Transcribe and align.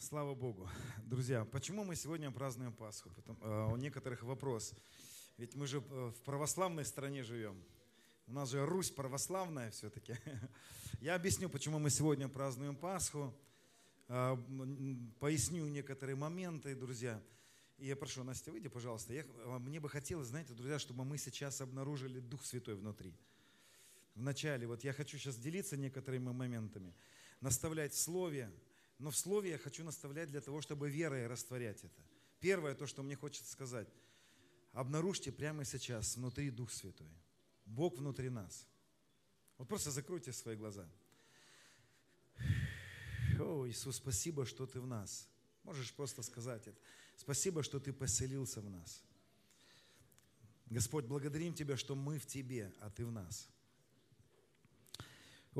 Слава 0.00 0.34
Богу. 0.34 0.66
Друзья, 1.04 1.44
почему 1.44 1.84
мы 1.84 1.94
сегодня 1.94 2.30
празднуем 2.30 2.72
Пасху? 2.72 3.10
Потом, 3.10 3.36
э, 3.42 3.68
у 3.70 3.76
некоторых 3.76 4.22
вопрос. 4.22 4.72
Ведь 5.36 5.54
мы 5.54 5.66
же 5.66 5.84
э, 5.86 6.12
в 6.16 6.22
православной 6.22 6.86
стране 6.86 7.22
живем. 7.22 7.62
У 8.26 8.32
нас 8.32 8.48
же 8.48 8.64
Русь 8.64 8.90
православная 8.90 9.70
все-таки. 9.72 10.16
Я 11.02 11.16
объясню, 11.16 11.50
почему 11.50 11.78
мы 11.78 11.90
сегодня 11.90 12.28
празднуем 12.28 12.76
Пасху. 12.76 13.34
Э, 14.08 14.38
поясню 15.18 15.66
некоторые 15.66 16.16
моменты, 16.16 16.74
друзья. 16.74 17.22
И 17.76 17.86
я 17.86 17.94
прошу, 17.94 18.24
Настя, 18.24 18.52
выйди, 18.52 18.70
пожалуйста. 18.70 19.12
Я, 19.12 19.20
э, 19.20 19.58
мне 19.58 19.80
бы 19.80 19.90
хотелось, 19.90 20.28
знаете, 20.28 20.54
друзья, 20.54 20.78
чтобы 20.78 21.04
мы 21.04 21.18
сейчас 21.18 21.60
обнаружили 21.60 22.20
Дух 22.20 22.46
Святой 22.46 22.74
внутри. 22.74 23.14
Вначале, 24.14 24.66
вот 24.66 24.82
я 24.82 24.94
хочу 24.94 25.18
сейчас 25.18 25.36
делиться 25.36 25.76
некоторыми 25.76 26.30
моментами. 26.30 26.94
Наставлять 27.42 27.92
в 27.92 27.98
Слове, 27.98 28.50
но 29.00 29.10
в 29.10 29.16
Слове 29.16 29.50
я 29.50 29.58
хочу 29.58 29.82
наставлять 29.82 30.28
для 30.28 30.42
того, 30.42 30.60
чтобы 30.60 30.90
верой 30.90 31.26
растворять 31.26 31.82
это. 31.82 32.02
Первое, 32.38 32.74
то, 32.74 32.86
что 32.86 33.02
мне 33.02 33.16
хочется 33.16 33.50
сказать. 33.50 33.88
Обнаружьте 34.72 35.32
прямо 35.32 35.64
сейчас 35.64 36.16
внутри 36.16 36.50
Дух 36.50 36.70
Святой. 36.70 37.08
Бог 37.64 37.96
внутри 37.96 38.28
нас. 38.28 38.66
Вот 39.56 39.68
просто 39.68 39.90
закройте 39.90 40.32
свои 40.32 40.54
глаза. 40.54 40.86
О, 43.38 43.66
Иисус, 43.66 43.96
спасибо, 43.96 44.44
что 44.44 44.66
Ты 44.66 44.80
в 44.80 44.86
нас. 44.86 45.26
Можешь 45.64 45.94
просто 45.94 46.22
сказать 46.22 46.66
это. 46.66 46.78
Спасибо, 47.16 47.62
что 47.62 47.80
Ты 47.80 47.94
поселился 47.94 48.60
в 48.60 48.68
нас. 48.68 49.02
Господь, 50.66 51.06
благодарим 51.06 51.54
Тебя, 51.54 51.78
что 51.78 51.94
мы 51.94 52.18
в 52.18 52.26
Тебе, 52.26 52.70
а 52.80 52.90
Ты 52.90 53.06
в 53.06 53.12
нас. 53.12 53.48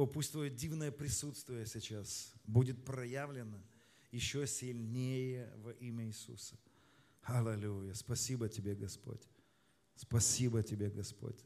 О, 0.01 0.07
пусть 0.07 0.33
Твое 0.33 0.49
дивное 0.49 0.91
присутствие 0.91 1.67
сейчас 1.67 2.33
будет 2.45 2.83
проявлено 2.87 3.63
еще 4.11 4.47
сильнее 4.47 5.53
во 5.59 5.73
имя 5.73 6.07
Иисуса. 6.07 6.57
Аллилуйя. 7.23 7.93
Спасибо 7.93 8.49
Тебе, 8.49 8.75
Господь. 8.75 9.21
Спасибо 9.95 10.63
Тебе, 10.63 10.89
Господь. 10.89 11.39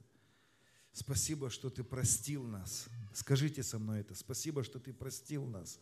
Спасибо, 0.93 1.51
что 1.51 1.69
Ты 1.69 1.83
простил 1.83 2.45
нас. 2.45 2.87
Скажите 3.13 3.65
со 3.65 3.81
мной 3.81 4.03
это. 4.03 4.15
Спасибо, 4.15 4.63
что 4.63 4.79
Ты 4.79 4.93
простил 4.93 5.45
нас. 5.47 5.81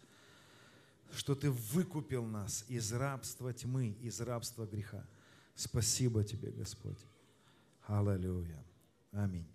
Что 1.14 1.34
Ты 1.34 1.50
выкупил 1.50 2.24
нас 2.24 2.64
из 2.68 2.90
рабства 2.90 3.52
тьмы, 3.52 3.90
из 4.00 4.18
рабства 4.22 4.66
греха. 4.66 5.06
Спасибо 5.54 6.24
Тебе, 6.24 6.50
Господь. 6.50 7.04
Аллилуйя. 7.86 8.64
Аминь. 9.10 9.46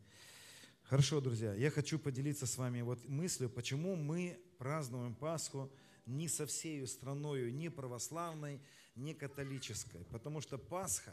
Хорошо, 0.89 1.19
друзья, 1.19 1.53
я 1.53 1.69
хочу 1.69 1.99
поделиться 1.99 2.45
с 2.45 2.57
вами 2.57 2.80
вот 2.80 3.05
мыслью, 3.09 3.49
почему 3.49 3.97
мы 3.97 4.39
празднуем 4.57 5.16
Пасху 5.16 5.69
не 6.05 6.29
со 6.29 6.45
всей 6.45 6.88
страною, 6.88 7.53
не 7.53 7.69
православной, 7.69 8.61
не 8.95 9.13
католической. 9.13 10.05
Потому 10.05 10.39
что 10.39 10.57
Пасха 10.57 11.11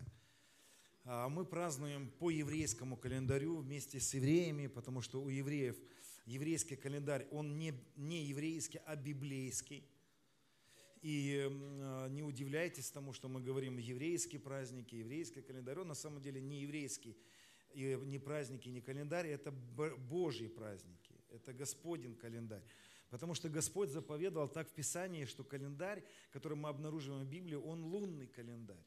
а, 1.02 1.28
мы 1.28 1.44
празднуем 1.44 2.08
по 2.20 2.30
еврейскому 2.30 2.96
календарю 2.96 3.56
вместе 3.56 3.98
с 3.98 4.14
евреями, 4.14 4.68
потому 4.68 5.00
что 5.00 5.20
у 5.20 5.28
евреев 5.28 5.76
еврейский 6.24 6.76
календарь, 6.76 7.26
он 7.32 7.58
не, 7.58 7.74
не 7.96 8.22
еврейский, 8.26 8.80
а 8.86 8.94
библейский. 8.94 9.90
И 11.02 11.48
а, 11.50 12.06
не 12.10 12.22
удивляйтесь 12.22 12.92
тому, 12.92 13.12
что 13.12 13.28
мы 13.28 13.40
говорим 13.40 13.78
еврейские 13.78 14.40
праздники, 14.40 14.94
еврейский 14.94 15.42
календарь, 15.42 15.80
он 15.80 15.88
на 15.88 15.94
самом 15.94 16.22
деле 16.22 16.40
не 16.40 16.60
еврейский, 16.60 17.16
и 17.74 17.96
не 18.06 18.18
праздники, 18.18 18.68
не 18.68 18.80
календарь, 18.80 19.28
это 19.28 19.50
Божьи 19.50 20.46
праздники, 20.46 21.14
это 21.30 21.52
Господень 21.52 22.14
календарь. 22.14 22.62
Потому 23.10 23.34
что 23.34 23.48
Господь 23.48 23.90
заповедовал 23.90 24.48
так 24.48 24.68
в 24.68 24.72
Писании, 24.72 25.24
что 25.24 25.44
календарь, 25.44 26.02
который 26.32 26.56
мы 26.56 26.68
обнаруживаем 26.68 27.24
в 27.24 27.28
Библии, 27.28 27.54
он 27.54 27.84
лунный 27.84 28.26
календарь. 28.26 28.84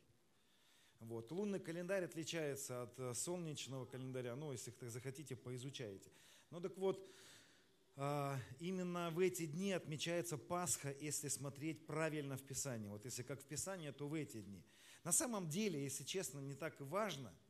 Вот. 0.99 1.31
Лунный 1.31 1.59
календарь 1.59 2.05
отличается 2.05 2.83
от 2.83 2.99
э, 2.99 3.13
солнечного 3.13 3.85
календаря, 3.85 4.35
ну, 4.35 4.51
если 4.51 4.71
так 4.71 4.89
захотите, 4.89 5.35
поизучаете. 5.35 6.09
Ну 6.49 6.59
так 6.59 6.75
вот, 6.77 7.07
а, 7.95 8.39
именно 8.59 9.11
в 9.11 9.19
эти 9.19 9.45
дни 9.45 9.71
отмечается 9.73 10.37
Пасха, 10.37 10.93
если 10.99 11.27
смотреть 11.27 11.85
правильно 11.85 12.35
в 12.35 12.41
Писании. 12.41 12.87
Вот 12.87 13.05
если 13.05 13.21
как 13.21 13.41
в 13.41 13.45
Писании, 13.45 13.91
то 13.91 14.07
в 14.07 14.13
эти 14.13 14.41
дни. 14.41 14.63
На 15.03 15.11
самом 15.11 15.47
деле, 15.47 15.83
если 15.83 16.03
честно, 16.03 16.39
не 16.39 16.55
так 16.55 16.81
важно– 16.81 17.33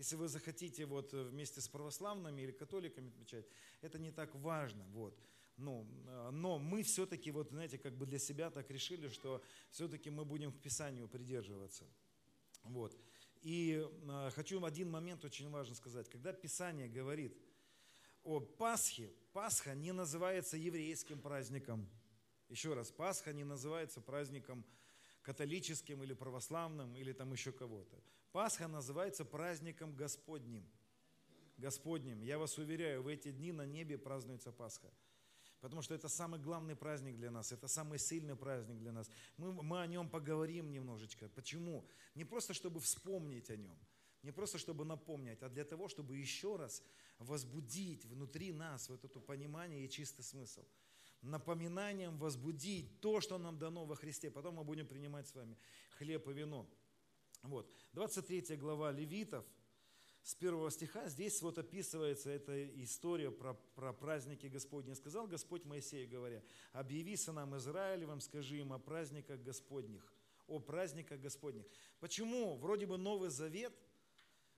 если 0.00 0.16
вы 0.16 0.28
захотите 0.28 0.86
вот 0.86 1.12
э, 1.12 1.24
вместе 1.24 1.60
с 1.60 1.68
православными 1.68 2.40
или 2.40 2.52
католиками 2.52 3.10
отмечать, 3.10 3.46
это 3.82 3.98
не 3.98 4.10
так 4.10 4.34
важно. 4.34 4.82
Вот. 4.94 5.14
Ну, 5.58 5.86
э, 6.06 6.30
но 6.32 6.58
мы 6.58 6.82
все-таки, 6.82 7.30
вот, 7.30 7.50
знаете, 7.50 7.76
как 7.76 7.94
бы 7.98 8.06
для 8.06 8.18
себя 8.18 8.50
так 8.50 8.70
решили, 8.70 9.08
что 9.08 9.42
все-таки 9.70 10.08
мы 10.08 10.24
будем 10.24 10.52
к 10.52 10.60
Писанию 10.62 11.06
придерживаться. 11.06 11.84
Вот. 12.62 12.96
И 13.42 13.86
э, 13.86 14.30
хочу 14.34 14.64
один 14.64 14.90
момент 14.90 15.22
очень 15.26 15.50
важно 15.50 15.74
сказать. 15.74 16.08
Когда 16.08 16.32
Писание 16.32 16.88
говорит 16.88 17.36
о 18.24 18.40
Пасхе, 18.40 19.12
Пасха 19.34 19.74
не 19.74 19.92
называется 19.92 20.56
еврейским 20.56 21.20
праздником. 21.20 21.86
Еще 22.48 22.72
раз, 22.72 22.90
Пасха 22.90 23.34
не 23.34 23.44
называется 23.44 24.00
праздником 24.00 24.64
католическим 25.22 26.02
или 26.02 26.14
православным 26.14 26.96
или 26.96 27.12
там 27.12 27.32
еще 27.32 27.52
кого-то. 27.52 28.02
Пасха 28.32 28.68
называется 28.68 29.24
праздником 29.24 29.94
Господним. 29.94 30.64
Господним. 31.56 32.22
Я 32.22 32.38
вас 32.38 32.58
уверяю, 32.58 33.02
в 33.02 33.08
эти 33.08 33.30
дни 33.32 33.52
на 33.52 33.66
небе 33.66 33.98
празднуется 33.98 34.52
Пасха. 34.52 34.90
Потому 35.60 35.82
что 35.82 35.94
это 35.94 36.08
самый 36.08 36.40
главный 36.40 36.74
праздник 36.74 37.16
для 37.16 37.30
нас, 37.30 37.52
это 37.52 37.68
самый 37.68 37.98
сильный 37.98 38.34
праздник 38.34 38.78
для 38.78 38.92
нас. 38.92 39.10
Мы, 39.36 39.52
мы 39.52 39.82
о 39.82 39.86
нем 39.86 40.08
поговорим 40.08 40.72
немножечко. 40.72 41.28
Почему? 41.28 41.86
Не 42.14 42.24
просто, 42.24 42.54
чтобы 42.54 42.80
вспомнить 42.80 43.50
о 43.50 43.56
нем, 43.56 43.78
не 44.22 44.32
просто, 44.32 44.58
чтобы 44.58 44.86
напомнить, 44.86 45.42
а 45.42 45.50
для 45.50 45.64
того, 45.64 45.88
чтобы 45.88 46.16
еще 46.16 46.56
раз 46.56 46.82
возбудить 47.18 48.06
внутри 48.06 48.52
нас 48.52 48.88
вот 48.88 49.04
это 49.04 49.20
понимание 49.20 49.84
и 49.84 49.90
чистый 49.90 50.22
смысл. 50.22 50.64
Напоминанием 51.22 52.16
возбудить 52.16 53.00
то, 53.00 53.20
что 53.20 53.38
нам 53.38 53.58
дано 53.58 53.84
во 53.84 53.94
Христе. 53.94 54.30
Потом 54.30 54.54
мы 54.54 54.64
будем 54.64 54.86
принимать 54.86 55.28
с 55.28 55.34
вами 55.34 55.56
хлеб 55.98 56.26
и 56.28 56.32
вино. 56.32 56.66
Вот. 57.42 57.70
23 57.92 58.56
глава 58.56 58.90
Левитов, 58.90 59.44
с 60.22 60.34
первого 60.34 60.70
стиха, 60.70 61.08
здесь 61.08 61.40
вот 61.40 61.58
описывается 61.58 62.30
эта 62.30 62.66
история 62.82 63.30
про, 63.30 63.54
про 63.74 63.92
праздники 63.92 64.46
Господни. 64.46 64.92
Сказал 64.92 65.26
Господь 65.26 65.64
Моисею, 65.64 66.08
говоря, 66.08 66.42
объяви 66.72 67.16
сынам 67.16 67.56
Израилевым, 67.56 68.20
скажи 68.20 68.58
им 68.58 68.72
о 68.72 68.78
праздниках 68.78 69.40
Господних, 69.42 70.12
о 70.46 70.58
праздниках 70.58 71.20
Господних. 71.20 71.64
Почему? 72.00 72.56
Вроде 72.56 72.86
бы 72.86 72.98
Новый 72.98 73.30
Завет, 73.30 73.72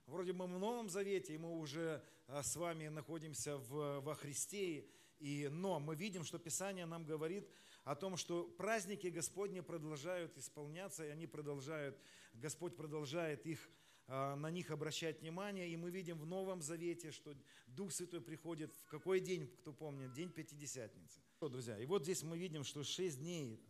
вроде 0.05 0.33
бы 0.33 0.45
в 0.45 0.59
Новом 0.59 0.89
Завете, 0.89 1.33
и 1.33 1.37
мы 1.37 1.57
уже 1.57 2.03
а, 2.27 2.43
с 2.43 2.55
вами 2.57 2.89
находимся 2.89 3.57
в, 3.57 4.01
во 4.01 4.15
Христе, 4.15 4.85
и, 5.23 5.47
но 5.47 5.79
мы 5.79 5.95
видим, 5.95 6.25
что 6.25 6.37
Писание 6.37 6.85
нам 6.85 7.05
говорит 7.05 7.49
о 7.85 7.95
том, 7.95 8.17
что 8.17 8.43
праздники 8.43 9.07
Господни 9.07 9.61
продолжают 9.61 10.37
исполняться, 10.37 11.05
и 11.05 11.09
они 11.09 11.27
продолжают 11.27 11.97
Господь 12.33 12.75
продолжает 12.75 13.45
их, 13.45 13.69
а, 14.07 14.35
на 14.35 14.51
них 14.51 14.69
обращать 14.69 15.21
внимание. 15.21 15.69
И 15.69 15.77
мы 15.77 15.91
видим 15.91 16.19
в 16.19 16.25
Новом 16.25 16.61
Завете, 16.61 17.11
что 17.11 17.35
Дух 17.67 17.93
Святой 17.93 18.19
приходит 18.19 18.73
в 18.75 18.89
какой 18.89 19.21
день, 19.21 19.47
кто 19.61 19.71
помнит, 19.71 20.11
день 20.11 20.29
Пятидесятницы. 20.29 21.21
Друзья, 21.39 21.77
и 21.77 21.85
вот 21.85 22.03
здесь 22.03 22.23
мы 22.23 22.37
видим, 22.37 22.65
что 22.65 22.83
шесть 22.83 23.19
дней, 23.19 23.61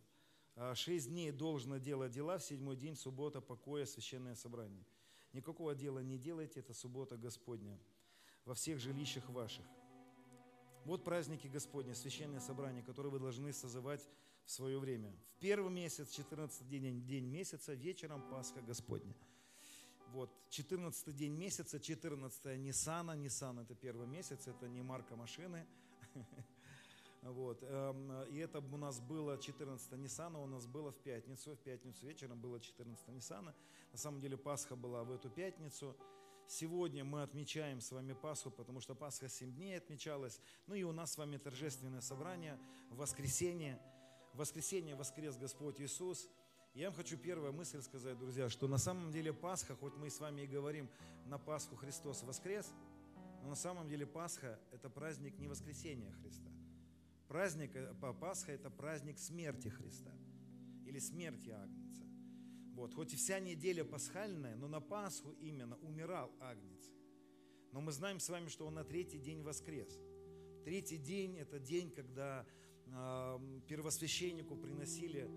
а, 0.55 0.73
шесть 0.73 1.09
дней 1.09 1.31
должно 1.31 1.77
делать 1.77 2.11
дела, 2.11 2.39
в 2.39 2.43
седьмой 2.43 2.77
день 2.77 2.95
суббота, 2.95 3.41
покоя, 3.41 3.85
священное 3.85 4.33
собрание. 4.33 4.85
Никакого 5.33 5.75
дела 5.75 5.99
не 5.99 6.17
делайте, 6.17 6.61
это 6.61 6.73
суббота 6.73 7.15
Господня 7.15 7.79
во 8.43 8.55
всех 8.55 8.79
жилищах 8.79 9.29
ваших. 9.29 9.65
Вот 10.85 11.05
праздники 11.05 11.47
Господни, 11.47 11.93
священное 11.93 12.41
собрание, 12.41 12.83
которые 12.83 13.09
вы 13.09 13.19
должны 13.19 13.53
созывать 13.53 14.05
в 14.43 14.51
свое 14.51 14.77
время. 14.77 15.15
В 15.37 15.39
первый 15.39 15.71
месяц, 15.71 16.09
14 16.09 16.67
день, 16.67 17.05
день 17.05 17.25
месяца, 17.25 17.73
вечером 17.73 18.21
Пасха 18.29 18.61
Господня. 18.61 19.15
Вот, 20.11 20.29
14 20.49 21.15
день 21.15 21.31
месяца, 21.31 21.79
14 21.79 22.57
Ниссана. 22.57 23.15
Ниссан 23.15 23.59
это 23.59 23.75
первый 23.75 24.07
месяц, 24.07 24.45
это 24.47 24.67
не 24.67 24.81
марка 24.81 25.15
машины. 25.15 25.65
Вот. 27.21 27.63
Эм, 27.63 28.11
и 28.23 28.37
это 28.39 28.59
у 28.59 28.75
нас 28.75 28.99
было 28.99 29.37
14 29.37 29.93
Ниссана, 29.93 30.41
у 30.41 30.45
нас 30.45 30.65
было 30.65 30.91
в 30.91 30.97
пятницу. 30.97 31.55
В 31.55 31.59
пятницу 31.59 32.05
вечером 32.05 32.41
было 32.41 32.59
14 32.59 33.07
Ниссана. 33.07 33.55
На 33.93 33.97
самом 33.97 34.19
деле 34.19 34.35
Пасха 34.35 34.75
была 34.75 35.05
в 35.05 35.11
эту 35.13 35.29
пятницу. 35.29 35.95
Сегодня 36.47 37.03
мы 37.03 37.23
отмечаем 37.23 37.81
с 37.81 37.91
вами 37.91 38.13
Пасху, 38.13 38.51
потому 38.51 38.79
что 38.79 38.95
Пасха 38.95 39.27
7 39.27 39.53
дней 39.53 39.77
отмечалась. 39.77 40.39
Ну 40.67 40.75
и 40.75 40.83
у 40.83 40.91
нас 40.91 41.13
с 41.13 41.17
вами 41.17 41.37
торжественное 41.37 42.01
собрание 42.01 42.59
воскресенье 42.89 43.79
воскресенье 44.33 44.95
воскрес 44.95 45.37
Господь 45.37 45.79
Иисус. 45.79 46.29
Я 46.73 46.87
вам 46.87 46.95
хочу 46.95 47.17
первая 47.17 47.51
мысль 47.51 47.81
сказать, 47.81 48.17
друзья, 48.17 48.49
что 48.49 48.67
на 48.67 48.77
самом 48.77 49.11
деле 49.11 49.31
Пасха, 49.31 49.75
хоть 49.75 49.95
мы 49.95 50.09
с 50.09 50.19
вами 50.19 50.41
и 50.41 50.47
говорим 50.47 50.89
на 51.25 51.37
Пасху 51.37 51.75
Христос 51.75 52.23
воскрес, 52.23 52.73
но 53.43 53.49
на 53.49 53.55
самом 53.55 53.87
деле 53.89 54.07
Пасха– 54.07 54.59
это 54.71 54.89
праздник 54.89 55.37
не 55.37 55.47
воскресения 55.47 56.11
Христа. 56.13 56.49
Праздник, 57.27 57.75
э, 57.75 57.93
Пасха– 58.19 58.51
это 58.53 58.69
праздник 58.69 59.19
смерти 59.19 59.67
Христа. 59.67 60.11
или 60.85 60.99
смерти 60.99 61.49
Агнца. 61.49 62.02
Вот. 62.73 62.93
Хоть 62.93 63.13
и 63.13 63.15
вся 63.15 63.39
неделя 63.39 63.83
пасхальная, 63.83 64.55
но 64.55 64.67
на 64.67 64.81
Пасху 64.81 65.31
именно 65.39 65.77
умирал 65.77 66.31
Агнец. 66.39 66.91
Но 67.71 67.81
мы 67.81 67.91
знаем 67.91 68.19
с 68.19 68.29
вами, 68.29 68.49
что 68.49 68.65
он 68.65 68.75
на 68.75 68.83
третий 68.83 69.19
день 69.19 69.41
воскрес. 69.41 69.99
Третий 70.63 70.97
день– 70.97 71.37
это 71.39 71.59
день, 71.59 71.91
когда 71.91 72.45
э, 72.85 73.39
первосвященнику 73.67 74.55
приносили 74.55 75.29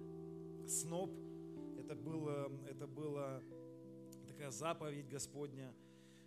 сноп. 0.66 1.10
Это 1.78 1.94
было, 1.94 2.50
это 2.68 2.86
была 2.86 3.42
такая 4.26 4.50
заповедь 4.50 5.08
Господня, 5.08 5.74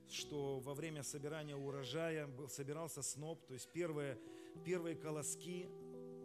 что 0.07 0.59
во 0.59 0.73
время 0.73 1.03
собирания 1.03 1.55
урожая 1.55 2.27
был, 2.27 2.49
собирался 2.49 3.01
сноп, 3.01 3.45
то 3.45 3.53
есть 3.53 3.71
первые, 3.71 4.19
первые 4.65 4.95
колоски, 4.95 5.67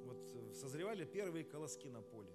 вот 0.04 0.56
созревали 0.56 1.04
первые 1.04 1.44
колоски 1.44 1.88
на 1.88 2.00
поле 2.00 2.34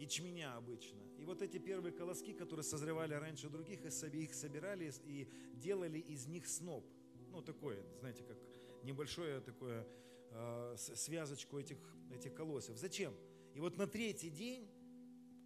ячменя 0.00 0.56
обычно. 0.56 1.09
И 1.20 1.24
вот 1.24 1.42
эти 1.42 1.58
первые 1.58 1.92
колоски, 1.92 2.32
которые 2.32 2.64
созревали 2.64 3.12
раньше 3.12 3.50
других, 3.50 3.84
их 3.84 4.34
собирали 4.34 4.90
и 5.04 5.28
делали 5.52 5.98
из 5.98 6.26
них 6.26 6.46
сноп. 6.46 6.86
Ну, 7.30 7.42
такое, 7.42 7.84
знаете, 7.98 8.24
как 8.24 8.38
небольшое 8.82 9.40
такое 9.40 9.86
э, 10.30 10.76
связочку 10.78 11.58
этих, 11.58 11.76
этих 12.10 12.34
колосьев. 12.34 12.78
Зачем? 12.78 13.12
И 13.54 13.60
вот 13.60 13.76
на 13.76 13.86
третий 13.86 14.30
день, 14.30 14.66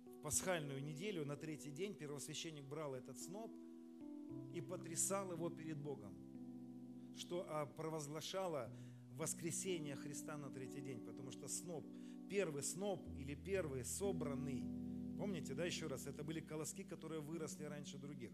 в 0.06 0.23
пасхальную 0.23 0.81
неделю, 0.81 1.26
на 1.26 1.37
третий 1.37 1.73
день 1.73 1.94
первосвященник 1.94 2.65
брал 2.65 2.94
этот 2.94 3.19
сноп 3.19 3.50
и 4.55 4.61
потрясал 4.61 5.32
его 5.32 5.50
перед 5.50 5.76
Богом, 5.76 6.17
что 7.17 7.47
а, 7.49 7.67
провозглашало 7.67 8.71
воскресение 9.17 9.97
Христа 9.97 10.37
на 10.37 10.50
третий 10.50 10.81
день, 10.81 11.05
потому 11.05 11.32
что 11.32 11.49
сноп– 11.49 11.85
первый 12.29 12.62
сноп 12.62 13.06
или 13.19 13.35
первый 13.35 13.85
собранный. 13.85 14.83
Помните, 15.19 15.55
да, 15.55 15.64
еще 15.64 15.87
раз, 15.87 16.06
это 16.06 16.25
были 16.25 16.40
колоски, 16.40 16.84
которые 16.84 17.20
выросли 17.20 17.64
раньше 17.64 17.99
других. 17.99 18.32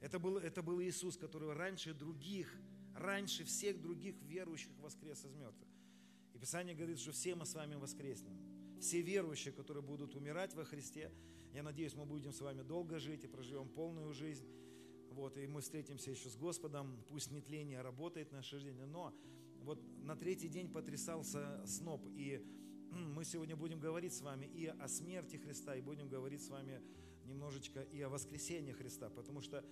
Это 0.00 0.18
был, 0.18 0.36
это 0.38 0.62
был 0.62 0.80
Иисус, 0.82 1.16
который 1.16 1.52
раньше 1.52 1.94
других, 1.94 2.52
раньше 2.94 3.44
всех 3.44 3.80
других 3.80 4.20
верующих 4.22 4.76
воскрес 4.78 5.24
из 5.24 5.34
мертвых. 5.34 5.68
И 6.34 6.38
Писание 6.38 6.74
говорит, 6.74 6.98
что 6.98 7.12
все 7.12 7.34
мы 7.34 7.46
с 7.46 7.54
вами 7.54 7.76
воскреснем. 7.76 8.36
Все 8.80 9.00
верующие, 9.00 9.52
которые 9.52 9.82
будут 9.82 10.16
умирать 10.16 10.54
во 10.54 10.64
Христе, 10.64 11.12
я 11.52 11.62
надеюсь, 11.62 11.94
мы 11.94 12.06
будем 12.06 12.32
с 12.32 12.40
вами 12.40 12.62
долго 12.62 12.98
жить 12.98 13.24
и 13.24 13.28
проживем 13.28 13.68
полную 13.68 14.12
жизнь. 14.12 14.46
Вот, 15.10 15.36
и 15.36 15.46
мы 15.46 15.60
встретимся 15.60 16.10
еще 16.10 16.30
с 16.30 16.36
Господом. 16.36 17.04
Пусть 17.08 17.30
нетление 17.30 17.82
работает 17.82 18.30
в 18.30 18.32
нашей 18.32 18.58
жизни, 18.58 18.84
но 18.84 19.14
вот 19.60 19.78
на 20.02 20.16
третий 20.16 20.48
день 20.48 20.72
потрясался 20.72 21.64
сноп, 21.66 22.08
и 22.16 22.44
мы 22.92 23.24
сегодня 23.24 23.56
будем 23.56 23.80
говорить 23.80 24.12
с 24.12 24.20
вами 24.20 24.46
и 24.46 24.66
о 24.66 24.88
смерти 24.88 25.36
Христа, 25.36 25.74
и 25.74 25.80
будем 25.80 26.08
говорить 26.08 26.42
с 26.42 26.48
вами 26.48 26.80
немножечко 27.24 27.80
и 27.80 28.02
о 28.02 28.08
воскресении 28.08 28.72
Христа, 28.72 29.08
потому 29.08 29.40
что 29.40 29.64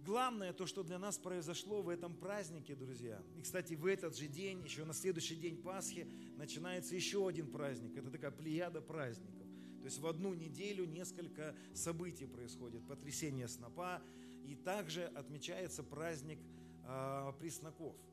главное 0.00 0.52
то, 0.52 0.66
что 0.66 0.82
для 0.82 0.98
нас 0.98 1.18
произошло 1.18 1.82
в 1.82 1.88
этом 1.88 2.14
празднике, 2.14 2.76
друзья. 2.76 3.20
И, 3.36 3.42
кстати, 3.42 3.74
в 3.74 3.86
этот 3.86 4.16
же 4.16 4.28
день, 4.28 4.62
еще 4.62 4.84
на 4.84 4.92
следующий 4.92 5.36
день 5.36 5.62
Пасхи, 5.62 6.06
начинается 6.36 6.94
еще 6.94 7.26
один 7.26 7.50
праздник. 7.50 7.96
Это 7.96 8.10
такая 8.10 8.30
плеяда 8.30 8.80
праздников. 8.80 9.48
То 9.80 9.86
есть 9.86 9.98
в 9.98 10.06
одну 10.06 10.32
неделю 10.34 10.84
несколько 10.84 11.56
событий 11.74 12.26
происходит. 12.26 12.86
Потрясение 12.86 13.48
снопа, 13.48 14.02
и 14.44 14.54
также 14.54 15.04
отмечается 15.04 15.82
праздник 15.82 16.38
э, 16.84 17.32
пресноков– 17.38 17.96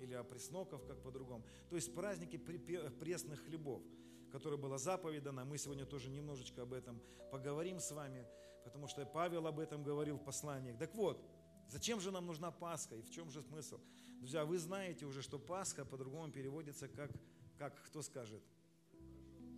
или 0.00 0.14
опресноков, 0.14 0.84
как 0.86 1.02
по-другому. 1.02 1.44
То 1.68 1.76
есть 1.76 1.94
праздники 1.94 2.36
пресных 2.38 3.44
хлебов, 3.44 3.82
которое 4.30 4.56
было 4.56 4.78
заповедано. 4.78 5.44
Мы 5.44 5.58
сегодня 5.58 5.84
тоже 5.84 6.10
немножечко 6.10 6.62
об 6.62 6.72
этом 6.72 7.00
поговорим 7.30 7.78
с 7.78 7.90
вами, 7.92 8.26
потому 8.64 8.86
что 8.86 9.04
Павел 9.04 9.46
об 9.46 9.58
этом 9.58 9.82
говорил 9.82 10.16
в 10.16 10.24
посланиях. 10.24 10.78
Так 10.78 10.94
вот, 10.94 11.24
зачем 11.68 12.00
же 12.00 12.10
нам 12.10 12.26
нужна 12.26 12.50
Пасха 12.50 12.96
и 12.96 13.02
в 13.02 13.10
чем 13.10 13.30
же 13.30 13.42
смысл? 13.42 13.78
Друзья, 14.18 14.44
вы 14.44 14.58
знаете 14.58 15.06
уже, 15.06 15.22
что 15.22 15.38
Пасха 15.38 15.84
по-другому 15.84 16.30
переводится 16.30 16.88
как, 16.88 17.10
как 17.58 17.82
кто 17.84 18.02
скажет, 18.02 18.42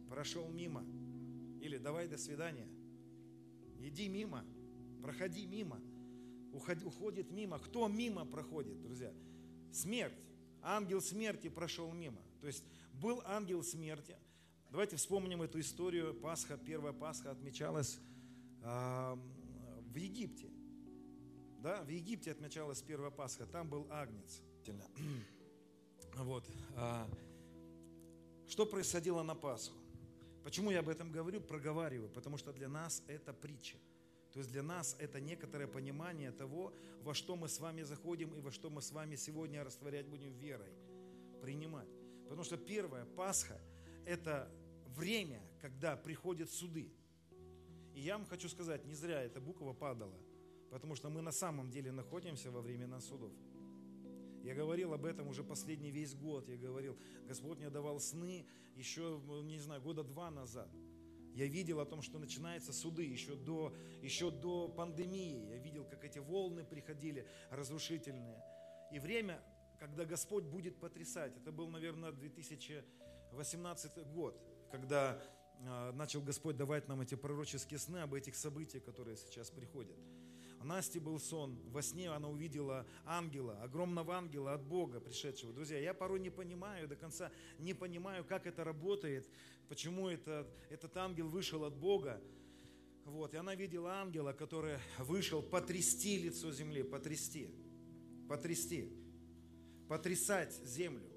прошел 0.08 0.48
мимо. 0.48 0.84
Или 1.60 1.78
давай 1.78 2.08
до 2.08 2.18
свидания. 2.18 2.68
Иди 3.78 4.08
мимо, 4.08 4.44
проходи 5.02 5.46
мимо. 5.46 5.80
уходит 6.84 7.30
мимо. 7.30 7.58
Кто 7.58 7.88
мимо 7.88 8.24
проходит, 8.24 8.80
друзья? 8.80 9.12
Смерть 9.72 10.14
ангел 10.62 11.00
смерти 11.00 11.48
прошел 11.48 11.92
мимо. 11.92 12.20
То 12.40 12.46
есть 12.46 12.64
был 12.94 13.22
ангел 13.24 13.62
смерти. 13.62 14.16
Давайте 14.70 14.96
вспомним 14.96 15.42
эту 15.42 15.60
историю. 15.60 16.14
Пасха, 16.14 16.56
первая 16.56 16.92
Пасха 16.92 17.30
отмечалась 17.30 17.98
э, 18.62 19.16
в 19.92 19.96
Египте. 19.96 20.50
Да, 21.60 21.82
в 21.82 21.88
Египте 21.88 22.32
отмечалась 22.32 22.80
первая 22.82 23.10
Пасха. 23.10 23.46
Там 23.46 23.68
был 23.68 23.86
агнец. 23.90 24.40
Вот. 26.16 26.44
А, 26.76 27.08
что 28.46 28.66
происходило 28.66 29.22
на 29.22 29.34
Пасху? 29.34 29.74
Почему 30.44 30.70
я 30.70 30.80
об 30.80 30.90
этом 30.90 31.10
говорю, 31.10 31.40
проговариваю? 31.40 32.10
Потому 32.10 32.36
что 32.36 32.52
для 32.52 32.68
нас 32.68 33.02
это 33.06 33.32
притча. 33.32 33.78
То 34.32 34.38
есть 34.38 34.50
для 34.50 34.62
нас 34.62 34.96
это 34.98 35.20
некоторое 35.20 35.66
понимание 35.66 36.32
того, 36.32 36.72
во 37.02 37.12
что 37.12 37.36
мы 37.36 37.48
с 37.48 37.60
вами 37.60 37.82
заходим 37.82 38.34
и 38.34 38.40
во 38.40 38.50
что 38.50 38.70
мы 38.70 38.80
с 38.80 38.90
вами 38.90 39.16
сегодня 39.16 39.62
растворять 39.62 40.06
будем 40.06 40.32
верой, 40.32 40.72
принимать. 41.42 41.88
Потому 42.24 42.42
что 42.42 42.56
первая 42.56 43.04
Пасха– 43.04 43.60
это 44.06 44.50
время, 44.86 45.42
когда 45.60 45.96
приходят 45.96 46.50
суды. 46.50 46.90
И 47.94 48.00
я 48.00 48.16
вам 48.16 48.26
хочу 48.26 48.48
сказать, 48.48 48.86
не 48.86 48.94
зря 48.94 49.20
эта 49.22 49.38
буква 49.38 49.74
падала, 49.74 50.18
потому 50.70 50.94
что 50.94 51.10
мы 51.10 51.20
на 51.20 51.32
самом 51.32 51.70
деле 51.70 51.92
находимся 51.92 52.50
во 52.50 52.62
времена 52.62 53.00
судов. 53.00 53.32
Я 54.42 54.54
говорил 54.54 54.94
об 54.94 55.04
этом 55.04 55.28
уже 55.28 55.44
последний 55.44 55.90
весь 55.90 56.14
год. 56.14 56.48
Я 56.48 56.56
говорил, 56.56 56.98
Господь 57.28 57.58
мне 57.58 57.68
давал 57.68 58.00
сны 58.00 58.46
еще, 58.74 59.20
не 59.44 59.58
знаю, 59.58 59.82
года 59.82 60.02
два 60.02 60.30
назад– 60.30 60.70
я 61.34 61.46
видел 61.46 61.80
о 61.80 61.86
том, 61.86 62.02
что 62.02 62.18
начинаются 62.18 62.72
суды 62.72 63.04
еще 63.04 63.34
до, 63.34 63.74
еще 64.02 64.30
до 64.30 64.68
пандемии. 64.68 65.48
Я 65.48 65.58
видел, 65.58 65.84
как 65.84 66.04
эти 66.04 66.18
волны 66.18 66.64
приходили 66.64 67.26
разрушительные. 67.50 68.42
И 68.92 68.98
время, 68.98 69.42
когда 69.78 70.04
Господь 70.04 70.44
будет 70.44 70.78
потрясать, 70.78 71.36
это 71.36 71.50
был, 71.50 71.68
наверное, 71.68 72.12
2018 72.12 74.06
год, 74.12 74.38
когда 74.70 75.20
э, 75.58 75.92
начал 75.92 76.20
Господь 76.20 76.56
давать 76.56 76.88
нам 76.88 77.00
эти 77.00 77.14
пророческие 77.14 77.78
сны 77.78 77.98
об 77.98 78.14
этих 78.14 78.36
событиях, 78.36 78.84
которые 78.84 79.16
сейчас 79.16 79.50
приходят. 79.50 79.96
У 80.62 80.64
Насти 80.64 81.00
был 81.00 81.18
сон, 81.18 81.58
во 81.72 81.82
сне 81.82 82.08
она 82.08 82.28
увидела 82.28 82.86
ангела, 83.04 83.60
огромного 83.62 84.14
ангела 84.14 84.54
от 84.54 84.62
Бога 84.62 85.00
пришедшего. 85.00 85.52
Друзья, 85.52 85.78
я 85.80 85.92
порой 85.92 86.20
не 86.20 86.30
понимаю, 86.30 86.86
до 86.86 86.94
конца 86.94 87.32
не 87.58 87.74
понимаю, 87.74 88.24
как 88.24 88.46
это 88.46 88.62
работает, 88.62 89.28
почему 89.68 90.08
этот, 90.08 90.46
этот 90.70 90.96
ангел 90.96 91.28
вышел 91.28 91.64
от 91.64 91.74
Бога. 91.74 92.22
Вот, 93.04 93.34
и 93.34 93.36
она 93.36 93.56
видела 93.56 93.94
ангела, 93.94 94.32
который 94.32 94.78
вышел 94.98 95.42
потрясти 95.42 96.18
лицо 96.18 96.52
земли, 96.52 96.84
потрясти, 96.84 97.52
потрясти, 98.28 98.88
потрясать 99.88 100.54
землю, 100.64 101.10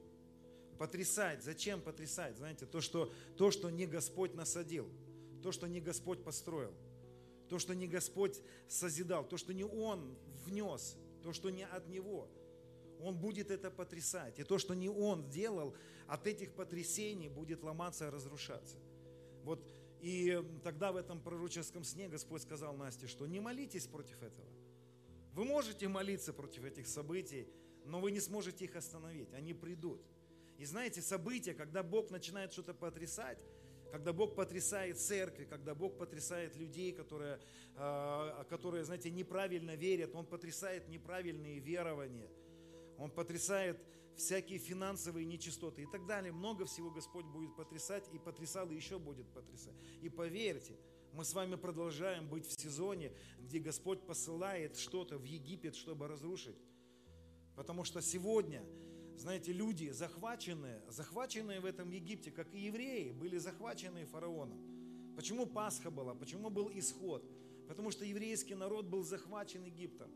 потрясать. 0.79 1.43
Зачем 1.43 1.81
потрясать? 1.81 2.35
Знаете, 2.37 2.65
то, 2.65 2.81
что, 2.81 3.13
то, 3.37 3.51
что 3.51 3.69
не 3.69 3.85
Господь 3.85 4.33
насадил, 4.33 4.89
то, 5.43 5.51
что 5.51 5.67
не 5.67 5.81
Господь 5.81 6.23
построил 6.23 6.73
то, 7.49 7.59
что 7.59 7.75
не 7.75 7.87
Господь 7.87 8.41
созидал, 8.67 9.27
то, 9.27 9.37
что 9.37 9.53
не 9.53 9.63
Он 9.63 10.17
внес, 10.45 10.97
то, 11.23 11.33
что 11.33 11.49
не 11.49 11.65
от 11.65 11.87
Него. 11.87 12.29
Он 12.99 13.17
будет 13.17 13.51
это 13.51 13.69
потрясать. 13.69 14.39
И 14.39 14.43
то, 14.43 14.57
что 14.57 14.73
не 14.73 14.89
Он 14.89 15.29
делал, 15.29 15.75
от 16.07 16.27
этих 16.27 16.53
потрясений 16.53 17.29
будет 17.29 17.63
ломаться 17.63 18.07
и 18.07 18.09
разрушаться. 18.09 18.77
Вот 19.43 19.61
и 19.99 20.43
тогда 20.63 20.91
в 20.91 20.97
этом 20.97 21.19
пророческом 21.19 21.83
сне 21.83 22.07
Господь 22.07 22.41
сказал 22.41 22.75
Насте, 22.75 23.07
что 23.07 23.25
не 23.25 23.39
молитесь 23.39 23.87
против 23.87 24.21
этого. 24.21 24.47
Вы 25.33 25.45
можете 25.45 25.87
молиться 25.87 26.31
против 26.31 26.63
этих 26.63 26.87
событий, 26.87 27.47
но 27.85 27.99
вы 27.99 28.11
не 28.11 28.19
сможете 28.19 28.65
их 28.65 28.75
остановить. 28.75 29.33
Они 29.33 29.53
придут. 29.53 30.01
И 30.57 30.65
знаете, 30.65 31.01
события, 31.01 31.53
когда 31.53 31.83
Бог 31.83 32.09
начинает 32.09 32.53
что-то 32.53 32.73
потрясать, 32.73 33.37
когда 33.91 34.13
Бог 34.13 34.35
потрясает 34.35 34.99
церкви, 34.99 35.45
когда 35.45 35.73
Бог 35.75 35.97
потрясает 35.97 36.55
людей, 36.55 36.91
которые, 36.91 37.39
а, 37.75 38.43
которые, 38.45 38.83
знаете, 38.83 39.09
неправильно 39.11 39.75
верят, 39.75 40.15
Он 40.15 40.25
потрясает 40.25 40.89
неправильные 40.89 41.59
верования, 41.59 42.29
Он 42.97 43.11
потрясает 43.11 43.79
всякие 44.15 44.59
финансовые 44.59 45.25
нечистоты 45.25 45.83
и 45.83 45.85
так 45.85 46.05
далее. 46.05 46.31
Много 46.31 46.65
всего 46.65 46.89
Господь 46.89 47.25
будет 47.25 47.55
потрясать 47.55 48.09
и 48.13 48.19
потрясал, 48.19 48.69
и 48.69 48.75
еще 48.75 48.97
будет 48.97 49.27
потрясать. 49.33 49.75
И 50.01 50.09
поверьте, 50.09 50.77
мы 51.13 51.23
с 51.23 51.33
вами 51.33 51.55
продолжаем 51.55 52.27
быть 52.27 52.45
в 52.45 52.61
сезоне, 52.61 53.13
где 53.39 53.59
Господь 53.59 54.05
посылает 54.05 54.77
что-то 54.77 55.17
в 55.17 55.23
Египет, 55.23 55.75
чтобы 55.75 56.07
разрушить. 56.07 56.57
Потому 57.55 57.83
что 57.83 58.01
сегодня 58.01 58.65
знаете, 59.17 59.51
люди 59.51 59.89
захваченные, 59.89 60.81
захваченные 60.89 61.60
в 61.60 61.65
этом 61.65 61.89
Египте, 61.89 62.31
как 62.31 62.53
и 62.53 62.60
евреи, 62.60 63.12
были 63.12 63.38
захвачены 63.38 64.05
фараоном. 64.05 64.60
Почему 65.15 65.45
Пасха 65.45 65.89
была? 65.89 66.13
Почему 66.13 66.50
был 66.50 66.69
исход? 66.74 67.24
Потому 67.67 67.91
что 67.91 68.05
еврейский 68.05 68.55
народ 68.55 68.86
был 68.86 69.03
захвачен 69.03 69.63
Египтом. 69.63 70.12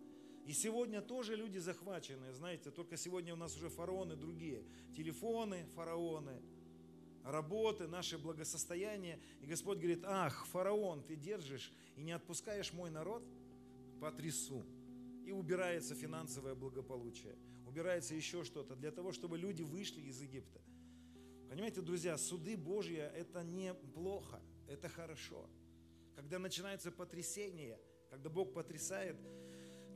И 0.46 0.54
сегодня 0.54 1.02
тоже 1.02 1.36
люди 1.36 1.60
захвачены, 1.60 2.34
знаете, 2.34 2.72
только 2.72 2.98
сегодня 2.98 3.34
у 3.34 3.38
нас 3.38 3.56
уже 3.56 3.70
фараоны 3.70 4.16
другие. 4.16 4.64
Телефоны, 4.96 5.66
фараоны, 5.76 6.42
работы, 7.24 7.88
наше 7.88 8.18
благосостояние. 8.18 9.20
И 9.42 9.46
Господь 9.46 9.78
говорит, 9.78 10.04
ах, 10.06 10.46
фараон, 10.48 11.04
ты 11.04 11.16
держишь 11.16 11.72
и 11.96 12.02
не 12.02 12.12
отпускаешь 12.12 12.74
мой 12.74 12.90
народ? 12.90 13.24
Потрясу. 14.02 14.66
И 15.26 15.32
убирается 15.32 15.94
финансовое 15.94 16.56
благополучие, 16.56 17.36
убирается 17.70 18.16
еще 18.16 18.44
что-то 18.44 18.76
для 18.76 18.92
того, 18.92 19.12
чтобы 19.12 19.38
люди 19.38 19.62
вышли 19.62 20.02
из 20.02 20.20
Египта. 20.22 20.60
Понимаете, 21.50 21.82
друзья, 21.82 22.18
суды 22.18 22.58
Божьи– 22.58 22.98
это 23.16 23.44
не 23.44 23.74
плохо, 23.74 24.42
это 24.68 24.90
хорошо. 24.90 25.48
Когда 26.16 26.40
начинается 26.40 26.92
потрясение, 26.92 27.80
когда 28.10 28.30
Бог 28.30 28.54
потрясает, 28.54 29.16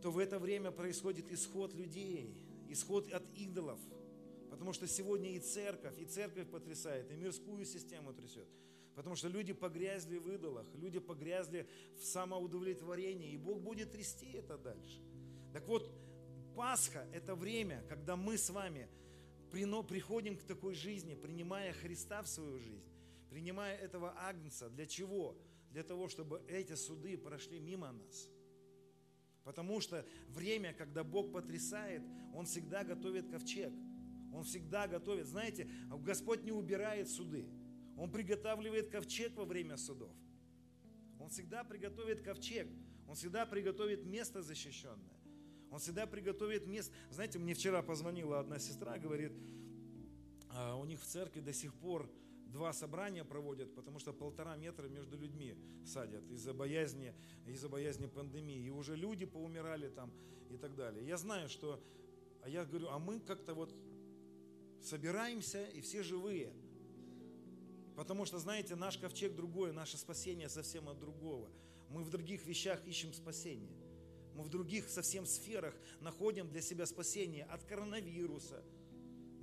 то 0.01 0.11
в 0.11 0.19
это 0.19 0.37
время 0.37 0.71
происходит 0.71 1.31
исход 1.31 1.73
людей, 1.73 2.45
исход 2.69 3.11
от 3.11 3.23
идолов. 3.35 3.79
Потому 4.51 4.71
что 4.71 4.87
сегодня 4.87 5.31
и 5.31 5.39
церковь, 5.39 5.97
и 5.99 6.05
церковь 6.05 6.49
потрясает, 6.49 7.11
и 7.11 7.15
мирскую 7.15 7.65
систему 7.65 8.13
трясет. 8.13 8.47
Потому 8.93 9.15
что 9.15 9.27
люди 9.27 9.53
погрязли 9.53 10.17
в 10.19 10.29
идолах, 10.31 10.67
люди 10.75 10.99
погрязли 10.99 11.67
в 11.97 12.03
самоудовлетворении, 12.03 13.31
и 13.31 13.37
Бог 13.37 13.61
будет 13.61 13.91
трясти 13.91 14.31
это 14.33 14.57
дальше. 14.59 15.01
Так 15.53 15.67
вот, 15.67 15.91
Пасха– 16.55 17.07
это 17.13 17.35
время, 17.35 17.83
когда 17.89 18.15
мы 18.15 18.37
с 18.37 18.49
вами 18.49 18.87
приходим 19.51 20.37
к 20.37 20.43
такой 20.43 20.73
жизни, 20.73 21.15
принимая 21.15 21.73
Христа 21.73 22.21
в 22.21 22.27
свою 22.27 22.59
жизнь, 22.59 22.89
принимая 23.29 23.77
этого 23.77 24.13
Агнца. 24.17 24.69
Для 24.69 24.85
чего? 24.85 25.37
Для 25.71 25.83
того, 25.83 26.07
чтобы 26.07 26.41
эти 26.47 26.73
суды 26.73 27.17
прошли 27.17 27.59
мимо 27.59 27.91
нас– 27.91 28.29
Потому 29.43 29.81
что 29.81 30.05
время, 30.29 30.73
когда 30.73 31.03
Бог 31.03 31.31
потрясает, 31.31 32.01
Он 32.33 32.45
всегда 32.45 32.83
готовит 32.83 33.29
ковчег. 33.29 33.73
Он 34.33 34.43
всегда 34.43 34.87
готовит. 34.87 35.27
Знаете, 35.27 35.69
Господь 35.99 36.43
не 36.43 36.51
убирает 36.51 37.09
суды. 37.09 37.47
Он 37.97 38.09
приготавливает 38.09 38.89
ковчег 38.89 39.35
во 39.35 39.45
время 39.45 39.77
судов. 39.77 40.11
Он 41.19 41.29
всегда 41.29 41.63
приготовит 41.63 42.21
ковчег. 42.21 42.67
Он 43.07 43.15
всегда 43.15 43.45
приготовит 43.45 44.05
место 44.05 44.41
защищенное. 44.41 45.19
Он 45.73 45.79
всегда 45.79 46.05
приготовит 46.05 46.67
место. 46.67 46.93
Знаете, 47.09 47.39
мне 47.39 47.55
вчера 47.55 47.81
позвонила 47.81 48.39
одна 48.39 48.59
сестра, 48.59 48.95
говорит, 48.99 49.33
«А 50.49 50.75
у 50.75 50.85
них 50.85 51.01
в 51.01 51.03
церкви 51.03 51.39
до 51.39 51.51
сих 51.51 51.73
пор 51.73 52.07
два 52.45 52.71
собрания 52.73 53.23
проводят, 53.23 53.73
потому 53.73 53.97
что 53.97 54.13
полтора 54.13 54.55
метра 54.55 54.87
между 54.87 55.17
людьми 55.17 55.57
садят 55.83 56.29
из-за 56.29 56.53
боязни, 56.53 57.15
из-за 57.47 57.69
боязни 57.69 58.05
пандемии. 58.05 58.67
И 58.67 58.69
уже 58.69 58.95
люди 58.95 59.25
поумирали 59.25 59.89
там 59.89 60.13
и 60.51 60.57
так 60.57 60.75
далее. 60.75 61.07
Я 61.07 61.17
знаю, 61.17 61.49
что, 61.49 61.83
а 62.43 62.49
я 62.49 62.65
говорю, 62.65 62.89
а 62.89 62.99
мы 62.99 63.19
как-то 63.19 63.55
вот 63.55 63.75
собираемся 64.79 65.65
и 65.65 65.81
все 65.81 66.03
живые. 66.03 66.53
Потому 67.95 68.25
что, 68.25 68.37
знаете, 68.37 68.75
наш 68.75 68.99
ковчег 68.99 69.33
другой, 69.33 69.73
наше 69.73 69.97
спасение 69.97 70.49
совсем 70.49 70.87
от 70.87 70.99
другого. 70.99 71.49
Мы 71.89 72.03
в 72.03 72.11
других 72.11 72.45
вещах 72.45 72.85
ищем 72.85 73.11
спасение. 73.11 73.82
Мы 74.35 74.43
в 74.43 74.49
других 74.49 74.89
совсем 74.89 75.25
сферах 75.25 75.75
находим 76.01 76.49
для 76.49 76.61
себя 76.61 76.85
спасение 76.85 77.45
от 77.45 77.63
коронавируса, 77.63 78.63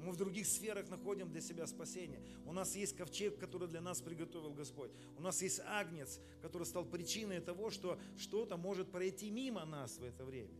мы 0.01 0.13
в 0.13 0.17
других 0.17 0.47
сферах 0.47 0.89
находим 0.89 1.31
для 1.31 1.43
себя 1.43 1.67
спасение. 1.67 2.23
У 2.47 2.53
нас 2.53 2.75
есть 2.75 2.97
ковчег, 2.97 3.39
который 3.39 3.69
для 3.69 3.83
нас 3.83 4.01
приготовил 4.01 4.55
Господь. 4.55 4.91
У 5.19 5.21
нас 5.21 5.43
есть 5.43 5.61
агнец, 5.61 6.21
который 6.41 6.65
стал 6.65 6.87
причиной 6.87 7.41
того, 7.41 7.71
что 7.71 7.99
что-то 8.17 8.57
может 8.57 8.91
пройти 8.91 9.31
мимо 9.31 9.65
нас 9.67 9.99
в 9.99 10.03
это 10.03 10.25
время. 10.25 10.55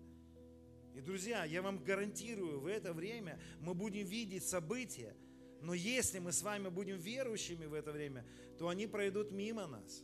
И, 0.95 1.01
друзья, 1.01 1.45
я 1.45 1.63
вам 1.63 1.83
гарантирую, 1.83 2.61
в 2.61 2.67
это 2.67 2.93
время 2.93 3.41
мы 3.61 3.75
будем 3.75 4.07
видеть 4.07 4.45
события, 4.45 5.17
но 5.63 5.73
если 5.73 6.19
мы 6.19 6.33
с 6.33 6.43
вами 6.43 6.69
будем 6.69 6.99
верующими 6.99 7.65
в 7.65 7.73
это 7.73 7.93
время, 7.93 8.27
то 8.59 8.69
они 8.69 8.87
пройдут 8.87 9.31
мимо 9.31 9.67
нас. 9.67 10.03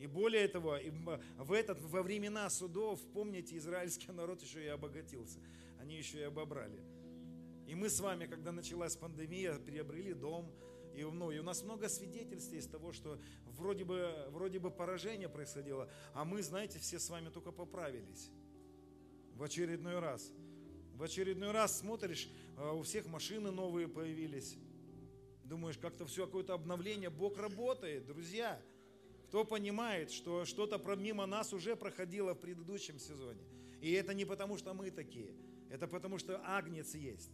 И 0.00 0.06
более 0.06 0.48
того, 0.48 0.78
в 1.36 1.52
этот, 1.52 1.78
во 1.82 2.02
времена 2.02 2.48
судов, 2.48 2.98
помните, 3.12 3.58
израильский 3.58 4.10
народ 4.12 4.42
еще 4.42 4.64
и 4.64 4.68
обогатился. 4.68 5.38
Они 5.78 5.94
еще 5.94 6.20
и 6.20 6.22
обобрали. 6.22 6.80
И 7.66 7.74
мы 7.74 7.90
с 7.90 8.00
вами, 8.00 8.24
когда 8.24 8.50
началась 8.50 8.96
пандемия, 8.96 9.58
приобрели 9.58 10.14
дом. 10.14 10.50
И, 10.94 11.04
ну, 11.04 11.30
и 11.30 11.38
у 11.38 11.42
нас 11.42 11.62
много 11.62 11.90
свидетельств 11.90 12.54
из 12.54 12.66
того, 12.66 12.92
что 12.92 13.20
вроде 13.44 13.84
бы, 13.84 14.26
вроде 14.30 14.58
бы 14.58 14.70
поражение 14.70 15.28
происходило, 15.28 15.90
а 16.14 16.24
мы, 16.24 16.42
знаете, 16.42 16.78
все 16.78 16.98
с 16.98 17.10
вами 17.10 17.28
только 17.28 17.52
поправились. 17.52 18.30
В 19.34 19.42
очередной 19.42 19.98
раз. 19.98 20.32
В 20.94 21.02
очередной 21.02 21.50
раз 21.50 21.78
смотришь, 21.78 22.30
а 22.56 22.72
у 22.72 22.82
всех 22.82 23.06
машины 23.06 23.50
новые 23.50 23.86
появились. 23.86 24.56
Думаешь, 25.44 25.76
как-то 25.76 26.06
все 26.06 26.24
какое-то 26.24 26.54
обновление. 26.54 27.10
Бог 27.10 27.36
работает, 27.36 28.06
друзья. 28.06 28.62
Кто 29.30 29.44
понимает, 29.44 30.10
что 30.10 30.44
что-то 30.44 30.76
мимо 30.96 31.24
нас 31.24 31.52
уже 31.52 31.76
проходило 31.76 32.34
в 32.34 32.40
предыдущем 32.40 32.98
сезоне. 32.98 33.44
И 33.80 33.92
это 33.92 34.12
не 34.12 34.24
потому, 34.24 34.58
что 34.58 34.74
мы 34.74 34.90
такие. 34.90 35.36
Это 35.70 35.86
потому, 35.86 36.18
что 36.18 36.42
Агнец 36.44 36.96
есть. 36.96 37.30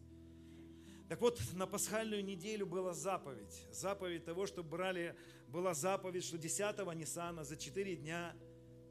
Так 1.09 1.23
вот, 1.23 1.41
на 1.55 1.67
пасхальную 1.67 2.23
неделю 2.23 2.67
была 2.67 2.93
заповедь. 2.93 3.67
Заповедь 3.73 4.27
того, 4.27 4.47
что 4.47 4.63
брали, 4.63 5.17
была 5.49 5.73
заповедь, 5.73 6.25
что 6.25 6.37
10-го 6.37 6.93
Ниссана 6.93 7.45
за 7.45 7.57
4 7.57 7.97
дня, 7.97 8.37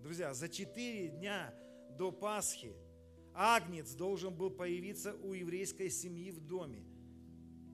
друзья, 0.02 0.34
за 0.34 0.50
4 0.50 1.10
дня 1.10 1.54
до 2.00 2.12
Пасхи 2.12 2.74
Агнец 3.36 3.94
должен 3.94 4.34
был 4.34 4.50
появиться 4.50 5.14
у 5.22 5.34
еврейской 5.34 5.92
семьи 5.92 6.32
в 6.32 6.40
доме. 6.40 6.84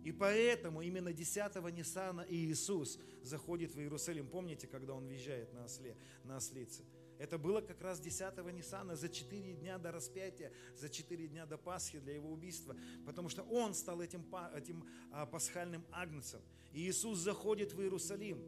И 0.04 0.12
поэтому 0.12 0.82
именно 0.82 1.10
10-го 1.10 1.70
Ниссана 1.70 2.26
Иисус 2.28 3.00
заходит 3.22 3.76
в 3.76 3.80
Иерусалим. 3.80 4.28
Помните, 4.28 4.68
когда 4.68 4.94
он 4.94 5.06
въезжает 5.06 5.54
на, 5.54 5.66
осле, 5.66 5.96
на 6.24 6.38
ослице? 6.38 6.84
Это 7.20 7.38
было 7.38 7.62
как 7.62 7.80
раз 7.82 8.02
10-го 8.02 8.50
Ниссана 8.50 8.96
за 8.96 9.08
4 9.08 9.54
дня 9.54 9.78
до 9.78 9.92
распятия, 9.92 10.52
за 10.76 10.90
4 10.90 11.28
дня 11.28 11.46
до 11.46 11.60
Пасхи 11.60 12.00
для 12.00 12.16
его 12.16 12.32
убийства, 12.32 12.76
потому 13.06 13.30
что 13.30 13.44
он 13.44 13.76
стал 13.76 14.02
этим, 14.02 14.26
этим 14.56 14.84
а, 15.12 15.28
пасхальным 15.28 15.86
агнцем. 15.92 16.42
И 16.74 16.82
Иисус 16.82 17.20
заходит 17.20 17.74
в 17.74 17.82
Иерусалим 17.82 18.42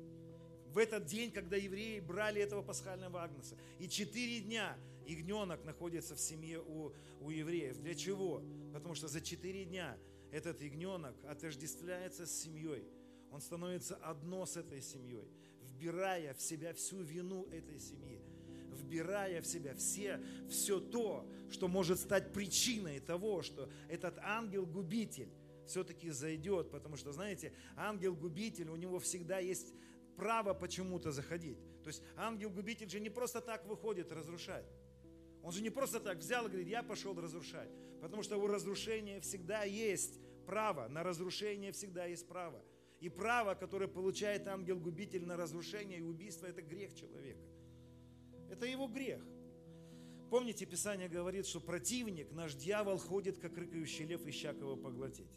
в 0.73 0.79
этот 0.79 1.05
день, 1.05 1.31
когда 1.31 1.55
евреи 1.55 1.99
брали 1.99 2.41
этого 2.41 2.63
пасхального 2.63 3.21
агнца. 3.21 3.55
И 3.77 3.87
4 3.87 4.39
дня 4.39 4.75
ягненок 5.05 5.63
находится 5.65 6.15
в 6.15 6.19
семье 6.19 6.59
у, 6.59 6.93
у 7.21 7.29
евреев. 7.29 7.77
Для 7.79 7.93
чего? 7.93 8.41
Потому 8.73 8.95
что 8.95 9.07
за 9.07 9.21
4 9.21 9.65
дня 9.65 9.95
этот 10.33 10.61
ягненок 10.61 11.15
отождествляется 11.25 12.25
с 12.25 12.41
семьей. 12.41 12.85
Он 13.31 13.39
становится 13.39 13.95
одно 13.97 14.45
с 14.45 14.57
этой 14.57 14.81
семьей, 14.81 15.31
вбирая 15.61 16.33
в 16.33 16.41
себя 16.41 16.73
всю 16.73 17.01
вину 17.01 17.45
этой 17.45 17.79
семьи 17.79 18.19
вбирая 18.73 19.41
в 19.41 19.45
себя 19.45 19.75
все, 19.75 20.19
все 20.49 20.79
то, 20.79 21.27
что 21.49 21.67
может 21.67 21.99
стать 21.99 22.33
причиной 22.33 22.99
того, 22.99 23.41
что 23.41 23.69
этот 23.87 24.17
ангел-губитель 24.19 25.29
все-таки 25.67 26.09
зайдет, 26.09 26.71
потому 26.71 26.97
что, 26.97 27.11
знаете, 27.11 27.53
ангел-губитель, 27.75 28.69
у 28.69 28.75
него 28.75 28.99
всегда 28.99 29.39
есть 29.39 29.73
право 30.17 30.53
почему-то 30.53 31.11
заходить. 31.11 31.57
То 31.83 31.87
есть 31.87 32.01
ангел-губитель 32.17 32.89
же 32.89 32.99
не 32.99 33.09
просто 33.09 33.41
так 33.41 33.65
выходит 33.65 34.11
разрушать. 34.11 34.65
Он 35.41 35.51
же 35.51 35.61
не 35.61 35.69
просто 35.69 35.99
так 35.99 36.17
взял 36.19 36.45
и 36.45 36.49
говорит, 36.49 36.67
я 36.67 36.83
пошел 36.83 37.19
разрушать. 37.19 37.69
Потому 38.01 38.23
что 38.23 38.37
у 38.37 38.47
разрушения 38.47 39.19
всегда 39.21 39.63
есть 39.63 40.19
право, 40.45 40.87
на 40.87 41.03
разрушение 41.03 41.71
всегда 41.71 42.05
есть 42.05 42.27
право. 42.27 42.61
И 42.99 43.09
право, 43.09 43.53
которое 43.53 43.87
получает 43.87 44.47
ангел-губитель 44.47 45.25
на 45.25 45.35
разрушение 45.35 45.99
и 45.99 46.01
убийство, 46.03 46.45
это 46.45 46.61
грех 46.61 46.93
человека. 46.95 47.41
Это 48.49 48.65
его 48.65 48.87
грех. 48.87 49.21
Помните, 50.29 50.65
Писание 50.65 51.09
говорит, 51.09 51.45
что 51.45 51.59
противник, 51.59 52.31
наш 52.31 52.55
дьявол, 52.55 52.97
ходит, 52.97 53.39
как 53.39 53.57
рыкающий 53.57 54.05
лев, 54.05 54.25
ища 54.25 54.53
кого 54.53 54.75
поглотить. 54.75 55.29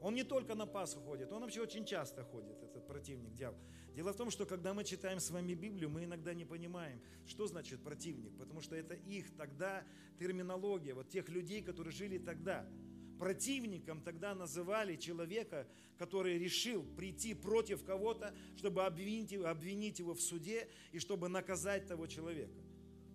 Он 0.00 0.14
не 0.14 0.24
только 0.24 0.54
на 0.54 0.66
Пасху 0.66 1.00
ходит, 1.00 1.32
он 1.32 1.42
вообще 1.42 1.62
очень 1.62 1.84
часто 1.84 2.22
ходит, 2.22 2.62
этот 2.62 2.86
противник, 2.86 3.34
дьявол. 3.34 3.58
Дело 3.94 4.12
в 4.12 4.16
том, 4.16 4.30
что 4.30 4.44
когда 4.44 4.74
мы 4.74 4.84
читаем 4.84 5.20
с 5.20 5.30
вами 5.30 5.54
Библию, 5.54 5.88
мы 5.90 6.04
иногда 6.04 6.34
не 6.34 6.44
понимаем, 6.44 7.00
что 7.26 7.46
значит 7.46 7.82
противник, 7.82 8.36
потому 8.36 8.60
что 8.60 8.76
это 8.76 8.94
их 8.94 9.34
тогда 9.36 9.84
терминология, 10.18 10.92
вот 10.94 11.08
тех 11.08 11.28
людей, 11.28 11.62
которые 11.62 11.92
жили 11.92 12.18
тогда. 12.18 12.68
Противником 13.18 14.02
тогда 14.02 14.34
называли 14.34 14.96
человека, 14.96 15.66
который 15.98 16.38
решил 16.38 16.82
прийти 16.96 17.34
против 17.34 17.82
кого-то, 17.82 18.34
чтобы 18.56 18.84
обвинить, 18.84 19.32
обвинить 19.32 19.98
его 19.98 20.14
в 20.14 20.20
суде 20.20 20.68
и 20.92 20.98
чтобы 20.98 21.28
наказать 21.28 21.86
того 21.86 22.06
человека. 22.06 22.58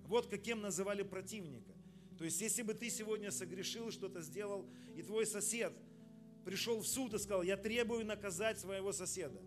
Вот 0.05 0.27
каким 0.27 0.61
называли 0.61 1.03
противника. 1.03 1.73
То 2.17 2.25
есть, 2.25 2.41
если 2.41 2.63
бы 2.63 2.73
ты 2.73 2.89
сегодня 2.89 3.31
согрешил, 3.31 3.91
что-то 3.91 4.21
сделал, 4.21 4.67
и 4.95 5.01
твой 5.01 5.25
сосед 5.25 5.73
пришел 6.45 6.79
в 6.79 6.87
суд 6.87 7.13
и 7.13 7.19
сказал, 7.19 7.43
я 7.43 7.57
требую 7.57 8.05
наказать 8.05 8.59
своего 8.59 8.91
соседа. 8.91 9.41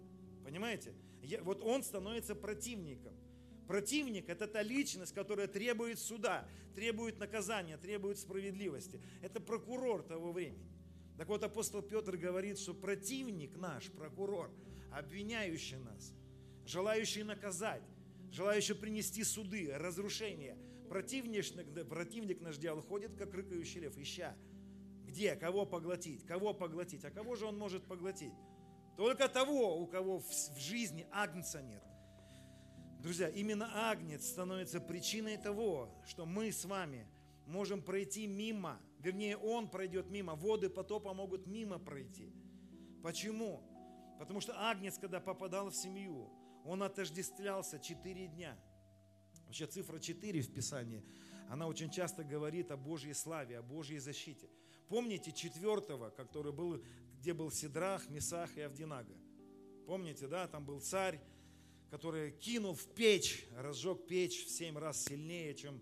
Понимаете? 0.45 0.95
Я, 1.23 1.43
вот 1.43 1.61
он 1.63 1.83
становится 1.83 2.35
противником. 2.35 3.15
Противник– 3.67 4.29
это 4.29 4.47
та 4.47 4.63
личность, 4.63 5.15
которая 5.15 5.47
требует 5.47 5.99
суда, 5.99 6.47
требует 6.75 7.19
наказания, 7.19 7.77
требует 7.79 8.19
справедливости. 8.19 9.01
Это 9.23 9.41
прокурор 9.41 10.03
того 10.03 10.33
времени. 10.33 10.71
Так 11.17 11.29
вот, 11.29 11.43
апостол 11.43 11.81
Петр 11.81 12.17
говорит, 12.17 12.59
что 12.59 12.75
противник 12.75 13.57
наш, 13.57 13.91
прокурор, 13.91 14.51
обвиняющий 14.93 15.79
нас, 15.79 16.13
желающий 16.67 17.23
наказать, 17.23 17.83
желающий 18.31 18.75
принести 18.75 19.25
суды, 19.25 19.73
разрушения. 19.75 20.59
Противник, 20.89 21.89
противник 21.89 22.41
наш 22.41 22.59
дьявол 22.59 22.83
ходит, 22.83 23.15
как 23.15 23.33
рыкающий 23.33 23.81
лев, 23.81 23.97
ища. 23.97 24.37
Где? 25.07 25.37
Кого 25.37 25.65
поглотить? 25.65 26.27
Кого 26.27 26.53
поглотить? 26.53 27.05
А 27.05 27.11
кого 27.11 27.37
же 27.37 27.47
он 27.47 27.57
может 27.57 27.85
поглотить? 27.85 28.35
Только 28.97 29.29
того, 29.29 29.81
у 29.81 29.87
кого 29.87 30.19
в 30.21 30.59
жизни 30.59 31.07
агнца 31.11 31.63
нет. 31.63 31.83
Друзья, 33.05 33.29
именно 33.29 33.91
агнец 33.91 34.27
становится 34.27 34.81
причиной 34.81 35.37
того, 35.37 35.91
что 36.07 36.25
мы 36.25 36.51
с 36.51 36.65
вами 36.65 37.07
можем 37.45 37.83
пройти 37.83 38.27
мимо, 38.27 38.81
вернее, 38.99 39.37
он 39.37 39.69
пройдет 39.69 40.09
мимо, 40.09 40.35
воды 40.35 40.71
потопа 40.71 41.13
могут 41.13 41.47
мимо 41.47 41.79
пройти. 41.79 42.33
Почему? 43.03 43.63
Потому 44.19 44.41
что 44.41 44.59
агнец, 44.59 44.97
когда 44.97 45.21
попадал 45.21 45.69
в 45.69 45.77
семью, 45.77 46.31
он 46.65 46.83
отождествлялся 46.83 47.79
четыре 47.79 48.27
дня. 48.27 48.57
Вообще 49.45 49.67
цифра 49.67 49.99
4 49.99 50.41
в 50.41 50.55
Писании, 50.55 51.05
она 51.51 51.67
очень 51.67 51.91
часто 51.91 52.25
говорит 52.25 52.71
о 52.71 52.79
Божьей 52.79 53.13
славе, 53.13 53.59
о 53.59 53.63
Божьей 53.63 53.99
защите. 53.99 54.49
Помните 54.89 55.31
четвертого, 55.31 56.09
который 56.09 56.53
был, 56.53 56.83
где 57.21 57.35
был 57.35 57.51
Сидрах, 57.51 58.09
Месах 58.09 58.57
и 58.57 58.63
Авдинага? 58.63 59.15
Помните, 59.87 60.27
да, 60.27 60.49
там 60.49 60.65
был 60.65 60.81
царь, 60.81 61.21
который 61.95 62.33
кинул 62.33 62.75
в 62.75 62.87
печь, 62.87 63.47
разжег 63.57 64.09
печь 64.09 64.47
в 64.47 64.51
семь 64.51 64.77
раз 64.77 65.05
сильнее, 65.05 65.55
чем 65.55 65.81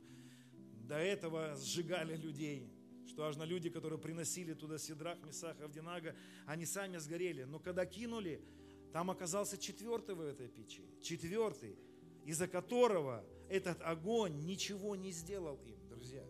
до 0.87 0.97
этого 0.97 1.57
сжигали 1.57 2.15
людей. 2.19 2.69
Что 3.09 3.25
аж 3.25 3.37
на 3.37 3.47
люди, 3.47 3.71
которые 3.71 3.99
приносили 3.99 4.53
туда 4.53 4.77
Сидрах, 4.77 5.19
Месах, 5.25 5.59
Авдинага, 5.63 6.15
они 6.45 6.67
сами 6.67 6.99
сгорели. 6.99 7.45
Но 7.45 7.59
когда 7.59 7.87
кинули, 7.87 8.45
там 8.93 9.11
оказался 9.11 9.57
четвертый 9.57 10.15
в 10.15 10.21
этой 10.21 10.49
печи. 10.49 10.85
Четвертый, 11.01 11.79
из-за 12.27 12.47
которого 12.47 13.25
этот 13.49 13.81
огонь 13.81 14.45
ничего 14.45 14.95
не 14.97 15.13
сделал 15.13 15.59
им, 15.65 15.89
друзья. 15.89 16.27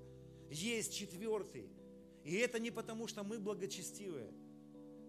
Есть 0.48 0.94
четвертый. 0.94 1.68
И 2.22 2.36
это 2.36 2.60
не 2.60 2.70
потому, 2.70 3.08
что 3.08 3.24
мы 3.24 3.40
благочестивые. 3.40 4.32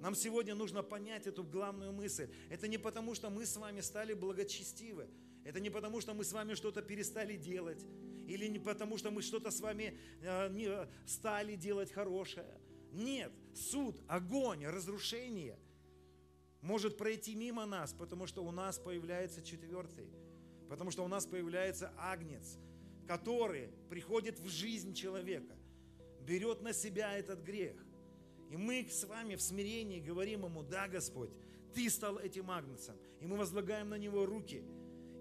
Нам 0.04 0.16
сегодня 0.16 0.54
нужно 0.54 0.84
понять 0.84 1.28
эту 1.28 1.46
главную 1.46 1.94
мысль. 1.94 2.30
Это 2.50 2.68
не 2.68 2.78
потому, 2.78 3.16
что 3.16 3.30
мы 3.30 3.46
с 3.46 3.56
вами 3.56 3.80
стали 3.80 4.14
благочестивы. 4.14 5.08
Это 5.46 5.62
не 5.62 5.70
потому, 5.70 6.02
что 6.02 6.14
мы 6.14 6.26
с 6.26 6.34
вами 6.34 6.56
что-то 6.56 6.82
перестали 6.82 7.38
делать. 7.38 7.86
Или 8.28 8.48
не 8.48 8.60
потому, 8.60 8.98
что 8.98 9.12
мы 9.12 9.22
что-то 9.22 9.50
с 9.50 9.62
вами 9.62 9.98
э, 10.22 10.50
не 10.50 10.90
стали 11.08 11.56
делать 11.56 11.90
хорошее. 11.90 12.60
Нет, 12.92 13.32
суд, 13.56 13.96
огонь, 14.10 14.66
разрушение 14.66 15.58
может 16.60 16.98
пройти 16.98 17.34
мимо 17.34 17.66
нас, 17.66 17.94
потому 17.94 18.28
что 18.28 18.44
у 18.44 18.52
нас 18.52 18.80
появляется 18.80 19.42
четвертый. 19.42 20.10
Потому 20.68 20.92
что 20.92 21.06
у 21.06 21.08
нас 21.08 21.26
появляется 21.26 21.94
агнец, 21.98 22.58
который 23.08 23.70
приходит 23.90 24.38
в 24.38 24.50
жизнь 24.50 24.94
человека, 24.94 25.56
берет 26.20 26.62
на 26.62 26.74
себя 26.74 27.18
этот 27.18 27.42
грех– 27.42 27.82
и 28.50 28.58
мы 28.58 28.88
с 28.90 29.04
вами 29.06 29.36
в 29.36 29.42
смирении 29.42 30.00
говорим 30.00 30.46
ему, 30.46 30.64
да, 30.64 30.88
Господь, 30.88 31.32
Ты 31.74 31.90
стал 31.90 32.20
этим 32.20 32.52
агнцем. 32.52 32.96
И 33.20 33.26
мы 33.26 33.38
возлагаем 33.38 33.90
на 33.90 33.98
него 33.98 34.26
руки. 34.26 34.64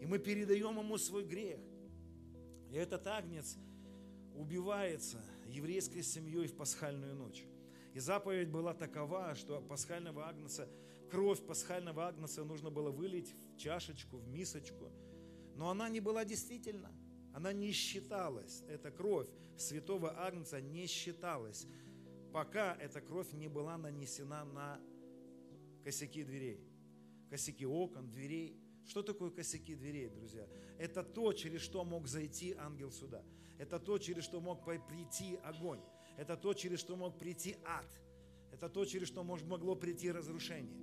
И 0.01 0.07
мы 0.07 0.19
передаем 0.19 0.79
ему 0.79 0.99
свой 0.99 1.25
грех. 1.25 1.61
И 2.71 2.77
этот 2.77 3.07
агнец 3.07 3.57
убивается 4.35 5.23
еврейской 5.47 6.03
семьей 6.03 6.47
в 6.47 6.57
пасхальную 6.57 7.15
ночь. 7.15 7.45
И 7.95 8.01
заповедь 8.01 8.49
была 8.49 8.75
такова, 8.75 9.35
что 9.35 9.61
пасхального 9.61 10.27
агнца, 10.27 10.69
кровь 11.11 11.45
пасхального 11.45 12.07
агнца 12.09 12.43
нужно 12.45 12.71
было 12.71 12.91
вылить 12.91 13.35
в 13.55 13.59
чашечку, 13.59 14.17
в 14.17 14.29
мисочку. 14.29 14.91
Но 15.55 15.71
она 15.71 15.89
не 15.89 16.01
была 16.01 16.25
действительно. 16.25 16.91
Она 17.35 17.53
не 17.53 17.73
считалась. 17.73 18.63
Эта 18.69 18.91
кровь 18.91 19.29
святого 19.57 20.19
агнца 20.19 20.61
не 20.61 20.87
считалась 20.87 21.67
пока 22.33 22.75
эта 22.77 23.01
кровь 23.01 23.33
не 23.33 23.49
была 23.49 23.77
нанесена 23.77 24.45
на 24.45 24.81
косяки 25.85 26.25
дверей, 26.25 26.61
косяки 27.31 27.67
окон, 27.67 28.11
дверей. 28.11 28.59
Что 28.85 29.03
такое 29.03 29.31
косяки 29.31 29.75
дверей, 29.75 30.09
друзья? 30.09 30.49
Это 30.79 31.05
то, 31.05 31.33
через 31.33 31.61
что 31.61 31.85
мог 31.85 32.09
зайти 32.09 32.55
ангел 32.59 32.91
суда. 32.91 33.25
Это 33.59 33.79
то, 33.79 33.99
через 33.99 34.25
что 34.25 34.41
мог 34.41 34.65
прийти 34.65 35.37
огонь. 35.45 35.81
Это 36.17 36.37
то, 36.37 36.53
через 36.53 36.81
что 36.81 36.97
мог 36.97 37.19
прийти 37.19 37.57
ад. 37.65 37.87
Это 38.51 38.69
то, 38.69 38.85
через 38.85 39.09
что 39.09 39.23
могло 39.23 39.77
прийти 39.77 40.11
разрушение. 40.11 40.77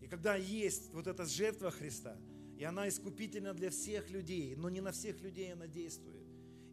И 0.00 0.06
когда 0.06 0.36
есть 0.36 0.92
вот 0.92 1.06
эта 1.06 1.24
жертва 1.24 1.70
Христа, 1.70 2.18
и 2.58 2.64
она 2.64 2.88
искупительна 2.88 3.54
для 3.54 3.70
всех 3.70 4.10
людей, 4.10 4.54
но 4.56 4.68
не 4.68 4.80
на 4.80 4.92
всех 4.92 5.20
людей 5.22 5.52
она 5.52 5.66
действует. 5.66 6.27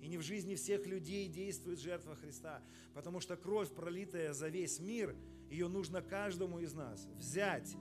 И 0.06 0.08
не 0.08 0.20
в 0.20 0.22
жизни 0.22 0.54
всех 0.54 0.86
людей 0.86 1.28
действует 1.28 1.80
жертва 1.80 2.16
Христа, 2.16 2.62
потому 2.94 3.20
что 3.20 3.36
кровь, 3.36 3.72
пролитая 3.72 4.34
за 4.34 4.50
весь 4.50 4.80
мир, 4.80 5.16
ее 5.50 5.68
нужно 5.68 6.04
каждому 6.04 6.60
из 6.60 6.74
нас 6.74 7.08
взять, 7.18 7.76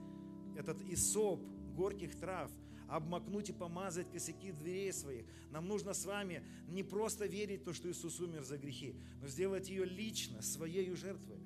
этотисоп 0.56 1.42
горьких 1.74 2.18
трав, 2.18 2.50
обмакнуть 2.88 3.50
и 3.50 3.52
помазать 3.52 4.10
косяки 4.10 4.52
дверей 4.52 4.90
своих. 4.94 5.26
Нам 5.50 5.68
нужно 5.68 5.92
с 5.92 6.06
вами 6.06 6.42
не 6.66 6.82
просто 6.82 7.26
верить 7.26 7.60
в 7.60 7.64
то, 7.64 7.74
что 7.74 7.90
Иисус 7.90 8.18
умер 8.20 8.42
за 8.42 8.56
грехи, 8.56 8.94
но 9.20 9.28
сделать 9.28 9.68
ее 9.68 9.84
лично, 9.84 10.40
своей 10.40 10.90
жертвой. 10.94 11.40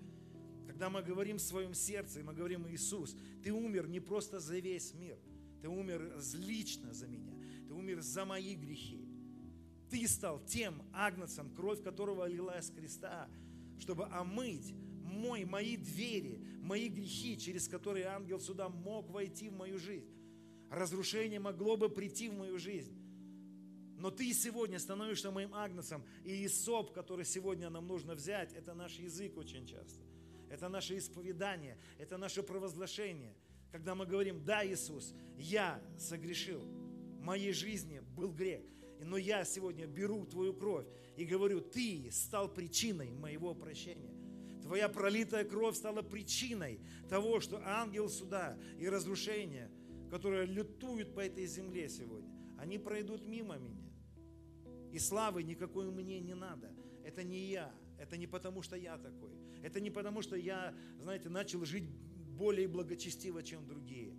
Когда 0.69 0.91
мы 0.91 1.03
говорим 1.03 1.38
в 1.38 1.43
своем 1.43 1.75
сердце, 1.75 2.21
мы 2.23 2.35
говорим, 2.35 2.69
Иисус, 2.69 3.17
Ты 3.43 3.53
умер 3.53 3.88
не 3.88 3.99
просто 3.99 4.38
за 4.38 4.61
весь 4.61 4.95
мир, 4.95 5.19
Ты 5.61 5.69
умер 5.69 6.23
лично 6.35 6.95
за 6.95 7.09
меня, 7.09 7.35
Ты 7.67 7.75
умер 7.75 8.01
за 8.01 8.25
мои 8.25 8.55
грехи. 8.55 9.08
Ты 9.90 10.07
стал 10.07 10.40
тем 10.44 10.83
агнцем, 10.92 11.51
кровь 11.55 11.83
которого 11.83 12.27
лилась 12.27 12.66
с 12.66 12.70
креста, 12.70 13.29
чтобы 13.79 14.05
омыть 14.07 14.74
мой, 15.03 15.44
мои 15.44 15.77
двери, 15.77 16.42
мои 16.61 16.88
грехи, 16.88 17.38
через 17.38 17.68
которые 17.68 18.07
ангел 18.07 18.38
сюда 18.38 18.68
мог 18.68 19.09
войти 19.11 19.48
в 19.48 19.55
мою 19.55 19.79
жизнь. 19.79 20.12
Разрушение 20.70 21.40
могло 21.40 21.77
бы 21.77 21.88
прийти 21.88 22.29
в 22.29 22.35
мою 22.35 22.59
жизнь. 22.59 22.94
Но 23.96 24.11
ты 24.11 24.33
сегодня 24.35 24.79
становишься 24.79 25.31
моим 25.31 25.55
агнцем. 25.55 26.05
И 26.22 26.44
Исоп, 26.46 26.92
который 26.92 27.24
сегодня 27.24 27.70
нам 27.70 27.87
нужно 27.88 28.14
взять, 28.14 28.53
это 28.53 28.74
наш 28.74 28.92
язык 28.98 29.37
очень 29.37 29.66
часто. 29.66 30.01
Это 30.51 30.68
наше 30.68 30.98
исповедание, 30.98 31.79
это 31.98 32.18
наше 32.18 32.42
провозглашение. 32.42 33.35
Когда 33.72 33.94
мы 33.94 34.07
говорим, 34.07 34.44
да, 34.44 34.66
Иисус, 34.66 35.14
я 35.37 35.83
согрешил, 35.98 36.61
в 36.61 37.22
моей 37.22 37.53
жизни 37.53 38.01
был 38.01 38.33
грех– 38.33 38.62
но 39.04 39.16
я 39.16 39.44
сегодня 39.44 39.87
беру 39.87 40.24
твою 40.26 40.54
кровь 40.54 40.87
и 41.16 41.24
говорю, 41.24 41.61
ты 41.61 42.08
стал 42.11 42.52
причиной 42.52 43.11
моего 43.12 43.54
прощения. 43.54 44.14
Твоя 44.62 44.88
пролитая 44.88 45.44
кровь 45.44 45.76
стала 45.76 46.02
причиной 46.02 46.80
того, 47.08 47.40
что 47.40 47.61
ангел 47.64 48.08
суда 48.08 48.58
и 48.78 48.88
разрушения, 48.88 49.70
которые 50.11 50.46
лютуют 50.46 51.14
по 51.14 51.20
этой 51.20 51.46
земле 51.46 51.88
сегодня, 51.88 52.30
они 52.58 52.78
пройдут 52.78 53.26
мимо 53.26 53.56
меня. 53.56 53.88
И 54.92 54.98
славы 54.98 55.42
никакой 55.42 55.90
мне 55.90 56.20
не 56.20 56.34
надо. 56.34 56.70
Это 57.04 57.22
не 57.22 57.38
я. 57.46 57.72
Это 57.98 58.16
не 58.16 58.26
потому, 58.26 58.62
что 58.62 58.76
я 58.76 58.96
такой. 58.98 59.32
Это 59.62 59.80
не 59.80 59.90
потому, 59.90 60.22
что 60.22 60.37
я, 60.37 60.74
знаете, 61.00 61.28
начал 61.28 61.64
жить 61.64 61.88
более 62.38 62.68
благочестиво, 62.68 63.42
чем 63.42 63.66
другие. 63.66 64.14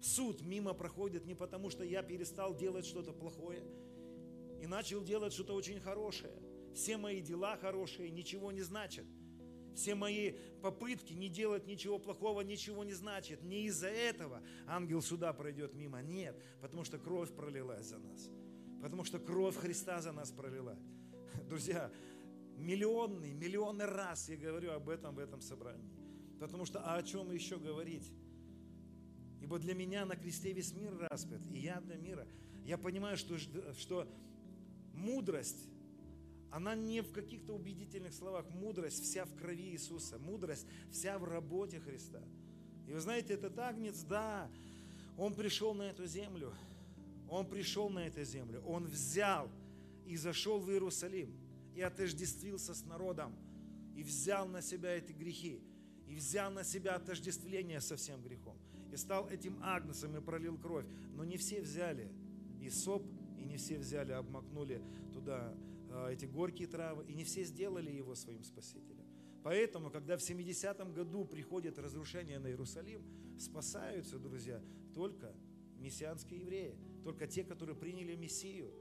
Суд 0.00 0.42
мимо 0.42 0.74
проходит 0.74 1.26
не 1.26 1.34
потому, 1.34 1.70
что 1.70 1.84
я 1.84 2.02
перестал 2.02 2.56
делать 2.56 2.84
что-то 2.84 3.12
плохое, 3.12 3.62
и 4.64 4.66
начал 4.66 5.04
делать 5.04 5.34
что-то 5.34 5.54
очень 5.54 5.78
хорошее. 5.78 6.32
Все 6.74 6.96
мои 6.96 7.20
дела 7.20 7.58
хорошие 7.58 8.10
ничего 8.10 8.50
не 8.50 8.62
значат. 8.62 9.04
Все 9.74 9.94
мои 9.94 10.32
попытки 10.62 11.12
не 11.12 11.28
делать 11.28 11.66
ничего 11.66 11.98
плохого 11.98 12.40
ничего 12.40 12.82
не 12.82 12.94
значит. 12.94 13.42
Не 13.42 13.66
из-за 13.66 13.88
этого 13.88 14.42
ангел 14.66 15.02
сюда 15.02 15.34
пройдет 15.34 15.74
мимо. 15.74 16.00
Нет, 16.00 16.34
потому 16.62 16.82
что 16.84 16.98
кровь 16.98 17.30
пролилась 17.34 17.86
за 17.86 17.98
нас. 17.98 18.30
Потому 18.80 19.04
что 19.04 19.18
кровь 19.18 19.56
Христа 19.56 20.00
за 20.00 20.12
нас 20.12 20.30
пролилась. 20.30 20.80
Друзья, 21.46 21.92
миллионный, 22.56 23.34
миллионный 23.34 23.84
раз 23.84 24.30
я 24.30 24.36
говорю 24.38 24.72
об 24.72 24.88
этом 24.88 25.14
в 25.14 25.18
этом 25.18 25.42
собрании. 25.42 25.92
Потому 26.40 26.64
что 26.64 26.80
а 26.80 26.96
о 26.96 27.02
чем 27.02 27.30
еще 27.30 27.58
говорить? 27.58 28.10
Ибо 29.42 29.58
для 29.58 29.74
меня 29.74 30.06
на 30.06 30.16
кресте 30.16 30.54
весь 30.54 30.72
мир 30.72 30.96
распят, 31.10 31.46
и 31.52 31.58
я 31.58 31.82
для 31.82 31.96
мира. 31.96 32.26
Я 32.64 32.78
понимаю, 32.78 33.18
что, 33.18 33.36
что 33.38 34.08
мудрость, 34.94 35.68
Она 36.50 36.76
не 36.76 37.00
в 37.00 37.10
каких-то 37.10 37.52
убедительных 37.52 38.14
словах. 38.14 38.48
Мудрость 38.50 39.02
вся 39.02 39.24
в 39.24 39.34
крови 39.34 39.70
Иисуса. 39.70 40.18
Мудрость 40.18 40.66
вся 40.92 41.18
в 41.18 41.24
работе 41.24 41.80
Христа. 41.80 42.22
И 42.86 42.92
вы 42.92 43.00
знаете, 43.00 43.34
этот 43.34 43.58
агнец, 43.58 44.04
да, 44.04 44.48
он 45.16 45.34
пришел 45.34 45.74
на 45.74 45.82
эту 45.82 46.06
землю. 46.06 46.54
Он 47.28 47.44
пришел 47.44 47.90
на 47.90 48.06
эту 48.06 48.22
землю. 48.22 48.62
Он 48.66 48.86
взял 48.86 49.50
и 50.06 50.16
зашел 50.16 50.60
в 50.60 50.70
Иерусалим. 50.70 51.36
И 51.74 51.80
отождествился 51.80 52.72
с 52.72 52.84
народом. 52.84 53.34
И 53.96 54.04
взял 54.04 54.46
на 54.46 54.62
себя 54.62 54.90
эти 54.90 55.10
грехи. 55.10 55.60
И 56.06 56.14
взял 56.14 56.52
на 56.52 56.62
себя 56.62 56.94
отождествление 56.94 57.80
со 57.80 57.96
всем 57.96 58.22
грехом. 58.22 58.56
И 58.92 58.96
стал 58.96 59.28
этим 59.28 59.58
агнцем 59.60 60.16
и 60.16 60.20
пролил 60.20 60.56
кровь. 60.56 60.86
Но 61.16 61.24
не 61.24 61.36
все 61.36 61.60
взяли 61.60 62.12
и 62.60 62.70
соп, 62.70 63.04
и 63.44 63.46
не 63.46 63.56
все 63.56 63.78
взяли, 63.78 64.12
обмакнули 64.12 64.82
туда 65.12 65.54
а, 65.90 66.08
эти 66.10 66.24
горькие 66.24 66.66
травы, 66.66 67.04
и 67.06 67.14
не 67.14 67.24
все 67.24 67.44
сделали 67.44 67.90
его 67.90 68.14
своим 68.14 68.42
спасителем. 68.42 69.06
Поэтому, 69.42 69.90
когда 69.90 70.16
в 70.16 70.20
70-м 70.20 70.94
году 70.94 71.26
приходит 71.26 71.78
разрушение 71.78 72.38
на 72.38 72.48
Иерусалим, 72.48 73.04
спасаются, 73.38 74.18
друзья, 74.18 74.62
только 74.94 75.34
мессианские 75.76 76.40
евреи, 76.40 76.78
только 77.02 77.26
те, 77.26 77.44
которые 77.44 77.76
приняли 77.76 78.16
Мессию. 78.16 78.72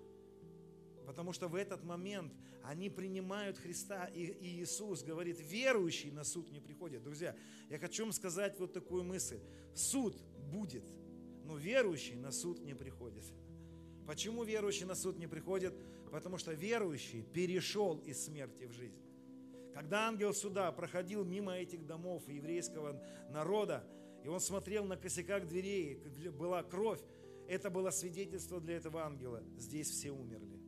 Потому 1.05 1.33
что 1.33 1.49
в 1.49 1.55
этот 1.55 1.83
момент 1.83 2.33
они 2.63 2.89
принимают 2.89 3.57
Христа, 3.57 4.05
и, 4.05 4.61
Иисус 4.61 5.03
говорит, 5.03 5.37
верующий 5.41 6.11
на 6.11 6.23
суд 6.23 6.49
не 6.49 6.61
приходит. 6.61 7.03
Друзья, 7.03 7.35
я 7.69 7.77
хочу 7.77 8.03
вам 8.03 8.13
сказать 8.13 8.57
вот 8.57 8.71
такую 8.71 9.03
мысль. 9.03 9.41
Суд 9.75 10.15
будет, 10.49 10.85
но 11.43 11.57
верующий 11.57 12.15
на 12.15 12.31
суд 12.31 12.63
не 12.63 12.73
приходит. 12.73 13.25
Почему 14.05 14.43
верующий 14.43 14.85
на 14.85 14.95
суд 14.95 15.17
не 15.17 15.27
приходит? 15.27 15.73
Потому 16.11 16.37
что 16.37 16.53
верующий 16.53 17.23
перешел 17.23 17.97
из 17.99 18.25
смерти 18.25 18.65
в 18.65 18.71
жизнь. 18.73 19.01
Когда 19.73 20.07
ангел 20.07 20.33
суда 20.33 20.71
проходил 20.71 21.23
мимо 21.23 21.57
этих 21.57 21.85
домов 21.85 22.27
еврейского 22.27 23.01
народа, 23.29 23.83
и 24.23 24.27
он 24.27 24.39
смотрел 24.39 24.85
на 24.85 24.97
косяках 24.97 25.47
дверей, 25.47 25.95
была 26.37 26.63
кровь, 26.63 27.01
это 27.47 27.69
было 27.69 27.89
свидетельство 27.89 28.61
для 28.61 28.75
этого 28.77 29.03
ангела. 29.03 29.43
Здесь 29.57 29.89
все 29.89 30.11
умерли. 30.11 30.61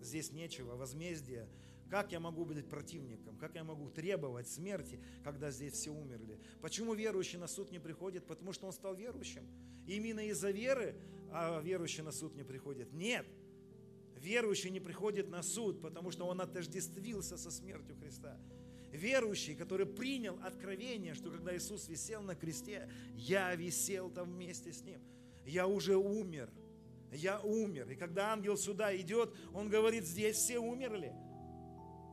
Здесь 0.00 0.32
нечего, 0.32 0.76
возмездия. 0.76 1.48
Как 1.88 2.12
я 2.12 2.20
могу 2.20 2.44
быть 2.44 2.68
противником? 2.68 3.36
Как 3.38 3.54
я 3.54 3.64
могу 3.64 3.88
требовать 3.88 4.48
смерти, 4.48 5.02
когда 5.22 5.50
здесь 5.50 5.74
все 5.74 5.90
умерли? 5.90 6.40
Почему 6.60 6.94
верующий 6.94 7.38
на 7.38 7.46
суд 7.46 7.70
не 7.70 7.78
приходит? 7.78 8.26
Потому 8.26 8.52
что 8.52 8.66
он 8.66 8.72
стал 8.72 8.94
верующим. 8.94 9.46
И 9.86 9.96
именно 9.96 10.26
из-за 10.28 10.50
веры 10.50 10.96
а 11.36 11.60
верующий 11.60 12.04
на 12.04 12.12
суд 12.12 12.36
не 12.36 12.44
приходит. 12.44 12.92
Нет, 12.92 13.26
верующий 14.14 14.70
не 14.70 14.78
приходит 14.78 15.28
на 15.28 15.42
суд, 15.42 15.82
потому 15.82 16.12
что 16.12 16.26
он 16.26 16.40
отождествился 16.40 17.36
со 17.36 17.50
смертью 17.50 17.96
Христа. 17.96 18.38
Верующий, 18.92 19.56
который 19.56 19.84
принял 19.84 20.38
откровение, 20.44 21.12
что 21.14 21.32
когда 21.32 21.56
Иисус 21.56 21.88
висел 21.88 22.22
на 22.22 22.36
кресте, 22.36 22.88
я 23.16 23.52
висел 23.56 24.10
там 24.10 24.32
вместе 24.32 24.72
с 24.72 24.82
Ним. 24.82 25.00
Я 25.44 25.66
уже 25.66 25.96
умер. 25.96 26.52
Я 27.10 27.40
умер. 27.40 27.90
И 27.90 27.96
когда 27.96 28.32
ангел 28.32 28.56
сюда 28.56 28.96
идет, 28.96 29.34
он 29.52 29.68
говорит, 29.68 30.04
здесь 30.04 30.36
все 30.36 30.60
умерли. 30.60 31.12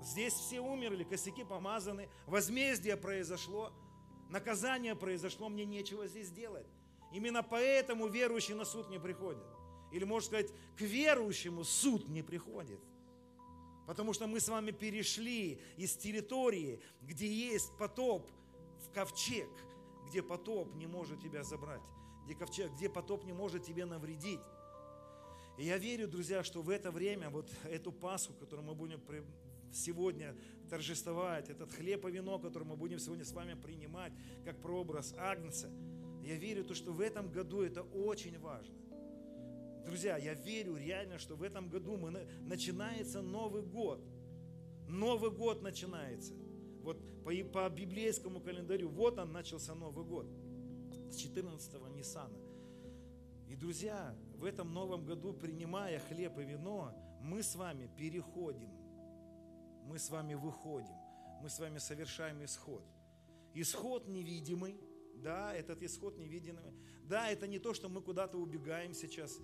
Здесь 0.01 0.34
все 0.34 0.62
умерли, 0.62 1.03
косяки 1.03 1.43
помазаны, 1.43 2.10
возмездие 2.25 2.97
произошло, 2.97 3.71
наказание 4.31 4.95
произошло, 4.95 5.47
мне 5.47 5.63
нечего 5.63 6.07
здесь 6.07 6.31
делать. 6.31 6.65
Именно 7.12 7.43
поэтому 7.43 8.08
верующий 8.08 8.54
на 8.54 8.65
суд 8.65 8.89
не 8.89 9.00
приходит. 9.00 9.43
Или, 9.91 10.06
можно 10.06 10.28
сказать, 10.28 10.52
к 10.78 10.82
верующему 10.82 11.63
суд 11.63 12.08
не 12.08 12.24
приходит. 12.24 12.80
Потому 13.86 14.13
что 14.13 14.28
мы 14.28 14.39
с 14.39 14.47
вами 14.47 14.71
перешли 14.71 15.60
из 15.76 15.95
территории, 15.95 16.82
где 17.02 17.28
есть 17.28 17.76
потоп, 17.78 18.30
в 18.86 18.93
ковчег, 18.93 19.50
где 20.08 20.24
потоп 20.24 20.74
не 20.76 20.88
может 20.88 21.21
тебя 21.21 21.43
забрать, 21.43 21.82
где, 22.26 22.36
ковчег, 22.36 22.71
где 22.74 22.89
потоп 22.89 23.26
не 23.26 23.34
может 23.34 23.63
тебе 23.63 23.86
навредить. 23.86 24.39
И 25.58 25.65
я 25.65 25.78
верю, 25.78 26.08
друзья, 26.08 26.43
что 26.43 26.62
в 26.62 26.69
это 26.69 26.91
время, 26.91 27.30
вот 27.30 27.52
эту 27.65 27.91
Пасху, 27.91 28.34
которую 28.34 28.65
мы 28.65 28.76
будем 28.76 29.02
сегодня 29.74 30.36
торжествовать, 30.69 31.50
этот 31.50 31.71
хлеб 31.74 32.06
и 32.06 32.12
вино, 32.12 32.39
который 32.39 32.63
мы 32.63 32.78
будем 32.78 33.00
сегодня 33.00 33.26
с 33.26 33.34
вами 33.34 33.56
принимать, 33.56 34.13
как 34.45 34.62
прообраз 34.62 35.13
Агнца– 35.17 35.69
я 36.23 36.36
верю, 36.36 36.63
то, 36.63 36.75
что 36.75 36.91
в 36.91 37.01
этом 37.01 37.31
году 37.31 37.62
это 37.62 37.81
очень 37.81 38.38
важно. 38.39 38.75
Друзья, 39.86 40.17
я 40.17 40.36
верю 40.36 40.77
реально, 40.77 41.17
что 41.17 41.36
в 41.36 41.41
этом 41.41 41.69
году 41.69 41.97
мы, 41.97 42.12
начинается 42.41 43.21
Новый 43.21 43.63
год. 43.63 43.99
Новый 44.88 45.31
год 45.31 45.63
начинается. 45.63 46.34
Вот 46.84 46.97
по, 47.23 47.31
по 47.51 47.69
библейскому 47.69 48.39
календарю, 48.39 48.89
вот 48.89 49.17
он 49.17 49.31
начался 49.31 49.73
Новый 49.73 50.05
год. 50.05 50.27
С 51.10 51.25
14-го 51.25 51.88
Ниссана. 51.88 52.38
И, 53.47 53.55
друзья, 53.55 54.15
в 54.36 54.45
этом 54.45 54.73
новом 54.73 55.03
году, 55.03 55.34
принимая 55.34 55.99
хлеб 55.99 56.38
и 56.38 56.43
вино, 56.43 56.93
мы 57.19 57.41
с 57.41 57.55
вами 57.55 57.89
переходим. 57.97 58.69
Мы 59.84 59.97
с 59.97 60.10
вами 60.10 60.36
выходим. 60.36 60.95
Мы 61.41 61.49
с 61.49 61.60
вами 61.60 61.79
совершаем 61.79 62.43
исход. 62.45 62.84
Исход 63.53 64.07
невидимый– 64.07 64.79
да, 65.21 65.53
этот 65.53 65.81
исход 65.84 66.17
невидимый. 66.17 66.62
Да, 67.07 67.29
это 67.29 67.47
не 67.47 67.60
то, 67.60 67.73
что 67.73 67.89
мы 67.89 68.01
куда-то 68.01 68.38
убегаем 68.38 68.93
сейчас. 68.93 69.39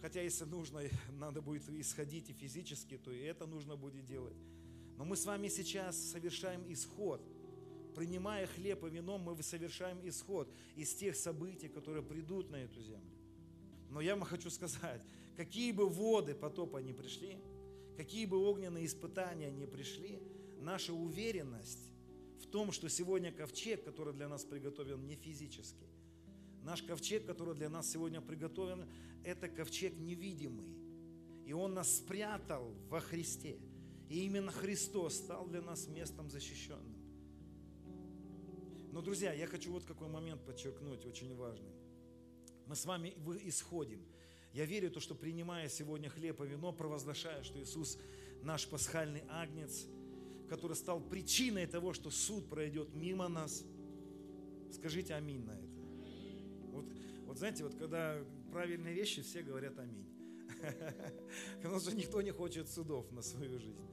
Хотя 0.00 0.22
если 0.22 0.44
нужно, 0.44 0.82
надо 1.12 1.42
будет 1.42 1.68
исходить 1.68 2.30
и 2.30 2.32
физически, 2.32 2.96
то 2.96 3.10
и 3.10 3.20
это 3.20 3.46
нужно 3.46 3.76
будет 3.76 4.04
делать. 4.04 4.36
Но 4.96 5.04
мы 5.04 5.16
с 5.16 5.24
вами 5.24 5.48
сейчас 5.48 5.96
совершаем 5.96 6.70
исход. 6.72 7.22
Принимая 7.94 8.46
хлеб 8.46 8.84
и 8.84 8.90
вино, 8.90 9.18
мы 9.18 9.42
совершаем 9.42 9.98
исход 10.08 10.48
из 10.76 10.94
тех 10.94 11.16
событий, 11.16 11.68
которые 11.68 12.02
придут 12.02 12.50
на 12.50 12.56
эту 12.56 12.80
землю. 12.80 13.10
Но 13.90 14.00
я 14.00 14.14
вам 14.14 14.24
хочу 14.24 14.48
сказать, 14.50 15.02
какие 15.36 15.72
бы 15.72 15.88
воды 15.88 16.34
потопа 16.34 16.78
не 16.78 16.92
пришли, 16.92 17.38
какие 17.96 18.26
бы 18.26 18.38
огненные 18.38 18.86
испытания 18.86 19.50
не 19.50 19.66
пришли, 19.66 20.22
наша 20.60 20.92
уверенность 20.92 21.89
в 22.50 22.52
том, 22.52 22.72
что 22.72 22.88
сегодня 22.88 23.30
ковчег, 23.30 23.84
который 23.84 24.12
для 24.12 24.28
нас 24.28 24.44
приготовлен, 24.44 25.06
не 25.06 25.14
физический. 25.14 25.86
Наш 26.64 26.82
ковчег, 26.82 27.24
который 27.24 27.54
для 27.54 27.68
нас 27.68 27.88
сегодня 27.88 28.20
приготовлен, 28.20 28.88
это 29.22 29.48
ковчег 29.48 29.96
невидимый. 29.96 30.66
И 31.46 31.52
Он 31.52 31.74
нас 31.74 31.98
спрятал 31.98 32.74
во 32.88 32.98
Христе. 32.98 33.60
И 34.08 34.24
именно 34.24 34.50
Христос 34.50 35.14
стал 35.14 35.46
для 35.46 35.62
нас 35.62 35.86
местом 35.86 36.28
защищенным. 36.28 36.96
Но, 38.90 39.00
друзья, 39.00 39.32
я 39.32 39.46
хочу 39.46 39.70
вот 39.70 39.84
какой 39.84 40.08
момент 40.08 40.44
подчеркнуть, 40.44 41.06
очень 41.06 41.32
важный. 41.36 41.70
Мы 42.66 42.74
с 42.74 42.84
вами 42.84 43.14
исходим. 43.44 44.04
Я 44.52 44.64
верю, 44.64 44.90
то, 44.90 44.98
что 44.98 45.14
принимая 45.14 45.68
сегодня 45.68 46.10
хлеб 46.10 46.40
и 46.40 46.46
вино, 46.48 46.72
провозглашая, 46.72 47.44
что 47.44 47.62
Иисус 47.62 47.96
наш 48.42 48.66
пасхальный 48.66 49.22
агнец– 49.28 49.86
который 50.50 50.76
стал 50.76 51.00
причиной 51.00 51.66
того, 51.66 51.92
что 51.92 52.10
суд 52.10 52.50
пройдет 52.50 52.92
мимо 52.92 53.28
нас. 53.28 53.64
Скажите 54.72 55.14
аминь 55.14 55.44
на 55.44 55.52
это. 55.52 55.80
Вот, 56.72 56.86
вот 57.26 57.38
знаете, 57.38 57.62
вот 57.62 57.76
когда 57.76 58.18
правильные 58.50 58.92
вещи, 58.92 59.22
все 59.22 59.42
говорят 59.42 59.78
аминь. 59.78 60.06
Потому 61.62 61.78
что 61.78 61.94
никто 61.94 62.20
не 62.20 62.32
хочет 62.32 62.68
судов 62.68 63.12
на 63.12 63.22
свою 63.22 63.60
жизнь. 63.60 63.86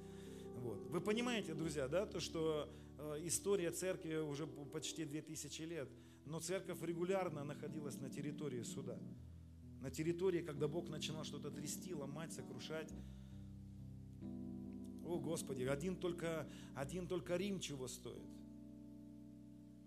Вот. 0.56 0.84
Вы 0.90 1.00
понимаете, 1.00 1.54
друзья, 1.54 1.88
да, 1.88 2.08
то, 2.08 2.20
что 2.20 2.68
э, 2.98 3.20
история 3.26 3.70
церкви 3.70 4.16
уже 4.16 4.48
почти 4.48 5.06
2000 5.06 5.62
лет, 5.62 5.90
но 6.26 6.40
церковь 6.40 6.82
регулярно 6.82 7.44
находилась 7.44 8.00
на 8.00 8.10
территории 8.10 8.64
суда. 8.64 8.98
На 9.80 9.92
территории, 9.92 10.42
когда 10.42 10.68
Бог 10.68 10.90
начинал 10.90 11.24
что-то 11.24 11.52
трясти, 11.52 11.94
ломать, 11.94 12.34
сокрушать. 12.34 12.92
О, 15.08 15.20
Господи, 15.20 15.64
один 15.64 15.96
только, 15.96 16.46
один 16.76 17.08
только 17.08 17.38
Рим 17.38 17.60
чего 17.62 17.88
стоит. 17.88 18.28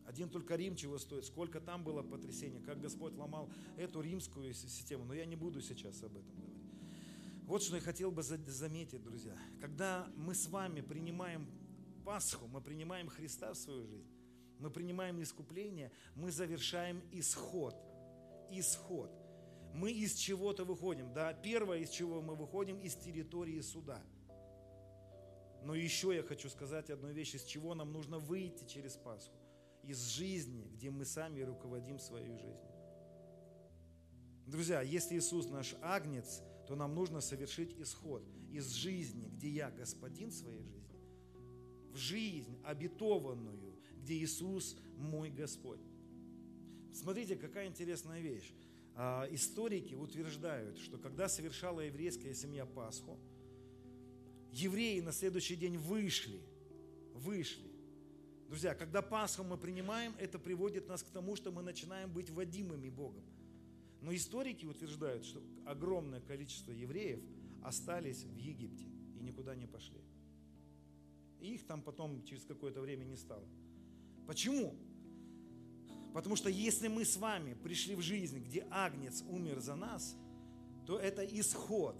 Один 0.06 0.30
только 0.30 0.56
Рим 0.56 0.74
чего 0.76 0.98
стоит. 0.98 1.26
Сколько 1.26 1.60
там 1.60 1.84
было 1.84 2.02
потрясений, 2.02 2.60
как 2.60 2.80
Господь 2.80 3.14
ломал 3.14 3.50
эту 3.76 4.00
римскую 4.00 4.54
систему. 4.54 5.04
Но 5.04 5.12
я 5.12 5.26
не 5.26 5.36
буду 5.36 5.60
сейчас 5.60 6.02
об 6.02 6.16
этом 6.16 6.34
говорить. 6.34 6.56
Вот 7.44 7.62
что 7.62 7.76
я 7.76 7.82
хотел 7.82 8.10
бы 8.10 8.22
заметить, 8.22 9.02
друзья. 9.02 9.36
Когда 9.60 10.10
мы 10.16 10.34
с 10.34 10.48
вами 10.48 10.80
принимаем 10.80 11.46
Пасху, 12.04 12.46
мы 12.46 12.62
принимаем 12.62 13.08
Христа 13.08 13.52
в 13.52 13.58
свою 13.58 13.86
жизнь, 13.86 14.08
мы 14.58 14.70
принимаем 14.70 15.20
искупление, 15.22 15.92
мы 16.14 16.32
завершаем 16.32 17.02
исход. 17.12 17.76
Исход. 18.50 19.12
Мы 19.74 19.92
из 19.92 20.14
чего-то 20.14 20.64
выходим. 20.64 21.12
Да, 21.12 21.34
первое, 21.34 21.78
из 21.78 21.90
чего 21.90 22.22
мы 22.22 22.34
выходим, 22.34 22.78
из 22.78 22.94
территории 22.94 23.60
суда– 23.60 24.02
но 25.64 25.74
еще 25.74 26.14
я 26.14 26.22
хочу 26.22 26.48
сказать 26.48 26.90
одну 26.90 27.10
вещь, 27.10 27.34
из 27.34 27.44
чего 27.44 27.74
нам 27.74 27.92
нужно 27.92 28.18
выйти 28.18 28.64
через 28.64 28.96
Пасху. 28.96 29.34
Из 29.82 30.02
жизни, 30.08 30.68
где 30.74 30.90
мы 30.90 31.04
сами 31.04 31.40
руководим 31.40 31.98
своей 31.98 32.36
жизнью. 32.36 32.70
Друзья, 34.46 34.82
если 34.82 35.16
Иисус 35.16 35.48
наш 35.48 35.74
агнец, 35.80 36.42
то 36.66 36.74
нам 36.74 36.94
нужно 36.94 37.20
совершить 37.20 37.78
исход 37.78 38.22
из 38.50 38.70
жизни, 38.72 39.28
где 39.28 39.48
я 39.48 39.70
господин 39.70 40.30
своей 40.30 40.62
жизни, 40.62 40.98
в 41.92 41.96
жизнь 41.96 42.58
обетованную, 42.64 43.78
где 43.96 44.14
Иисус 44.14 44.76
мой 44.96 45.30
Господь. 45.30 45.80
Смотрите, 46.92 47.36
какая 47.36 47.68
интересная 47.68 48.20
вещь. 48.20 48.52
А, 48.94 49.26
историки 49.30 49.94
утверждают, 49.94 50.78
что 50.78 50.98
когда 50.98 51.28
совершала 51.28 51.80
еврейская 51.80 52.34
семья 52.34 52.66
Пасху, 52.66 53.18
евреи 54.52 55.00
на 55.00 55.12
следующий 55.12 55.56
день 55.56 55.76
вышли, 55.78 56.40
вышли. 57.14 57.70
Друзья, 58.48 58.74
когда 58.74 59.00
Пасху 59.00 59.44
мы 59.44 59.56
принимаем, 59.56 60.14
это 60.18 60.38
приводит 60.38 60.88
нас 60.88 61.02
к 61.02 61.10
тому, 61.10 61.36
что 61.36 61.52
мы 61.52 61.62
начинаем 61.62 62.12
быть 62.12 62.30
водимыми 62.30 62.88
Богом. 62.88 63.24
Но 64.02 64.14
историки 64.14 64.66
утверждают, 64.66 65.24
что 65.24 65.42
огромное 65.64 66.20
количество 66.20 66.72
евреев 66.72 67.20
остались 67.62 68.24
в 68.24 68.36
Египте 68.36 68.86
и 69.18 69.22
никуда 69.22 69.54
не 69.54 69.66
пошли. 69.66 70.00
И 71.40 71.54
их 71.54 71.66
там 71.66 71.82
потом 71.82 72.24
через 72.24 72.44
какое-то 72.44 72.80
время 72.80 73.04
не 73.04 73.16
стало. 73.16 73.46
Почему? 74.26 74.74
Потому 76.12 76.36
что 76.36 76.50
если 76.50 76.88
мы 76.88 77.04
с 77.04 77.16
вами 77.16 77.54
пришли 77.54 77.94
в 77.94 78.00
жизнь, 78.00 78.40
где 78.40 78.66
Агнец 78.70 79.22
умер 79.28 79.60
за 79.60 79.76
нас, 79.76 80.16
то 80.86 80.98
это 80.98 81.24
исход. 81.24 81.96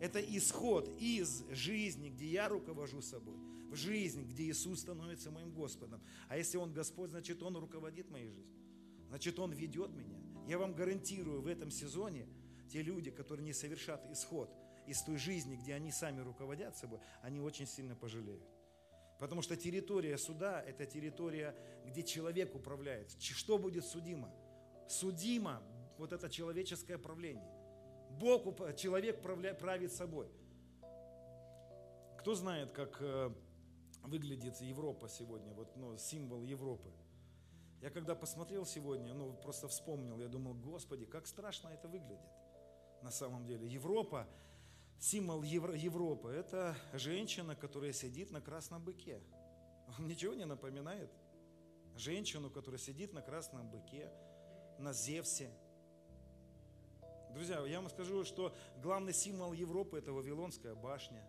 Это 0.00 0.20
исход 0.20 0.88
из 1.00 1.44
жизни, 1.50 2.10
где 2.10 2.26
я 2.26 2.48
руковожу 2.48 3.02
собой, 3.02 3.36
в 3.70 3.74
жизнь, 3.74 4.24
где 4.24 4.44
Иисус 4.44 4.80
становится 4.80 5.30
моим 5.30 5.50
Господом. 5.52 6.00
А 6.28 6.36
если 6.36 6.56
Он 6.56 6.72
Господь, 6.72 7.10
значит 7.10 7.42
Он 7.42 7.56
руководит 7.56 8.10
моей 8.10 8.30
жизнью. 8.30 8.56
Значит 9.08 9.38
Он 9.38 9.52
ведет 9.52 9.90
меня. 9.90 10.18
Я 10.46 10.58
вам 10.58 10.74
гарантирую, 10.74 11.42
в 11.42 11.46
этом 11.46 11.70
сезоне 11.70 12.26
те 12.70 12.82
люди, 12.82 13.10
которые 13.10 13.44
не 13.44 13.52
совершат 13.52 14.10
исход 14.10 14.50
из 14.86 15.02
той 15.02 15.18
жизни, 15.18 15.56
где 15.56 15.74
они 15.74 15.90
сами 15.90 16.20
руководят 16.20 16.76
собой, 16.76 17.00
они 17.22 17.40
очень 17.40 17.66
сильно 17.66 17.94
пожалеют. 17.94 18.42
Потому 19.18 19.42
что 19.42 19.56
территория 19.56 20.16
суда– 20.16 20.62
это 20.66 20.86
территория, 20.86 21.54
где 21.84 22.02
человек 22.02 22.54
управляет. 22.54 23.10
Что 23.20 23.58
будет 23.58 23.84
судимо? 23.84 24.32
Судимо– 24.88 25.62
вот 25.98 26.12
это 26.12 26.30
человеческое 26.30 26.98
правление. 26.98 27.57
Бог, 28.10 28.76
человек 28.76 29.22
правит 29.22 29.92
собой. 29.92 30.28
Кто 32.18 32.34
знает, 32.34 32.72
как 32.72 32.98
э, 33.00 33.32
выглядит 34.02 34.60
Европа 34.60 35.08
сегодня, 35.08 35.52
вот 35.54 35.76
ну, 35.76 35.96
символ 35.96 36.42
Европы? 36.42 36.90
Я 37.80 37.90
когда 37.90 38.16
посмотрел 38.16 38.66
сегодня, 38.66 39.14
ну 39.14 39.32
просто 39.34 39.68
вспомнил, 39.68 40.18
я 40.18 40.28
думал, 40.28 40.54
Господи, 40.54 41.04
как 41.04 41.26
страшно 41.26 41.68
это 41.68 41.86
выглядит 41.86 42.18
на 43.02 43.10
самом 43.10 43.46
деле. 43.46 43.68
Европа 43.68 44.26
символ 44.98 45.42
Евро, 45.42 45.74
Европы– 45.74 46.28
это 46.36 46.76
женщина, 46.92 47.54
которая 47.54 47.92
сидит 47.92 48.30
на 48.30 48.40
красном 48.40 48.84
быке. 48.84 49.22
Он 49.98 50.08
ничего 50.08 50.34
не 50.34 50.44
напоминает? 50.44 51.10
Женщину, 51.96 52.50
которая 52.50 52.78
сидит 52.78 53.12
на 53.12 53.22
красном 53.22 53.70
быке, 53.70 54.10
на 54.78 54.92
Зевсе. 54.92 55.50
Друзья, 57.32 57.64
я 57.66 57.80
вам 57.80 57.90
скажу, 57.90 58.24
что 58.24 58.54
главный 58.82 59.12
символ 59.12 59.52
Европы– 59.52 59.98
это 59.98 60.12
Вавилонская 60.12 60.74
башня. 60.74 61.24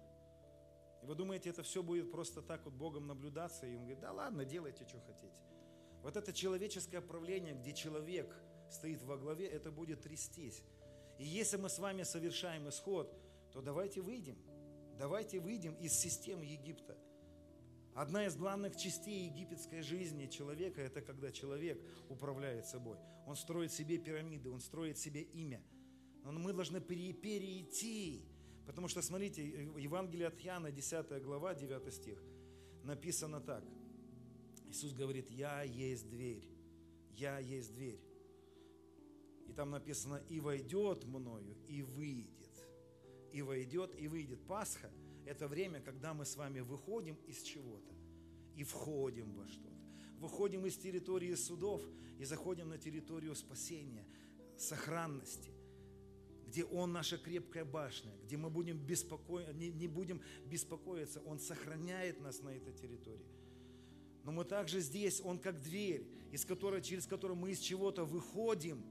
И 1.03 1.05
вы 1.05 1.15
думаете, 1.15 1.49
это 1.49 1.63
все 1.63 1.81
будет 1.83 2.11
просто 2.11 2.41
так 2.41 2.65
вот 2.65 2.73
Богом 2.73 3.07
наблюдаться? 3.07 3.65
И 3.65 3.75
он 3.75 3.81
говорит, 3.81 3.99
да 3.99 4.11
ладно, 4.11 4.45
делайте, 4.45 4.85
что 4.87 4.99
хотите. 5.01 5.33
Вот 6.01 6.15
это 6.17 6.33
человеческое 6.33 7.01
правление, 7.01 7.53
где 7.53 7.73
человек 7.73 8.35
стоит 8.69 9.01
во 9.03 9.17
главе, 9.17 9.47
это 9.47 9.71
будет 9.71 10.01
трястись. 10.01 10.63
И 11.17 11.25
если 11.25 11.57
мы 11.57 11.69
с 11.69 11.79
вами 11.79 12.03
совершаем 12.03 12.69
исход– 12.69 13.13
то 13.51 13.61
давайте 13.61 14.01
выйдем. 14.01 14.37
Давайте 14.97 15.39
выйдем 15.39 15.73
из 15.75 15.93
системы 15.93 16.45
Египта. 16.45 16.97
Одна 17.95 18.25
из 18.25 18.35
главных 18.35 18.75
частей 18.75 19.25
египетской 19.25 19.81
жизни 19.81 20.27
человека– 20.27 20.81
это 20.81 21.01
когда 21.01 21.31
человек 21.31 21.81
управляет 22.09 22.65
собой. 22.67 22.97
Он 23.25 23.35
строит 23.35 23.73
себе 23.73 23.97
пирамиды, 23.97 24.49
он 24.49 24.59
строит 24.59 24.97
себе 24.97 25.21
имя. 25.21 25.61
Но 26.31 26.39
мы 26.39 26.53
должны 26.53 26.81
перейти. 26.81 28.23
Потому 28.65 28.87
что, 28.87 29.01
смотрите, 29.01 29.43
Евангелие 29.77 30.27
от 30.27 30.39
Яна, 30.41 30.71
10 30.71 31.21
глава, 31.23 31.55
9 31.55 31.93
стих, 31.93 32.23
написано 32.83 33.41
так. 33.41 33.63
Иисус 34.67 34.93
говорит, 34.93 35.29
«Я 35.31 35.63
есть 35.63 36.07
дверь, 36.09 36.47
я 37.13 37.39
есть 37.39 37.73
дверь». 37.73 37.99
И 39.47 39.53
там 39.53 39.71
написано, 39.71 40.21
«И 40.29 40.39
войдет 40.39 41.05
мною, 41.05 41.57
и 41.67 41.81
выйдет» 41.81 42.39
и 43.31 43.41
войдет, 43.41 43.95
и 43.97 44.07
выйдет. 44.07 44.45
Пасха– 44.47 44.91
это 45.25 45.47
время, 45.47 45.79
когда 45.79 46.13
мы 46.13 46.25
с 46.25 46.35
вами 46.35 46.59
выходим 46.59 47.15
из 47.27 47.41
чего-то 47.41 47.93
и 48.55 48.63
входим 48.63 49.33
во 49.33 49.47
что-то. 49.47 49.69
Выходим 50.19 50.65
из 50.65 50.77
территории 50.77 51.33
судов 51.35 51.81
и 52.17 52.25
заходим 52.25 52.69
на 52.69 52.77
территорию 52.77 53.35
спасения, 53.35 54.05
сохранности, 54.57 55.51
где 56.49 56.65
Он 56.65 56.91
наша 56.91 57.17
крепкая 57.17 57.63
башня, 57.63 58.11
где 58.23 58.37
мы 58.37 58.49
будем 58.49 58.77
беспоко... 58.77 59.53
не, 59.53 59.69
не 59.69 59.87
будем 59.87 60.21
беспокоиться. 60.45 61.21
Он 61.21 61.39
сохраняет 61.39 62.19
нас 62.19 62.41
на 62.41 62.49
этой 62.49 62.73
территории. 62.73 63.25
Но 64.23 64.31
мы 64.31 64.43
также 64.43 64.81
здесь, 64.81 65.21
Он 65.21 65.39
как 65.39 65.61
дверь, 65.61 66.05
из 66.31 66.43
которой, 66.45 66.81
через 66.81 67.07
которую 67.07 67.37
мы 67.37 67.51
из 67.51 67.59
чего-то 67.59 68.03
выходим 68.03 68.83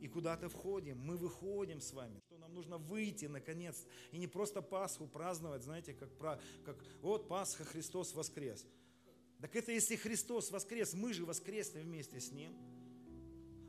и 0.00 0.08
куда-то 0.08 0.48
входим. 0.48 0.98
Мы 0.98 1.16
выходим 1.16 1.80
с 1.80 1.92
вами 1.92 2.20
нужно 2.54 2.78
выйти 2.78 3.26
наконец 3.26 3.84
и 4.12 4.18
не 4.18 4.26
просто 4.26 4.62
Пасху 4.62 5.06
праздновать, 5.06 5.62
знаете, 5.62 5.92
как, 5.92 6.16
как 6.64 6.76
вот 7.02 7.28
Пасха, 7.28 7.64
Христос 7.64 8.14
воскрес. 8.14 8.64
Так 9.40 9.54
это 9.56 9.72
если 9.72 9.96
Христос 9.96 10.50
воскрес, 10.50 10.94
мы 10.94 11.12
же 11.12 11.26
воскресли 11.26 11.80
вместе 11.80 12.20
с 12.20 12.30
Ним. 12.30 12.54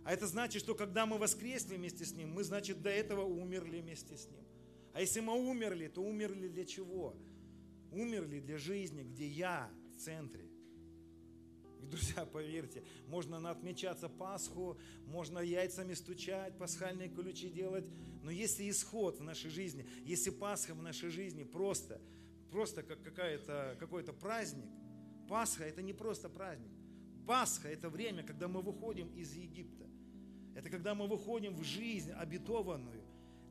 А 0.05 0.13
это 0.13 0.27
значит, 0.27 0.61
что 0.61 0.75
когда 0.75 1.07
мы 1.07 1.17
воскресли 1.17 1.75
вместе 1.75 2.05
с 2.05 2.13
Ним, 2.13 2.29
мы, 2.29 2.43
значит, 2.43 2.83
до 2.83 2.91
этого 2.91 3.23
умерли 3.23 3.81
вместе 3.81 4.15
с 4.15 4.29
Ним. 4.29 4.45
А 4.93 5.01
если 5.01 5.19
мы 5.19 5.33
умерли, 5.33 5.87
то 5.87 6.01
умерли 6.01 6.47
для 6.47 6.63
чего? 6.63 7.15
Умерли 7.91 8.39
для 8.39 8.59
жизни, 8.59 9.01
где 9.01 9.27
я 9.27 9.67
в 9.95 9.99
центре. 9.99 10.45
И, 11.81 11.87
друзья, 11.87 12.23
поверьте, 12.25 12.83
можно 13.07 13.49
отмечаться 13.49 14.07
Пасху, 14.07 14.77
можно 15.07 15.39
яйцами 15.39 15.95
стучать, 15.95 16.55
пасхальные 16.55 17.09
ключи 17.09 17.49
делать, 17.49 17.85
но 18.21 18.29
если 18.29 18.69
исход 18.69 19.19
в 19.19 19.23
нашей 19.23 19.49
жизни, 19.49 19.87
если 20.03 20.29
Пасха 20.29 20.75
в 20.75 20.83
нашей 20.83 21.09
жизни 21.09 21.43
просто, 21.43 21.99
просто 22.51 22.83
как 22.83 23.01
какая-то, 23.01 23.75
какой-то 23.79 24.13
праздник, 24.13 24.69
Пасха 25.27 25.63
это 25.63 25.81
не 25.81 25.93
просто 25.93 26.29
праздник. 26.29 26.71
Пасха 27.25 27.69
это 27.69 27.89
время, 27.89 28.21
когда 28.21 28.47
мы 28.47 28.61
выходим 28.61 29.09
из 29.15 29.33
Египта. 29.33 29.94
Это 30.55 30.69
когда 30.69 30.95
мы 30.95 31.05
выходим 31.07 31.53
в 31.53 31.63
жизнь 31.63 32.11
обетованную, 32.11 33.03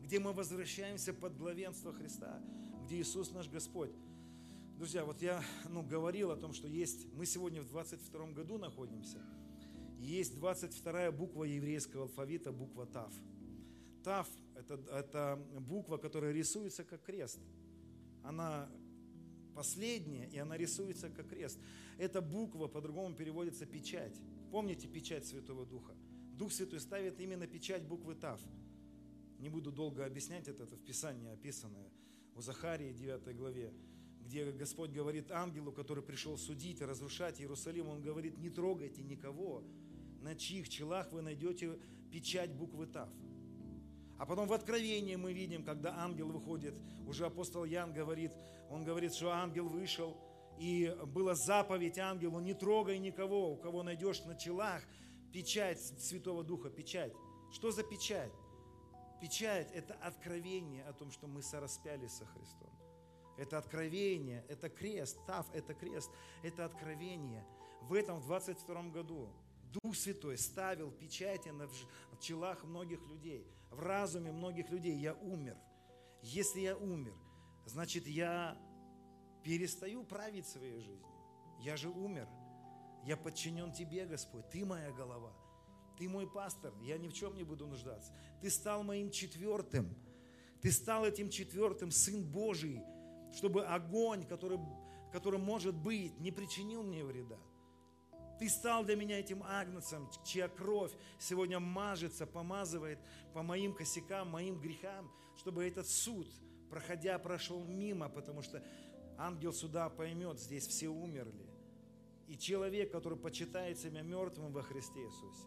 где 0.02 0.18
мы 0.18 0.32
возвращаемся 0.32 1.12
под 1.12 1.36
главенство 1.36 1.92
Христа, 1.92 2.42
где 2.86 2.98
Иисус 2.98 3.30
наш 3.30 3.48
Господь. 3.48 3.90
Друзья, 4.78 5.04
вот 5.04 5.20
я 5.20 5.44
ну, 5.68 5.82
говорил 5.82 6.30
о 6.30 6.36
том, 6.36 6.54
что 6.54 6.66
есть, 6.66 7.06
мы 7.12 7.26
сегодня 7.26 7.60
в 7.60 7.68
22 7.68 8.28
году 8.28 8.56
находимся, 8.56 9.18
есть 10.00 10.34
22 10.36 11.12
буква 11.12 11.44
еврейского 11.44 12.04
алфавита, 12.04 12.52
буква 12.52 12.86
ТАФ. 12.86 13.12
ТАФ 14.02 14.28
это,– 14.56 14.74
это 14.92 15.42
буква, 15.60 15.98
которая 15.98 16.32
рисуется 16.32 16.84
как 16.84 17.02
крест. 17.02 17.38
Она 18.22 18.68
последняя, 19.54 20.26
и 20.28 20.38
она 20.38 20.56
рисуется 20.56 21.10
как 21.10 21.28
крест. 21.28 21.58
Эта 21.98 22.20
буква 22.22 22.66
по-другому 22.66 23.14
переводится 23.14 23.66
печать. 23.66 24.18
Помните 24.50 24.88
печать 24.88 25.26
Святого 25.26 25.64
Духа? 25.66 25.94
Дух 26.36 26.52
Святой 26.52 26.80
ставит 26.80 27.20
именно 27.20 27.46
печать 27.46 27.84
буквы 27.84 28.14
ТАФ. 28.14 28.40
Не 29.38 29.48
буду 29.48 29.72
долго 29.72 30.04
объяснять 30.04 30.48
это, 30.48 30.64
это 30.64 30.76
в 30.76 30.84
Писании 30.84 31.32
описанное. 31.32 31.90
У 32.34 32.40
Захарии 32.40 32.92
9 32.92 33.36
главе 33.36 33.72
где 34.24 34.50
Господь 34.52 34.90
говорит 34.90 35.30
ангелу, 35.30 35.70
который 35.70 36.02
пришел 36.02 36.38
судить 36.38 36.80
и 36.80 36.84
разрушать 36.84 37.40
Иерусалим, 37.40 37.88
Он 37.88 38.00
говорит, 38.00 38.38
не 38.38 38.50
трогайте 38.50 39.02
никого, 39.02 39.62
на 40.22 40.34
чьих 40.34 40.68
челах 40.68 41.12
вы 41.12 41.22
найдете 41.22 41.78
печать 42.10 42.50
буквы 42.52 42.86
ТАВ. 42.86 43.10
А 44.18 44.26
потом 44.26 44.48
в 44.48 44.52
Откровении 44.52 45.16
мы 45.16 45.32
видим, 45.32 45.64
когда 45.64 45.98
ангел 45.98 46.28
выходит, 46.28 46.74
уже 47.06 47.26
апостол 47.26 47.64
Ян 47.64 47.92
говорит, 47.92 48.32
он 48.70 48.84
говорит, 48.84 49.12
что 49.14 49.30
ангел 49.30 49.68
вышел, 49.68 50.16
и 50.58 50.96
была 51.06 51.34
заповедь 51.34 51.98
ангелу, 51.98 52.40
не 52.40 52.54
трогай 52.54 52.98
никого, 52.98 53.52
у 53.52 53.56
кого 53.56 53.82
найдешь 53.82 54.24
на 54.24 54.36
челах 54.36 54.82
печать 55.34 55.80
Святого 55.80 56.44
Духа, 56.44 56.70
печать. 56.70 57.12
Что 57.50 57.72
за 57.72 57.82
печать? 57.82 58.32
Печать– 59.20 59.68
это 59.74 59.94
откровение 59.94 60.84
о 60.84 60.92
том, 60.92 61.10
что 61.10 61.26
мы 61.26 61.42
сораспялись 61.42 62.12
со 62.12 62.24
Христом. 62.24 62.70
Это 63.36 63.58
откровение, 63.58 64.44
это 64.48 64.68
крест, 64.68 65.18
Тав– 65.26 65.46
это 65.52 65.74
крест, 65.74 66.08
это 66.44 66.64
откровение. 66.64 67.44
В 67.82 67.94
этом, 67.94 68.20
в 68.20 68.26
22 68.26 68.82
году, 68.90 69.28
Дух 69.72 69.96
Святой 69.96 70.38
ставил 70.38 70.92
печати 70.92 71.48
на 71.48 71.68
челах 72.20 72.62
многих 72.62 73.04
людей, 73.08 73.44
в 73.72 73.80
разуме 73.80 74.30
многих 74.30 74.70
людей. 74.70 74.96
Я 74.96 75.14
умер, 75.14 75.56
Если 76.22 76.60
я 76.60 76.76
умер, 76.76 77.14
значит 77.66 78.06
я 78.06 78.56
перестаю 79.42 80.04
править 80.04 80.46
своей 80.46 80.78
жизнью. 80.78 81.12
Я 81.58 81.76
же 81.76 81.88
умер. 81.88 82.28
Я 83.04 83.16
подчинен 83.16 83.72
Тебе, 83.72 84.06
Господь. 84.06 84.48
Ты 84.50 84.64
моя 84.64 84.90
голова. 84.92 85.32
Ты 85.98 86.08
мой 86.08 86.26
пастор. 86.26 86.72
Я 86.82 86.98
ни 86.98 87.08
в 87.08 87.12
чем 87.12 87.36
не 87.36 87.44
буду 87.44 87.66
нуждаться. 87.66 88.12
Ты 88.40 88.50
стал 88.50 88.82
моим 88.82 89.10
четвертым. 89.10 89.94
Ты 90.60 90.72
стал 90.72 91.04
этим 91.04 91.28
четвертым, 91.28 91.90
Сын 91.90 92.24
Божий, 92.24 92.82
чтобы 93.34 93.66
огонь, 93.66 94.26
который, 94.26 94.58
который 95.12 95.38
может 95.38 95.74
быть, 95.74 96.18
не 96.18 96.32
причинил 96.32 96.82
мне 96.82 97.04
вреда. 97.04 97.38
Ты 98.38 98.48
стал 98.48 98.82
для 98.82 98.96
меня 98.96 99.20
этим 99.20 99.42
агнцем, 99.42 100.08
чья 100.24 100.48
кровь 100.48 100.92
сегодня 101.20 101.60
мажется, 101.60 102.26
помазывает 102.26 102.98
по 103.32 103.42
моим 103.42 103.74
косякам, 103.74 104.30
моим 104.30 104.58
грехам, 104.58 105.12
чтобы 105.36 105.64
этот 105.66 105.86
суд, 105.86 106.26
проходя, 106.70 107.18
прошел 107.18 107.62
мимо, 107.64 108.08
потому 108.08 108.42
что 108.42 108.64
ангел 109.18 109.52
суда 109.52 109.88
поймет, 109.88 110.40
здесь 110.40 110.66
все 110.66 110.88
умерли. 110.88 111.53
И 112.28 112.37
человек, 112.38 112.90
который 112.90 113.18
почитает 113.18 113.78
себя 113.78 114.02
мертвым 114.02 114.52
во 114.52 114.62
Христе 114.62 115.00
Иисусе, 115.00 115.46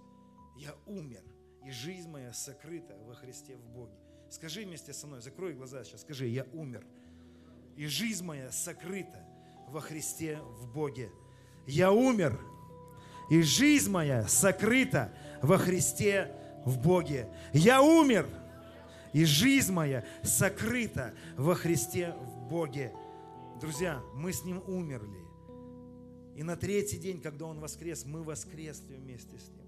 я 0.56 0.76
умер, 0.86 1.24
и 1.66 1.72
жизнь 1.72 2.10
моя 2.10 2.34
сокрыта 2.34 2.98
во 3.06 3.14
Христе 3.16 3.58
в 3.58 3.68
Боге. 3.70 3.98
Скажи 4.30 4.64
вместе 4.64 4.94
со 4.94 5.08
мной, 5.08 5.22
закрой 5.22 5.54
глаза 5.54 5.84
сейчас, 5.84 6.02
скажи, 6.02 6.28
я 6.28 6.46
умер, 6.54 6.86
и 7.76 7.86
жизнь 7.86 8.26
моя 8.26 8.52
сокрыта 8.52 9.26
во 9.68 9.82
Христе 9.82 10.40
в 10.60 10.72
Боге. 10.72 11.12
Я 11.66 11.92
умер, 11.92 12.40
и 13.30 13.42
жизнь 13.42 13.90
моя 13.90 14.28
сокрыта 14.28 15.14
во 15.42 15.58
Христе 15.58 16.32
в 16.66 16.80
Боге. 16.80 17.28
Я 17.54 17.82
умер, 17.82 18.28
и 19.14 19.26
жизнь 19.26 19.74
моя 19.74 20.06
сокрыта 20.24 21.14
во 21.38 21.56
Христе 21.56 22.14
в 22.22 22.48
Боге. 22.50 22.94
Друзья, 23.60 24.02
мы 24.14 24.32
с 24.32 24.44
Ним 24.44 24.64
умерли. 24.68 25.27
И 26.38 26.44
на 26.44 26.56
третий 26.56 27.00
день, 27.00 27.20
когда 27.20 27.48
Он 27.48 27.60
воскрес, 27.60 28.06
мы 28.06 28.24
воскресли 28.24 28.96
вместе 28.96 29.40
с 29.40 29.50
Ним. 29.50 29.66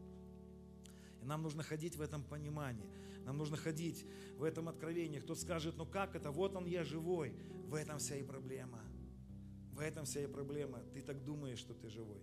И 1.20 1.26
нам 1.26 1.42
нужно 1.42 1.64
ходить 1.64 1.96
в 1.96 2.02
этом 2.02 2.22
понимании. 2.22 2.86
Нам 3.26 3.40
нужно 3.40 3.58
ходить 3.58 4.06
в 4.38 4.44
этом 4.44 4.70
откровении. 4.70 5.18
Кто-то 5.18 5.42
скажет, 5.42 5.78
ну 5.78 5.88
как 5.88 6.16
это, 6.16 6.30
вот 6.30 6.56
он 6.56 6.68
я 6.68 6.84
живой. 6.84 7.34
В 7.66 7.74
этом 7.74 7.98
вся 7.98 8.18
и 8.18 8.22
проблема. 8.22 8.84
В 9.74 9.80
этом 9.80 10.06
вся 10.06 10.22
и 10.22 10.28
проблема. 10.28 10.80
Ты 10.94 11.02
так 11.02 11.26
думаешь, 11.26 11.58
что 11.58 11.74
ты 11.74 11.90
живой. 11.90 12.22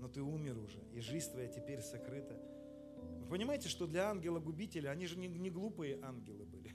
Но 0.00 0.08
ты 0.08 0.22
умер 0.22 0.58
уже, 0.58 0.80
и 0.92 0.98
жизнь 0.98 1.30
твоя 1.30 1.46
теперь 1.46 1.82
сокрыта. 1.82 2.36
Вы 3.20 3.28
понимаете, 3.28 3.68
что 3.68 3.86
для 3.86 4.10
ангела-губителя, 4.10 4.90
они 4.90 5.06
же 5.06 5.16
не, 5.16 5.28
не 5.28 5.50
глупые 5.50 6.00
ангелы 6.02 6.44
были. 6.46 6.65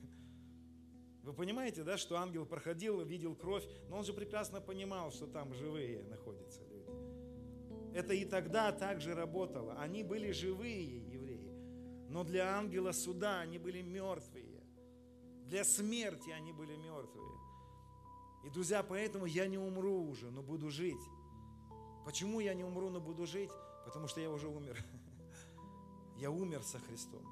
Вы 1.24 1.34
понимаете, 1.34 1.84
да, 1.84 1.98
что 1.98 2.18
ангел 2.18 2.46
проходил, 2.46 3.02
видел 3.02 3.36
кровь, 3.36 3.64
но 3.90 3.98
он 3.98 4.04
же 4.04 4.14
прекрасно 4.14 4.60
понимал, 4.60 5.12
что 5.12 5.28
там 5.28 5.54
живые 5.54 6.04
находятся 6.04 6.64
люди. 6.64 6.90
Это 7.94 8.14
и 8.14 8.26
тогда 8.26 8.72
также 8.72 9.14
работало. 9.14 9.76
Они 9.76 10.04
были 10.04 10.32
живые 10.32 10.98
евреи, 11.14 11.54
но 12.10 12.24
для 12.24 12.58
ангела 12.58 12.92
суда 12.92 13.42
они 13.42 13.60
были 13.60 13.82
мертвые. 13.82 14.64
Для 15.46 15.64
смерти 15.64 16.32
они 16.32 16.54
были 16.54 16.76
мертвые. 16.76 17.32
И, 18.46 18.50
друзья, 18.50 18.82
поэтому 18.82 19.26
я 19.26 19.46
не 19.48 19.58
умру 19.58 20.08
уже, 20.08 20.32
но 20.32 20.42
буду 20.42 20.70
жить. 20.70 21.02
Почему 22.06 22.40
я 22.40 22.54
не 22.56 22.64
умру, 22.64 22.90
но 22.90 23.00
буду 23.00 23.28
жить? 23.28 23.52
Потому 23.86 24.08
что 24.08 24.22
я 24.22 24.32
уже 24.32 24.48
умер. 24.48 24.78
Я 26.18 26.30
умер 26.30 26.62
со 26.62 26.78
Христом 26.78 27.26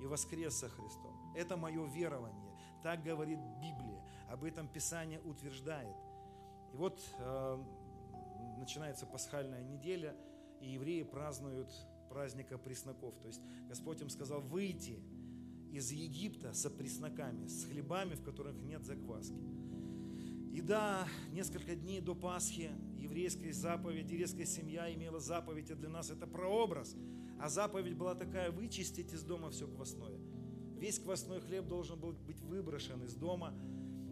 и 0.00 0.06
воскрес 0.06 0.54
со 0.54 0.68
Христом. 0.68 1.32
Это 1.34 1.56
мое 1.56 1.86
верование. 1.86 2.53
Так 2.84 3.02
говорит 3.02 3.38
Библия. 3.62 3.98
Об 4.28 4.44
этом 4.44 4.68
Писание 4.68 5.18
утверждает. 5.22 5.96
И 6.74 6.76
вот 6.76 7.00
э, 7.18 7.64
начинается 8.58 9.06
пасхальная 9.06 9.62
неделя, 9.62 10.14
и 10.60 10.68
евреи 10.72 11.02
празднуют 11.02 11.72
праздника 12.10 12.58
пресноков. 12.58 13.18
То 13.22 13.28
есть 13.28 13.40
Господь 13.68 14.02
им 14.02 14.10
сказал 14.10 14.42
выйти 14.42 15.00
из 15.72 15.90
Египта 15.92 16.52
со 16.52 16.68
пресноками, 16.68 17.46
с 17.46 17.64
хлебами, 17.64 18.16
в 18.16 18.22
которых 18.22 18.54
нет 18.60 18.84
закваски. 18.84 19.40
И 20.52 20.60
да, 20.60 21.08
несколько 21.32 21.74
дней 21.74 22.02
до 22.02 22.14
Пасхи 22.14 22.70
еврейская 22.98 23.54
заповедь, 23.54 24.10
еврейская 24.10 24.44
семья 24.44 24.92
имела 24.92 25.20
заповедь, 25.20 25.70
а 25.70 25.74
для 25.74 25.88
нас 25.88 26.10
это 26.10 26.26
прообраз. 26.26 26.94
А 27.40 27.48
заповедь 27.48 27.96
была 27.96 28.14
такая, 28.14 28.50
вычистить 28.50 29.14
из 29.14 29.22
дома 29.22 29.50
все 29.50 29.66
квасное. 29.66 30.20
Весь 30.84 30.98
квасной 30.98 31.40
хлеб 31.40 31.66
должен 31.66 31.98
был 31.98 32.12
быть 32.12 32.42
выброшен 32.42 33.02
из 33.04 33.14
дома, 33.14 33.54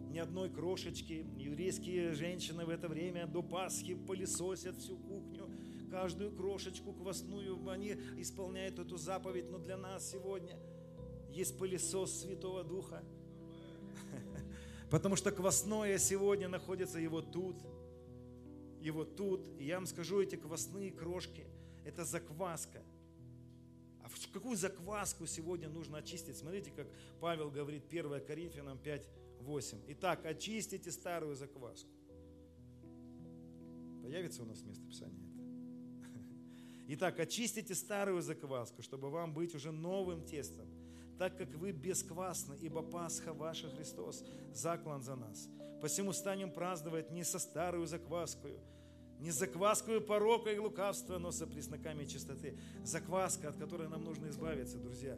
ни 0.09 0.17
одной 0.17 0.49
крошечки. 0.49 1.23
Еврейские 1.37 2.13
женщины 2.13 2.65
в 2.65 2.69
это 2.69 2.87
время 2.87 3.27
до 3.27 3.43
Пасхи 3.43 3.93
пылесосят 3.93 4.77
всю 4.77 4.97
кухню, 4.97 5.51
каждую 5.91 6.35
крошечку 6.35 6.91
квасную, 6.91 7.69
они 7.69 7.91
исполняют 8.17 8.79
эту 8.79 8.97
заповедь. 8.97 9.51
Но 9.51 9.59
для 9.59 9.77
нас 9.77 10.09
сегодня 10.09 10.57
есть 11.29 11.59
пылесос 11.59 12.21
Святого 12.21 12.63
Духа. 12.63 13.03
Потому 14.89 15.15
что 15.15 15.31
квасное 15.31 15.99
сегодня 15.99 16.49
находится 16.49 16.97
его 16.97 17.21
тут, 17.21 17.61
его 18.81 19.05
тут. 19.05 19.47
И 19.59 19.65
я 19.65 19.75
вам 19.75 19.85
скажу, 19.85 20.23
эти 20.23 20.37
квасные 20.37 20.89
крошки– 20.89 21.45
это 21.85 22.03
закваска– 22.03 22.81
а 24.03 24.09
какую 24.31 24.57
закваску 24.57 25.25
сегодня 25.25 25.69
нужно 25.69 25.99
очистить? 25.99 26.37
Смотрите, 26.37 26.71
как 26.71 26.87
Павел 27.19 27.49
говорит 27.49 27.83
1 27.89 28.25
Коринфянам 28.25 28.77
5, 28.77 29.07
8. 29.39 29.77
Итак, 29.87 30.25
очистите 30.25 30.91
старую 30.91 31.35
закваску. 31.35 31.89
Появится 34.01 34.43
у 34.43 34.45
нас 34.45 34.61
место 34.63 34.85
Писания 34.85 35.17
это? 35.23 35.43
Итак, 36.89 37.19
очистите 37.19 37.73
старую 37.73 38.21
закваску, 38.21 38.81
чтобы 38.81 39.09
вам 39.09 39.33
быть 39.33 39.55
уже 39.55 39.71
новым 39.71 40.25
тестом, 40.25 40.67
так 41.17 41.37
как 41.37 41.55
вы 41.55 41.71
бесквасны, 41.71 42.57
ибо 42.59 42.81
Пасха 42.81 43.33
ваша 43.33 43.69
Христос, 43.69 44.25
заклан 44.51 45.01
за 45.01 45.15
нас. 45.15 45.47
Посему 45.81 46.11
станем 46.11 46.51
праздновать 46.51 47.11
не 47.11 47.23
со 47.23 47.39
старую 47.39 47.87
закваскою, 47.87 48.59
не 49.23 49.31
закваскую 49.31 50.01
порока 50.01 50.51
и 50.51 50.57
лукавства, 50.57 51.17
но 51.17 51.31
со 51.31 51.47
пресноками 51.47 52.03
чистоты. 52.03 52.57
Закваска, 52.83 53.47
от 53.47 53.55
которой 53.55 53.87
нам 53.87 54.03
нужно 54.03 54.27
избавиться, 54.27 54.77
друзья. 54.77 55.17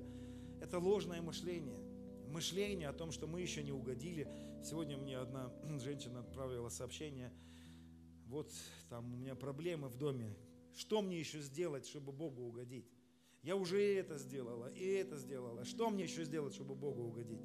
Это 0.61 0.77
ложное 0.77 1.23
мышление. 1.23 1.79
Мышление 2.27 2.89
о 2.89 2.93
том, 2.93 3.11
что 3.11 3.25
мы 3.25 3.41
еще 3.41 3.63
не 3.63 3.71
угодили. 3.71 4.27
Сегодня 4.63 4.95
мне 4.95 5.17
одна 5.17 5.51
женщина 5.79 6.19
отправила 6.19 6.69
сообщение. 6.69 7.33
Вот 8.27 8.53
там 8.89 9.11
у 9.11 9.17
меня 9.17 9.33
проблемы 9.33 9.87
в 9.87 9.97
доме. 9.97 10.35
Что 10.75 11.01
мне 11.01 11.19
еще 11.19 11.39
сделать, 11.41 11.87
чтобы 11.87 12.11
Богу 12.11 12.43
угодить? 12.43 12.85
Я 13.41 13.55
уже 13.55 13.83
и 13.83 13.95
это 13.95 14.19
сделала, 14.19 14.67
и 14.67 14.85
это 14.85 15.17
сделала. 15.17 15.65
Что 15.65 15.89
мне 15.89 16.03
еще 16.03 16.25
сделать, 16.25 16.53
чтобы 16.53 16.75
Богу 16.75 17.01
угодить? 17.01 17.41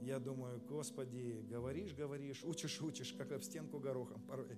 Я 0.00 0.18
думаю, 0.18 0.62
Господи, 0.66 1.44
говоришь, 1.46 1.92
говоришь, 1.92 2.42
учишь, 2.42 2.80
учишь, 2.80 3.12
как 3.12 3.32
об 3.32 3.42
стенку 3.42 3.78
горохом 3.78 4.22
порой 4.22 4.56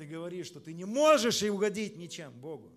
ты 0.00 0.06
говоришь, 0.06 0.46
что 0.46 0.60
ты 0.60 0.72
не 0.72 0.86
можешь 0.86 1.42
и 1.42 1.50
угодить 1.50 1.98
ничем 1.98 2.32
Богу. 2.32 2.72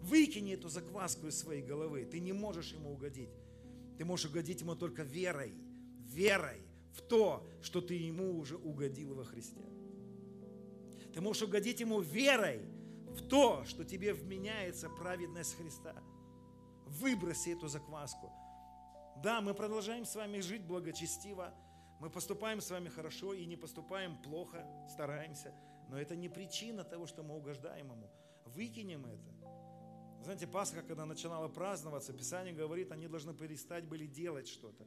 Выкини 0.00 0.54
эту 0.54 0.68
закваску 0.68 1.26
из 1.26 1.36
своей 1.36 1.60
головы. 1.60 2.04
Ты 2.04 2.20
не 2.20 2.32
можешь 2.32 2.72
ему 2.72 2.92
угодить. 2.92 3.30
Ты 3.98 4.04
можешь 4.04 4.26
угодить 4.26 4.60
ему 4.60 4.76
только 4.76 5.02
верой. 5.02 5.52
Верой 6.04 6.62
в 6.92 7.02
то, 7.02 7.44
что 7.62 7.80
ты 7.80 7.94
ему 7.94 8.38
уже 8.38 8.56
угодил 8.56 9.14
во 9.14 9.24
Христе. 9.24 9.64
Ты 11.12 11.20
можешь 11.20 11.42
угодить 11.42 11.80
ему 11.80 12.00
верой 12.00 12.60
в 13.08 13.26
то, 13.26 13.64
что 13.64 13.84
тебе 13.84 14.14
вменяется 14.14 14.88
праведность 14.88 15.56
Христа. 15.56 15.96
Выброси 16.86 17.56
эту 17.56 17.66
закваску. 17.66 18.30
Да, 19.20 19.40
мы 19.40 19.52
продолжаем 19.52 20.04
с 20.04 20.14
вами 20.14 20.38
жить 20.38 20.62
благочестиво, 20.62 21.52
мы 22.00 22.10
поступаем 22.10 22.60
с 22.60 22.70
вами 22.70 22.88
хорошо 22.88 23.32
и 23.32 23.46
не 23.46 23.56
поступаем 23.56 24.16
плохо, 24.22 24.66
стараемся. 24.90 25.54
Но 25.88 25.98
это 25.98 26.16
не 26.16 26.28
причина 26.28 26.84
того, 26.84 27.06
что 27.06 27.22
мы 27.22 27.36
угождаем 27.36 27.90
Ему. 27.90 28.10
Выкинем 28.44 29.06
это. 29.06 29.36
Знаете, 30.22 30.46
Пасха, 30.46 30.82
когда 30.82 31.06
начинала 31.06 31.48
праздноваться, 31.48 32.12
Писание 32.12 32.52
говорит, 32.52 32.90
они 32.90 33.06
должны 33.06 33.32
перестать 33.32 33.84
были 33.86 34.06
делать 34.06 34.48
что-то. 34.48 34.86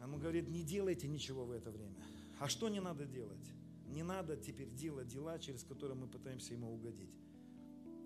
Оно 0.00 0.18
говорит, 0.18 0.48
не 0.48 0.62
делайте 0.62 1.08
ничего 1.08 1.44
в 1.44 1.50
это 1.50 1.70
время. 1.70 1.96
А 2.38 2.48
что 2.48 2.68
не 2.68 2.80
надо 2.80 3.06
делать? 3.06 3.52
Не 3.86 4.02
надо 4.02 4.36
теперь 4.36 4.70
делать 4.70 5.08
дела, 5.08 5.38
через 5.38 5.64
которые 5.64 5.96
мы 5.96 6.06
пытаемся 6.06 6.54
Ему 6.54 6.72
угодить. 6.72 7.14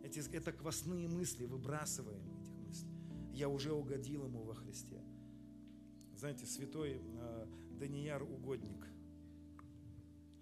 Эти, 0.02 0.20
это 0.34 0.52
квасные 0.52 1.08
мысли, 1.08 1.44
выбрасываем 1.44 2.22
этих 2.40 2.56
мыслей. 2.66 2.96
Я 3.32 3.48
уже 3.48 3.72
угодил 3.72 4.24
Ему 4.24 4.42
во 4.42 4.54
Христе. 4.54 5.02
Знаете, 6.14 6.46
святой 6.46 7.00
э, 7.02 7.46
Данияр 7.81 8.22
угодник, 8.22 8.87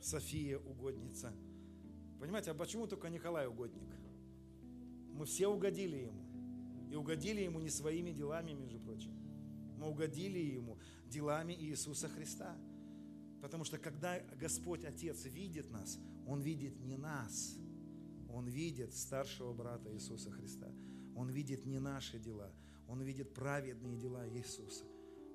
София 0.00 0.58
угодница. 0.58 1.32
Понимаете, 2.18 2.50
а 2.50 2.54
почему 2.54 2.88
только 2.88 3.08
Николай 3.10 3.46
угодник? 3.46 3.94
Мы 5.12 5.24
все 5.24 5.46
угодили 5.46 5.98
ему. 5.98 6.20
И 6.90 6.96
угодили 6.96 7.42
ему 7.42 7.60
не 7.60 7.70
своими 7.70 8.10
делами, 8.10 8.54
между 8.54 8.80
прочим. 8.80 9.12
Мы 9.76 9.88
угодили 9.88 10.40
Ему 10.40 10.78
делами 11.06 11.52
Иисуса 11.52 12.08
Христа. 12.08 12.56
Потому 13.40 13.62
что 13.62 13.78
когда 13.78 14.18
Господь 14.40 14.84
Отец 14.84 15.24
видит 15.26 15.70
нас, 15.70 15.96
Он 16.26 16.40
видит 16.40 16.80
не 16.80 16.96
нас, 16.96 17.56
Он 18.28 18.48
видит 18.48 18.92
старшего 18.94 19.52
брата 19.52 19.94
Иисуса 19.94 20.32
Христа. 20.32 20.72
Он 21.14 21.30
видит 21.30 21.66
не 21.66 21.78
наши 21.78 22.18
дела, 22.18 22.52
Он 22.88 23.00
видит 23.00 23.32
праведные 23.32 23.96
дела 23.96 24.28
Иисуса. 24.28 24.84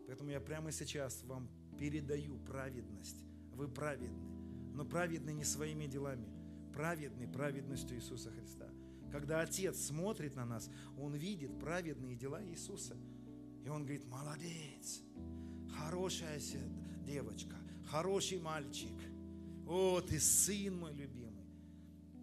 Поэтому 0.05 0.31
я 0.31 0.41
прямо 0.41 0.73
сейчас 0.73 1.23
вам 1.23 1.49
передаю 1.77 2.37
праведность. 2.39 3.23
Вы 3.53 3.67
праведны, 3.67 4.27
но 4.73 4.85
праведны 4.85 5.31
не 5.31 5.43
своими 5.43 5.85
делами, 5.85 6.27
праведны 6.73 7.27
праведностью 7.27 7.97
Иисуса 7.97 8.31
Христа. 8.31 8.69
Когда 9.11 9.41
Отец 9.41 9.79
смотрит 9.79 10.35
на 10.35 10.45
нас, 10.45 10.69
Он 10.97 11.13
видит 11.13 11.59
праведные 11.59 12.15
дела 12.15 12.43
Иисуса. 12.43 12.97
И 13.63 13.69
Он 13.69 13.83
говорит, 13.83 14.05
молодец, 14.07 15.01
хорошая 15.77 16.39
девочка, 17.05 17.55
хороший 17.85 18.39
мальчик. 18.39 18.91
О, 19.67 20.01
ты 20.01 20.19
сын 20.19 20.77
мой 20.77 20.93
любимый. 20.93 21.45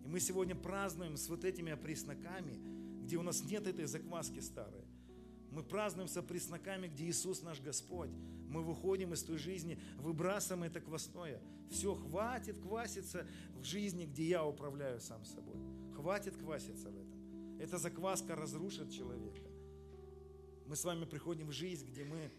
И 0.04 0.08
мы 0.08 0.18
сегодня 0.18 0.54
празднуем 0.54 1.16
с 1.16 1.28
вот 1.28 1.44
этими 1.44 1.72
опресноками, 1.72 2.58
где 3.04 3.16
у 3.16 3.22
нас 3.22 3.44
нет 3.44 3.66
этой 3.66 3.86
закваски 3.86 4.40
старой. 4.40 4.84
Мы 5.50 5.62
празднуем 5.62 6.08
с 6.08 6.16
опресноками, 6.16 6.88
где 6.88 7.04
Иисус 7.06 7.42
наш 7.42 7.60
Господь. 7.60 8.10
Мы 8.48 8.62
выходим 8.62 9.12
из 9.12 9.22
той 9.22 9.38
жизни, 9.38 9.80
выбрасываем 9.98 10.64
это 10.64 10.80
квасное. 10.80 11.40
Все, 11.70 11.94
хватит 11.94 12.58
кваситься 12.60 13.26
в 13.54 13.64
жизни, 13.64 14.06
где 14.06 14.24
я 14.24 14.44
управляю 14.44 15.00
сам 15.00 15.24
собой. 15.24 15.56
Хватит 15.94 16.36
кваситься 16.36 16.90
в 16.90 16.96
этом. 16.96 17.60
Эта 17.60 17.78
закваска 17.78 18.34
разрушит 18.34 18.90
человека. 18.90 19.48
Мы 20.66 20.76
с 20.76 20.84
вами 20.84 21.04
приходим 21.04 21.48
в 21.48 21.52
жизнь, 21.52 21.86
где 21.86 22.04
мы 22.04 22.30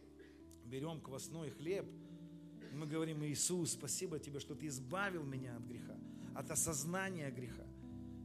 берем 0.65 0.99
квасной 1.01 1.49
хлеб– 1.51 1.85
и 2.71 2.75
мы 2.75 2.87
говорим, 2.87 3.23
Иисус, 3.25 3.73
спасибо 3.73 4.17
тебе, 4.17 4.39
что 4.39 4.55
ты 4.55 4.67
избавил 4.67 5.23
меня 5.23 5.57
от 5.57 5.63
греха, 5.63 5.97
от 6.33 6.49
осознания 6.51 7.29
греха. 7.29 7.67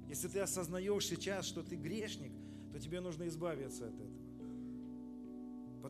Если 0.08 0.28
ты 0.28 0.38
осознаешь 0.38 1.06
сейчас, 1.06 1.46
что 1.46 1.64
ты 1.64 1.74
грешник, 1.74 2.32
то 2.72 2.78
тебе 2.78 3.00
нужно 3.00 3.26
избавиться 3.26 3.88
от 3.88 3.94
этого. 3.94 4.15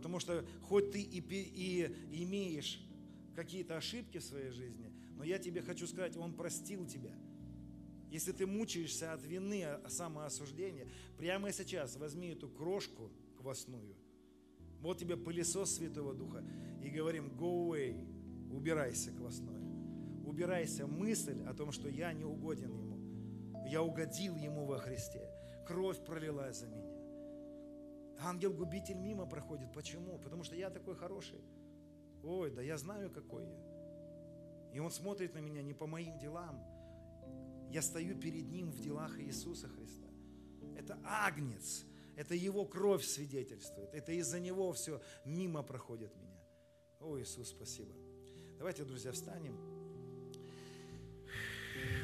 Потому 0.06 0.20
что 0.20 0.44
хоть 0.62 0.92
ты 0.92 1.02
и, 1.02 1.18
и 1.18 2.22
имеешь 2.22 2.80
какие-то 3.34 3.76
ошибки 3.76 4.18
в 4.18 4.22
своей 4.22 4.50
жизни, 4.50 4.92
но 5.16 5.24
я 5.24 5.40
тебе 5.40 5.62
хочу 5.62 5.88
сказать, 5.88 6.16
Он 6.16 6.32
простил 6.32 6.86
тебя. 6.86 7.10
Если 8.08 8.30
ты 8.30 8.46
мучаешься 8.46 9.12
от 9.12 9.26
вины, 9.26 9.64
от 9.64 9.92
самоосуждения, 9.92 10.86
прямо 11.18 11.50
сейчас 11.50 11.96
возьми 11.96 12.28
эту 12.28 12.48
крошку 12.48 13.10
квасную, 13.36 13.96
вот 14.80 14.98
тебе 14.98 15.16
пылесос 15.16 15.74
Святого 15.74 16.14
Духа, 16.14 16.44
и 16.80 16.88
говорим, 16.88 17.26
go 17.30 17.66
away, 17.68 18.08
убирайся 18.54 19.10
квасное. 19.10 19.60
Убирайся 20.24 20.86
мысль 20.86 21.42
о 21.48 21.52
том, 21.52 21.72
что 21.72 21.88
я 21.88 22.12
не 22.12 22.24
угоден 22.24 22.72
Ему. 22.72 23.66
Я 23.68 23.82
угодил 23.82 24.36
Ему 24.36 24.66
во 24.66 24.78
Христе. 24.78 25.28
Кровь 25.66 25.98
пролилась 26.04 26.60
за 26.60 26.68
меня. 26.68 26.85
Ангел-губитель 28.20 28.96
мимо 28.96 29.26
проходит. 29.26 29.72
Почему? 29.72 30.18
Потому 30.18 30.42
что 30.42 30.56
я 30.56 30.70
такой 30.70 30.94
хороший. 30.94 31.40
Ой, 32.22 32.50
да 32.50 32.62
я 32.62 32.78
знаю, 32.78 33.10
какой 33.10 33.44
я. 33.44 33.76
И 34.72 34.78
он 34.78 34.90
смотрит 34.90 35.34
на 35.34 35.38
меня 35.38 35.62
не 35.62 35.74
по 35.74 35.86
моим 35.86 36.18
делам. 36.18 36.62
Я 37.70 37.82
стою 37.82 38.18
перед 38.18 38.48
ним 38.48 38.70
в 38.70 38.80
делах 38.80 39.18
Иисуса 39.20 39.68
Христа. 39.68 40.08
Это 40.76 40.98
агнец. 41.04 41.84
Это 42.16 42.34
его 42.34 42.64
кровь 42.64 43.04
свидетельствует. 43.04 43.92
Это 43.92 44.12
из-за 44.12 44.40
него 44.40 44.72
все 44.72 45.00
мимо 45.24 45.62
проходит 45.62 46.16
меня. 46.16 46.40
О, 47.00 47.18
Иисус, 47.18 47.50
спасибо. 47.50 47.94
Давайте, 48.58 48.84
друзья, 48.84 49.12
встанем. 49.12 49.56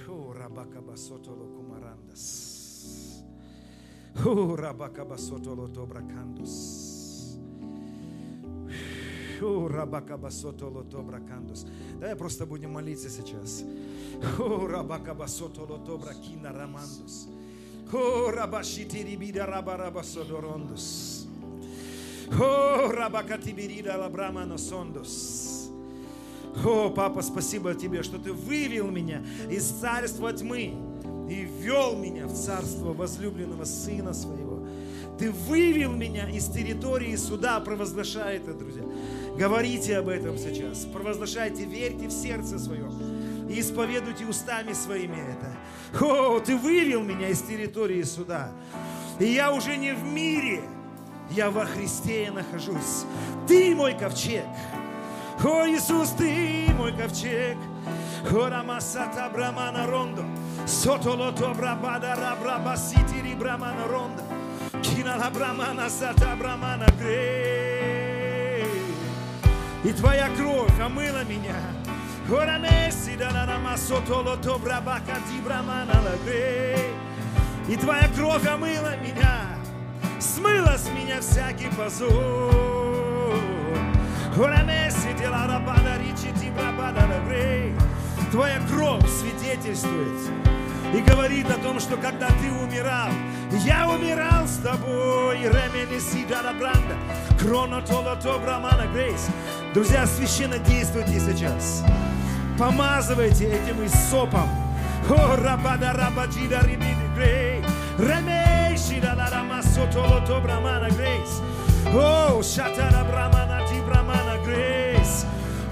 О, 0.07 0.33
рабака 0.33 0.83
басотоло 0.83 1.47
кумарандас. 1.57 3.23
Давай 11.99 12.15
просто 12.15 12.47
будем 12.47 12.73
молиться 12.73 13.09
сейчас. 13.11 13.65
О, 26.65 26.91
Папа, 26.91 27.23
спасибо 27.23 27.75
Тебе, 27.75 28.03
что 28.03 28.19
Ты 28.19 28.33
вывел 28.33 28.91
меня 28.91 29.25
из 29.51 29.65
царства 29.65 30.33
тьмы 30.33 30.92
и 31.33 31.45
ввел 31.45 31.97
меня 31.97 32.27
в 32.27 32.35
царство 32.35 32.93
возлюбленного 32.93 33.65
Сына 33.65 34.13
Своего. 34.13 34.67
Ты 35.19 35.31
вывел 35.31 35.93
меня 35.93 36.29
из 36.29 36.47
территории 36.47 37.17
суда, 37.17 37.61
провозглашай 37.61 38.37
это, 38.37 38.53
друзья. 38.55 38.83
Говорите 39.37 39.97
об 39.99 40.09
этом 40.09 40.37
сейчас, 40.37 40.85
провозглашайте, 40.85 41.65
верьте 41.65 42.09
в 42.09 42.13
сердце 42.13 42.59
своем 42.59 42.93
и 43.49 43.61
исповедуйте 43.61 44.27
устами 44.27 44.73
своими 44.73 45.17
это. 45.17 46.05
О, 46.05 46.39
Ты 46.41 46.57
вывел 46.57 47.03
меня 47.03 47.29
из 47.29 47.41
территории 47.43 48.03
суда, 48.03 48.51
и 49.19 49.25
я 49.27 49.53
уже 49.53 49.77
не 49.77 49.95
в 49.95 50.05
мире, 50.05 50.63
я 51.31 51.51
во 51.51 51.65
Христе 51.65 52.31
нахожусь. 52.31 53.05
Ты 53.47 53.75
мой 53.75 53.95
ковчег, 53.95 54.45
о, 55.43 55.67
Иисус, 55.67 56.11
Ты 56.11 56.67
мой 56.77 56.93
ковчег. 56.93 57.57
Ора 58.31 58.63
масата 58.63 59.29
брамана 59.33 59.87
рондо. 59.87 60.25
Сотолото 60.67 61.55
брабада 61.55 62.17
рабраба 62.17 62.77
ситири 62.77 63.35
брамана 63.35 63.89
рондо. 63.89 64.23
Кина 64.83 65.17
ла 65.17 65.31
брамана 65.31 65.91
сата 65.91 66.37
брамана 66.39 66.87
грей. 66.99 68.67
И 69.85 69.93
Твоя 69.93 70.29
кровь 70.37 70.81
омыла 70.81 71.25
меня. 71.25 71.61
Ора 72.31 72.59
месси 72.59 73.17
да 73.17 73.31
на 73.31 73.47
нама 73.47 73.77
сотолото 73.77 74.59
брабака 74.59 75.17
ти 75.29 75.41
брамана 75.45 76.01
ла 76.05 76.17
грей. 76.25 76.91
И 77.69 77.77
Твоя 77.77 78.09
кровь 78.17 78.47
омыла 78.47 78.97
меня. 78.97 79.59
Смыла 80.21 80.79
с 80.79 80.89
меня 80.91 81.21
всякий 81.21 81.71
позор. 81.77 82.53
Твоя 88.33 88.61
кровь 88.67 89.07
свидетельствует 89.11 90.31
и 90.95 91.03
говорит 91.03 91.51
о 91.51 91.59
том, 91.63 91.79
что 91.79 91.99
когда 91.99 92.29
ты 92.29 92.51
умирал, 92.51 93.11
я 93.63 93.87
умирал 93.87 94.47
с 94.47 94.57
тобой. 94.57 95.39
Друзья, 99.75 100.07
священно 100.07 100.59
действуйте 100.61 101.21
сейчас. 101.21 101.85
Помазывайте 102.59 103.49
этим 103.49 103.87
сопом. 104.11 104.49
О, 105.11 105.37
рабада 105.37 105.93
рабаджида 105.93 106.61
рибиди 106.65 107.15
грей. 107.15 107.63
Ремей 107.99 108.79
шидала 108.79 109.29
рамасотолото 109.31 110.41
брамана 110.41 110.89
грейс. 110.89 111.43
О, 111.95 112.43
шатара 112.43 113.05
брамана 113.05 113.61
ти 113.69 113.79
брамана 113.83 114.43
грейс. 114.43 114.82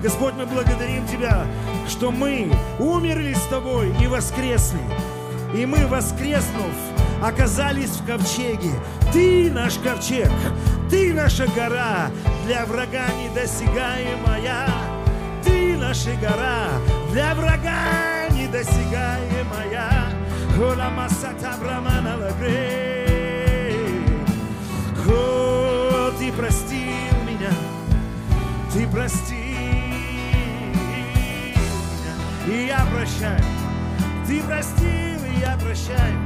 Господь, 0.03 0.33
мы 0.35 0.47
благодарим 0.47 1.07
Тебя, 1.07 1.47
что 1.87 2.11
мы 2.11 2.51
умерли 2.79 3.35
с 3.35 3.43
Тобой 3.49 3.95
и 4.01 4.07
воскресли. 4.07 4.81
И 5.55 5.67
мы, 5.67 5.87
воскреснув, 5.87 6.73
оказались 7.23 7.91
в 7.91 8.07
ковчеге. 8.07 8.71
Ты 9.13 9.51
наш 9.51 9.75
ковчег, 9.75 10.31
Ты 10.89 11.13
наша 11.13 11.47
гора, 11.49 12.11
для 12.47 12.65
врага 12.65 13.09
недосягаемая. 13.23 14.69
Ты 15.45 15.77
наша 15.77 16.15
гора, 16.17 16.69
для 17.13 17.35
врага 17.35 18.29
недосягаемая. 18.31 20.15
Ола 20.59 20.91
масата 20.97 21.57
брамана. 21.61 22.17
О, 25.09 26.11
Ты 26.19 26.33
простил 26.33 27.17
меня, 27.27 27.53
Ты 28.73 28.87
простил 28.87 29.40
и 32.47 32.67
я 32.67 32.87
прощаю. 32.93 33.43
Ты 34.27 34.43
простил, 34.43 35.25
и 35.25 35.41
я 35.41 35.57
прощаю. 35.57 36.19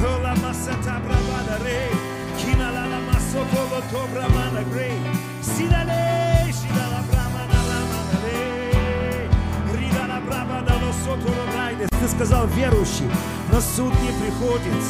Кола 0.00 0.34
масата 0.42 1.00
бравада 1.04 1.58
рей, 1.64 1.90
кинала 2.38 2.86
на 2.86 3.00
масото 3.00 3.60
лото 3.72 4.06
брамана 4.12 4.62
грей, 4.72 4.98
сидалей, 5.42 6.52
сидала 6.52 7.02
брамана 7.10 7.58
ламана 7.68 8.18
рей, 8.24 9.28
ридала 9.74 10.20
брамана 10.20 10.74
лосото 10.84 11.32
райдес. 11.56 11.88
Ты 11.90 12.08
сказал 12.08 12.46
верующий, 12.46 13.10
но 13.50 13.60
суд 13.60 13.92
не 14.02 14.12
приходит, 14.20 14.84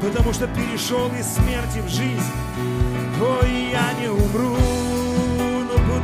потому 0.00 0.32
что 0.32 0.48
перешел 0.48 1.08
из 1.14 1.26
смерти 1.26 1.80
в 1.80 1.88
жизнь. 1.88 2.32
Ой, 3.20 3.70
я 3.70 3.92
не 4.00 4.08
умру. 4.08 4.56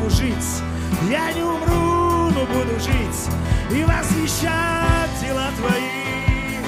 буду 0.03 0.11
жить. 0.11 0.63
Я 1.11 1.33
не 1.33 1.43
умру, 1.43 2.02
но 2.35 2.47
буду 2.47 2.79
жить 2.81 3.29
и 3.71 3.85
возвещать 3.85 5.11
дела 5.21 5.49
Твои, 5.57 6.59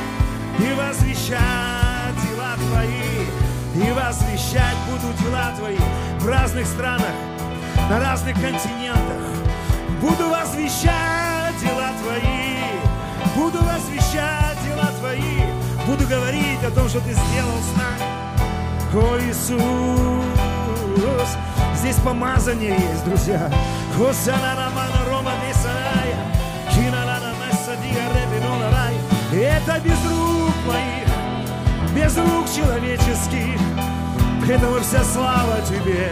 и 0.59 0.75
возвещать 0.75 2.15
дела 2.29 2.55
Твои, 2.57 3.27
и 3.75 3.93
возвещать 3.93 4.77
буду 4.89 5.13
дела 5.23 5.53
Твои 5.57 5.79
в 6.19 6.27
разных 6.27 6.67
странах, 6.67 7.15
на 7.91 8.01
разных 8.01 8.35
континентах. 8.35 9.23
Буду 10.01 10.29
возвещать 10.29 11.59
дела 11.61 11.93
Твои, 12.03 12.59
буду 13.37 13.59
возвещать 13.59 14.59
дела 14.65 14.91
Твои, 15.01 15.41
буду 15.87 16.07
говорить 16.07 16.63
о 16.63 16.71
том, 16.71 16.89
что 16.89 17.01
Ты 17.01 17.13
сделал 17.13 17.59
с 17.61 17.77
нами. 17.77 18.25
О, 18.97 19.19
Иисус, 19.19 19.61
здесь 21.85 21.97
помазание 21.97 22.71
есть, 22.71 23.05
друзья. 23.05 23.51
Это 29.33 29.81
без 29.81 29.99
рук 30.07 30.55
моих, 30.67 31.95
без 31.95 32.17
рук 32.17 32.47
человеческих, 32.55 33.61
Поэтому 34.41 34.81
вся 34.81 35.05
слава 35.05 35.61
Тебе, 35.69 36.11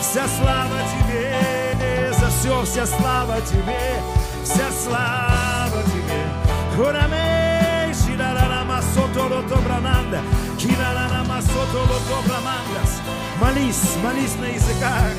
вся 0.00 0.26
слава 0.38 0.80
Тебе, 0.92 2.12
за 2.18 2.28
все 2.30 2.62
вся 2.64 2.86
слава 2.86 3.40
Тебе, 3.42 4.00
вся 4.42 4.70
слава 4.84 5.82
Тебе. 5.82 6.76
Хураме, 6.76 7.92
ширарама 7.92 8.80
сотоло 8.94 9.42
добрананда, 9.42 10.20
кинарарама 10.58 11.42
сотоло 11.42 11.98
добрамандас. 12.08 13.00
Молись, 13.42 13.96
молись 14.04 14.36
на 14.38 14.44
языках. 14.44 15.14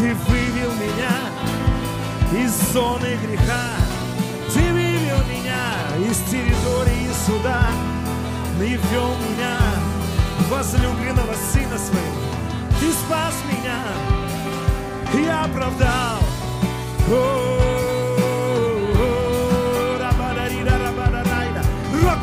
Ты 0.00 0.12
вывел 0.26 0.72
меня 0.72 1.14
из 2.42 2.72
зоны 2.72 3.16
греха. 3.24 3.76
Ты 4.52 4.72
вывел 4.72 5.22
меня 5.30 6.10
из 6.10 6.18
территории 6.32 7.08
суда. 7.24 7.68
Ты 8.58 8.66
ввел 8.70 9.14
меня 9.30 9.56
возлюбленного 10.50 11.34
сына 11.52 11.78
своего. 11.78 12.34
Ты 12.80 12.92
спас 12.92 13.34
меня 13.52 13.78
и 15.14 15.28
оправдал. 15.28 16.18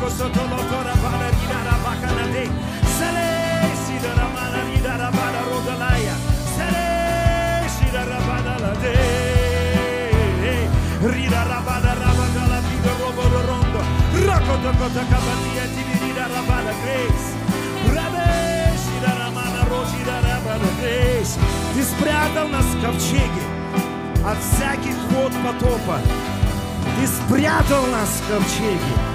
Roko 0.04 0.16
soto 0.16 0.44
loto 0.44 0.82
rabana 0.84 1.28
rida 1.32 1.60
rabakana 1.64 2.26
de 2.32 2.44
Sele 2.96 3.72
sida 3.84 4.12
rabana 4.12 4.60
rida 4.68 4.96
rabana 5.00 5.40
rodalaya 5.48 6.16
Sele 6.54 7.68
sida 7.74 8.04
rabana 8.04 8.58
la 8.60 8.72
de 8.82 8.96
Rida 11.08 11.44
rabana 11.48 11.94
rabana 11.94 12.42
la 12.52 12.60
vida 12.68 12.92
robo 13.00 13.24
rondo 13.48 13.80
Roko 14.26 14.54
toko 14.64 14.86
taka 14.92 15.18
batia 15.24 15.64
tibi 15.72 15.96
rida 16.02 16.28
rabana 16.28 16.74
grace 16.82 17.26
Rabe 17.94 18.28
sida 18.84 19.12
rabana 19.20 19.62
rojida 19.70 20.20
rabana 20.20 20.70
grace 20.80 21.38
Ты 21.74 21.82
спрятал 21.82 22.48
нас 22.48 22.66
в 22.66 22.82
ковчеге 22.82 23.44
от 24.26 24.38
всяких 24.38 24.96
вод 25.10 25.32
потопа. 25.44 26.00
Ты 26.96 27.06
спрятал 27.06 27.86
нас 27.88 28.08
в 28.08 28.32
ковчеге. 28.32 29.13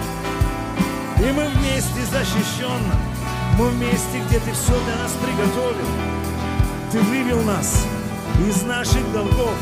И 1.20 1.32
мы 1.34 1.46
вместе 1.50 2.06
защищенно, 2.10 2.96
мы 3.58 3.68
вместе, 3.72 4.22
где 4.28 4.40
Ты 4.40 4.54
все 4.54 4.74
для 4.86 4.96
нас 4.96 5.12
приготовил. 5.22 5.86
Ты 6.94 7.00
вывел 7.02 7.42
нас 7.44 7.86
из 8.48 8.64
наших 8.64 9.12
долгов. 9.12 9.54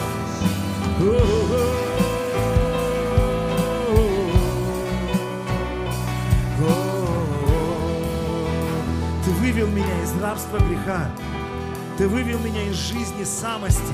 Ты 9.25 9.31
вывел 9.31 9.67
меня 9.67 10.03
из 10.03 10.21
рабства 10.21 10.59
греха. 10.59 11.09
Ты 11.97 12.07
вывел 12.07 12.37
меня 12.39 12.61
из 12.69 12.75
жизни 12.75 13.23
самости. 13.23 13.93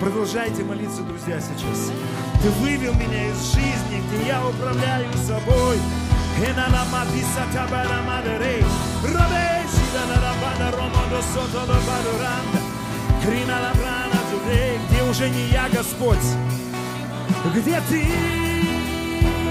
Продолжайте 0.00 0.64
молиться, 0.64 1.02
друзья, 1.02 1.38
сейчас. 1.40 1.92
Ты 2.42 2.48
вывел 2.62 2.94
меня 2.94 3.30
из 3.30 3.52
жизни, 3.52 4.02
где 4.08 4.28
я 4.28 4.46
управляю 4.46 5.12
собой. 5.26 5.78
Где 14.88 15.02
уже 15.02 15.28
не 15.30 15.48
я, 15.48 15.68
Господь, 15.68 16.18
где 17.54 17.80
Ты, 17.88 18.04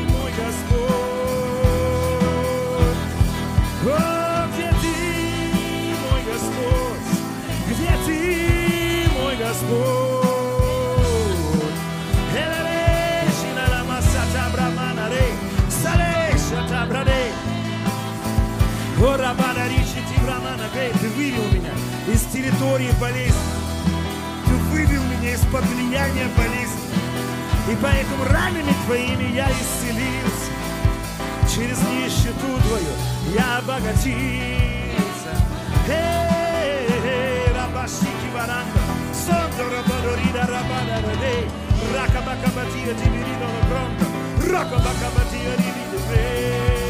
мой 0.09 0.31
Господь? 0.31 1.01
Ты 21.01 21.07
вывел 21.09 21.43
меня 21.51 21.71
из 22.07 22.21
территории 22.25 22.91
болезни. 22.99 23.33
Ты 24.45 24.53
вывел 24.69 25.01
меня 25.05 25.33
из-под 25.33 25.63
влияния 25.65 26.27
болезни. 26.37 26.91
И 27.71 27.75
поэтому 27.81 28.23
ранами 28.25 28.71
Твоими 28.85 29.35
я 29.35 29.49
исцелился. 29.49 30.51
Через 31.51 31.79
нищету 31.89 32.61
Твою 32.67 32.93
я 33.35 33.57
обогатился. 33.57 35.33
Эй, 35.89 37.51
рабашики 37.55 38.29
варанда, 38.31 38.79
сонто 39.11 39.63
рабадорида 39.63 40.41
рабадараде, 40.41 41.49
ракабакабатия 41.97 42.93
дибирида 42.93 43.47
лабронда, 43.47 44.05
ракабакабатия 44.51 45.57
дибирида 45.57 46.80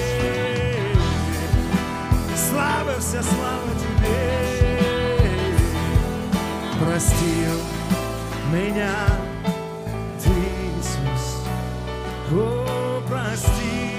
слава, 2.51 2.99
вся 2.99 3.23
слава 3.23 3.69
тебе. 3.79 4.17
Простил 6.83 7.57
меня 8.51 8.95
ты, 10.21 10.29
Иисус, 10.29 11.45
о, 12.33 13.01
прости. 13.07 13.91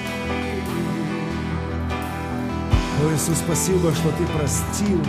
О, 3.01 3.15
Иисус, 3.15 3.39
спасибо, 3.39 3.93
что 3.95 4.11
ты 4.11 4.27
простил, 4.27 5.01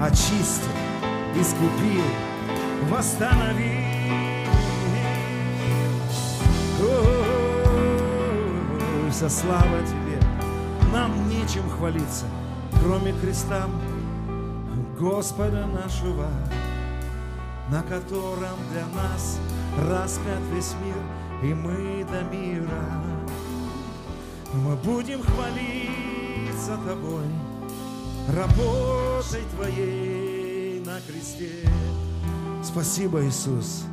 очистил, 0.00 0.72
искупил, 1.36 2.04
восстановил. 2.90 3.82
О, 6.80 6.92
вся 9.10 9.28
слава 9.28 9.78
тебе, 9.86 10.18
нам 10.92 11.28
нечем 11.28 11.68
хвалиться 11.70 12.26
кроме 12.82 13.12
креста 13.12 13.68
Господа 14.98 15.66
нашего, 15.66 16.26
на 17.70 17.82
котором 17.82 18.58
для 18.70 18.86
нас 18.88 19.38
распят 19.78 20.40
весь 20.52 20.74
мир, 20.84 20.96
и 21.42 21.54
мы 21.54 22.04
до 22.04 22.22
мира. 22.24 23.02
Мы 24.54 24.76
будем 24.76 25.22
хвалиться 25.22 26.76
Тобой, 26.86 27.24
работой 28.36 29.42
Твоей 29.54 30.80
на 30.84 31.00
кресте. 31.00 31.68
Спасибо, 32.62 33.24
Иисус. 33.24 33.84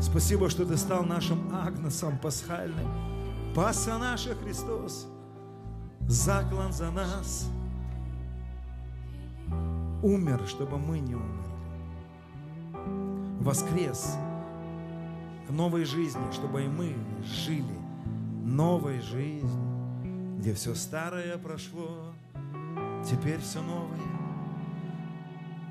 Спасибо, 0.00 0.48
что 0.50 0.64
Ты 0.64 0.76
стал 0.76 1.02
нашим 1.04 1.50
агнцем 1.54 2.18
пасхальным. 2.18 2.88
Паса 3.54 3.98
наша 3.98 4.34
Христос, 4.34 5.06
заклан 6.08 6.72
за 6.72 6.90
нас– 6.90 7.48
умер, 10.04 10.42
чтобы 10.46 10.78
мы 10.78 10.98
не 10.98 11.14
умерли. 11.14 11.30
Воскрес 13.40 14.16
к 15.48 15.50
новой 15.50 15.84
жизни, 15.84 16.20
чтобы 16.30 16.64
и 16.64 16.68
мы 16.68 16.94
жили 17.22 17.78
новой 18.44 19.00
жизнью, 19.00 19.50
где 20.38 20.52
все 20.52 20.74
старое 20.74 21.38
прошло, 21.38 22.12
теперь 23.08 23.40
все 23.40 23.62
новое. 23.62 23.98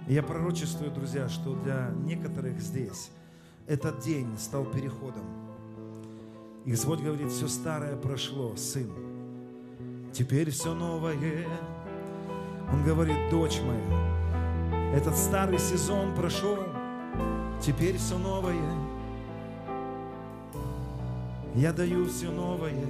Я 0.08 0.24
пророчествую, 0.24 0.92
друзья, 0.92 1.30
что 1.30 1.56
для 1.56 1.92
некоторых 2.04 2.60
здесь 2.60 3.12
этот 3.68 4.00
день 4.00 4.28
стал 4.38 4.66
переходом. 4.66 5.24
И 6.66 6.72
Господь 6.72 7.02
говорит, 7.02 7.32
все 7.32 7.48
старое 7.48 7.96
прошло, 7.96 8.56
сын. 8.56 8.92
Теперь 10.14 10.52
все 10.52 10.76
новое. 10.76 11.48
Он 12.72 12.84
говорит, 12.84 13.18
дочь 13.32 13.60
моя, 13.62 14.96
этот 14.96 15.18
старый 15.18 15.58
сезон 15.58 16.14
прошел, 16.14 16.60
теперь 17.60 17.98
все 17.98 18.20
новое. 18.20 18.54
Я 21.56 21.74
даю 21.74 22.08
все 22.08 22.30
новое. 22.30 22.86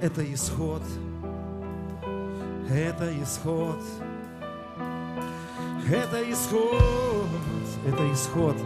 Это 0.00 0.24
исход. 0.32 0.82
Это 2.70 3.22
исход. 3.22 3.82
Это 5.90 6.32
исход. 6.32 7.26
Это 7.86 8.12
исход 8.14 8.56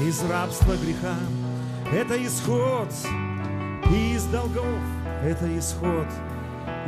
из 0.00 0.22
рабства 0.24 0.74
греха. 0.76 1.16
Это 1.92 2.16
исход 2.26 2.88
из 3.90 4.24
долгов. 4.24 4.64
Это 5.22 5.58
исход 5.58 6.06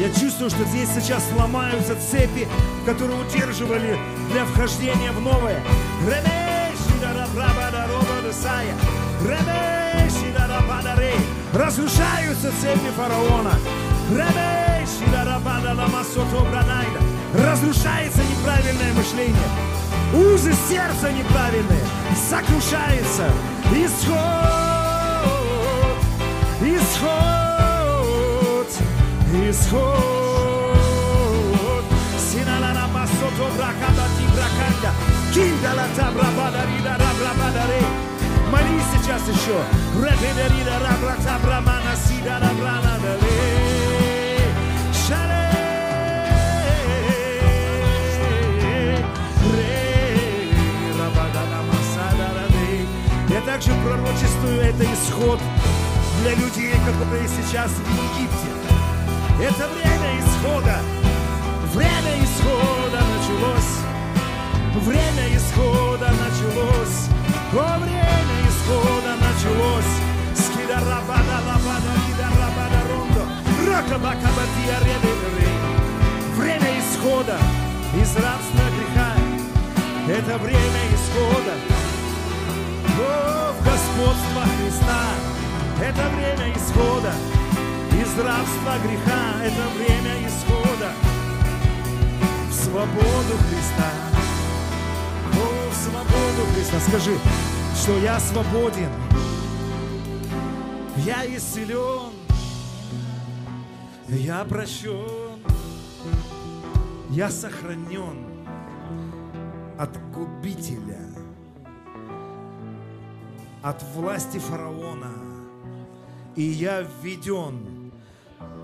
Я 0.00 0.08
чувствую, 0.10 0.48
что 0.48 0.64
здесь 0.64 0.88
сейчас 0.94 1.24
ломаются 1.36 1.96
цепи, 1.96 2.46
которые 2.86 3.20
удерживали 3.20 3.98
для 4.30 4.44
вхождения 4.44 5.10
в 5.10 5.20
новое. 5.20 5.60
Разрушаются 11.52 12.52
цепи 12.60 12.90
фараона. 12.96 13.52
Разрушается 17.34 18.20
неправильное 18.22 18.92
мышление. 18.94 19.48
Узы 20.14 20.54
сердца 20.68 21.10
неправильные. 21.10 21.82
Сокрушается. 22.30 23.28
Исход. 23.72 24.18
Исход. 26.62 27.47
Исход. 29.46 30.74
Синалана 32.18 32.88
масото 32.88 33.46
бракабати 33.56 34.24
браканда. 34.34 34.92
Киндала 35.32 35.86
табрабада 35.96 36.62
рида 36.68 36.94
рабрабадаре. 37.02 37.82
Молись 38.50 38.88
сейчас 38.92 39.22
еще. 39.28 39.58
Репедерида 40.02 40.78
рабрата 40.80 41.38
брамана 41.42 41.94
сида 41.96 42.34
рабрана 42.40 42.98
дале. 43.02 44.38
Шале. 45.06 45.48
Я 53.28 53.40
также 53.42 53.70
пророчествую 53.84 54.60
это 54.62 54.84
исход 54.84 55.38
для 56.22 56.34
людей, 56.34 56.74
которые 56.86 57.28
сейчас 57.28 57.70
в 57.70 58.18
Египте. 58.18 58.37
Это 59.40 59.68
время 59.68 60.18
исхода. 60.18 60.80
Время 61.72 62.24
исхода 62.24 63.00
началось. 63.14 63.72
Время 64.84 65.36
исхода 65.36 66.08
началось. 66.10 67.06
О, 67.52 67.78
время 67.78 68.36
исхода 68.48 69.14
началось. 69.14 69.94
Скида 70.34 70.80
рабада 70.80 71.38
лабада 71.46 71.92
лида 72.08 72.28
рабада 72.34 72.80
рондо. 72.90 73.22
Ракаба 73.70 74.14
кабатия 74.20 74.80
редеры. 74.80 75.48
Время 76.34 76.80
исхода 76.80 77.38
из 77.94 78.16
рабства 78.16 78.66
греха. 78.74 79.14
Это 80.08 80.36
время 80.38 80.82
исхода. 80.96 81.54
О, 82.98 83.52
в 83.52 83.64
господство 83.64 84.42
Христа. 84.58 85.00
Это 85.80 86.08
время 86.08 86.52
исхода 86.56 87.12
из 88.08 88.18
рабства 88.18 88.74
греха. 88.82 89.44
Это 89.44 89.68
время 89.76 90.26
исхода 90.26 90.92
в 92.50 92.52
свободу 92.52 93.36
Христа. 93.48 93.90
О, 95.32 95.70
в 95.70 95.74
свободу 95.74 96.52
Христа. 96.54 96.80
Скажи, 96.88 97.16
что 97.74 97.98
я 97.98 98.18
свободен. 98.20 98.90
Я 100.98 101.24
исцелен. 101.36 102.12
Я 104.08 104.44
прощен. 104.44 105.38
Я 107.10 107.30
сохранен 107.30 108.26
от 109.78 109.96
губителя, 110.12 111.06
от 113.62 113.82
власти 113.94 114.38
фараона. 114.38 115.12
И 116.36 116.42
я 116.42 116.82
введен 116.82 117.67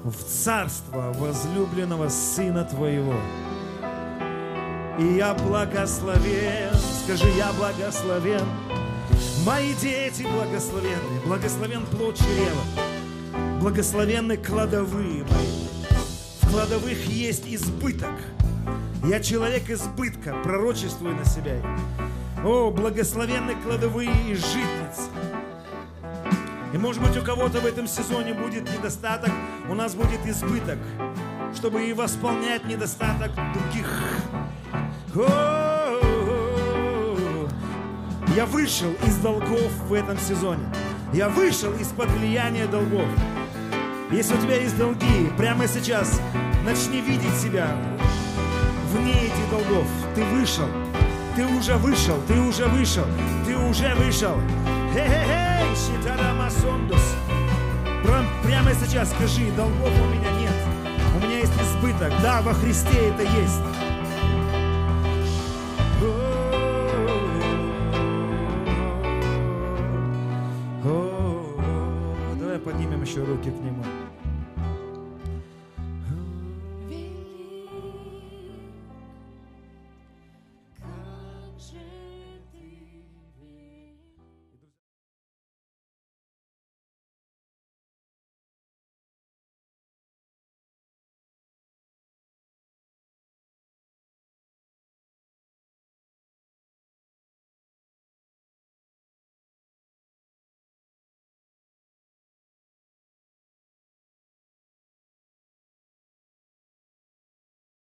в 0.05 0.22
царство 0.22 1.12
возлюбленного 1.14 2.11
Сына 2.11 2.64
Твоего. 2.64 3.14
И 4.98 5.16
я 5.16 5.34
благословен, 5.34 6.74
скажи, 7.02 7.28
я 7.36 7.52
благословен. 7.55 8.46
Мои 9.46 9.74
дети 9.74 10.22
благословенны, 10.22 11.20
благословен 11.24 11.86
плод 11.86 12.16
чрева, 12.16 13.61
благословенны 13.61 14.36
кладовые 14.36 15.24
мои. 15.24 15.88
В 16.42 16.50
кладовых 16.50 17.07
есть 17.07 17.44
избыток. 17.46 18.14
Я 19.05 19.20
человек 19.20 19.68
избытка, 19.70 20.34
пророчествую 20.44 21.16
на 21.16 21.24
себя. 21.24 21.57
О, 22.44 22.70
благословенны 22.70 23.55
кладовые 23.62 24.11
и 24.28 24.34
житницы. 24.34 25.11
И 26.74 26.76
может 26.76 27.00
быть 27.00 27.16
у 27.16 27.22
кого-то 27.22 27.60
в 27.60 27.66
этом 27.66 27.86
сезоне 27.86 28.34
будет 28.34 28.68
недостаток, 28.68 29.30
у 29.70 29.74
нас 29.74 29.94
будет 29.94 30.26
избыток, 30.26 30.76
чтобы 31.54 31.84
и 31.84 31.92
восполнять 31.92 32.64
недостаток 32.64 33.30
других. 33.52 33.88
О, 35.14 36.00
я 38.34 38.44
вышел 38.46 38.90
из 39.06 39.16
долгов 39.18 39.70
в 39.88 39.92
этом 39.92 40.18
сезоне. 40.18 40.64
Я 41.12 41.28
вышел 41.28 41.72
из-под 41.74 42.10
влияния 42.10 42.66
долгов. 42.66 43.06
Если 44.10 44.34
у 44.34 44.38
тебя 44.38 44.56
есть 44.56 44.76
долги, 44.76 45.30
прямо 45.38 45.68
сейчас 45.68 46.20
начни 46.64 47.00
видеть 47.00 47.36
себя 47.36 47.68
вне 48.90 49.12
этих 49.12 49.48
долгов. 49.48 49.86
Ты 50.16 50.24
вышел. 50.24 50.66
Ты 51.36 51.46
уже 51.46 51.76
вышел. 51.76 52.16
Ты 52.26 52.40
уже 52.40 52.66
вышел. 52.66 53.04
Ты 53.46 53.56
уже 53.56 53.94
вышел. 53.94 54.34
Хе-хе-хей, 54.95 55.74
Сондус. 56.51 57.16
Прям, 58.05 58.26
прямо 58.45 58.72
сейчас 58.74 59.11
скажи, 59.11 59.51
долгов 59.57 59.90
у 59.90 60.07
меня 60.07 60.30
нет. 60.38 60.55
У 61.16 61.18
меня 61.18 61.38
есть 61.38 61.53
избыток. 61.61 62.12
Да, 62.22 62.42
во 62.42 62.55
Христе 62.55 63.09
это 63.09 63.22
есть. 63.22 63.61
Давай 72.38 72.59
поднимем 72.61 73.03
еще 73.03 73.24
руки 73.24 73.51
к 73.51 73.61
нему. 73.64 73.82
Велик, 76.88 77.68
как 80.78 81.59
же 81.59 81.80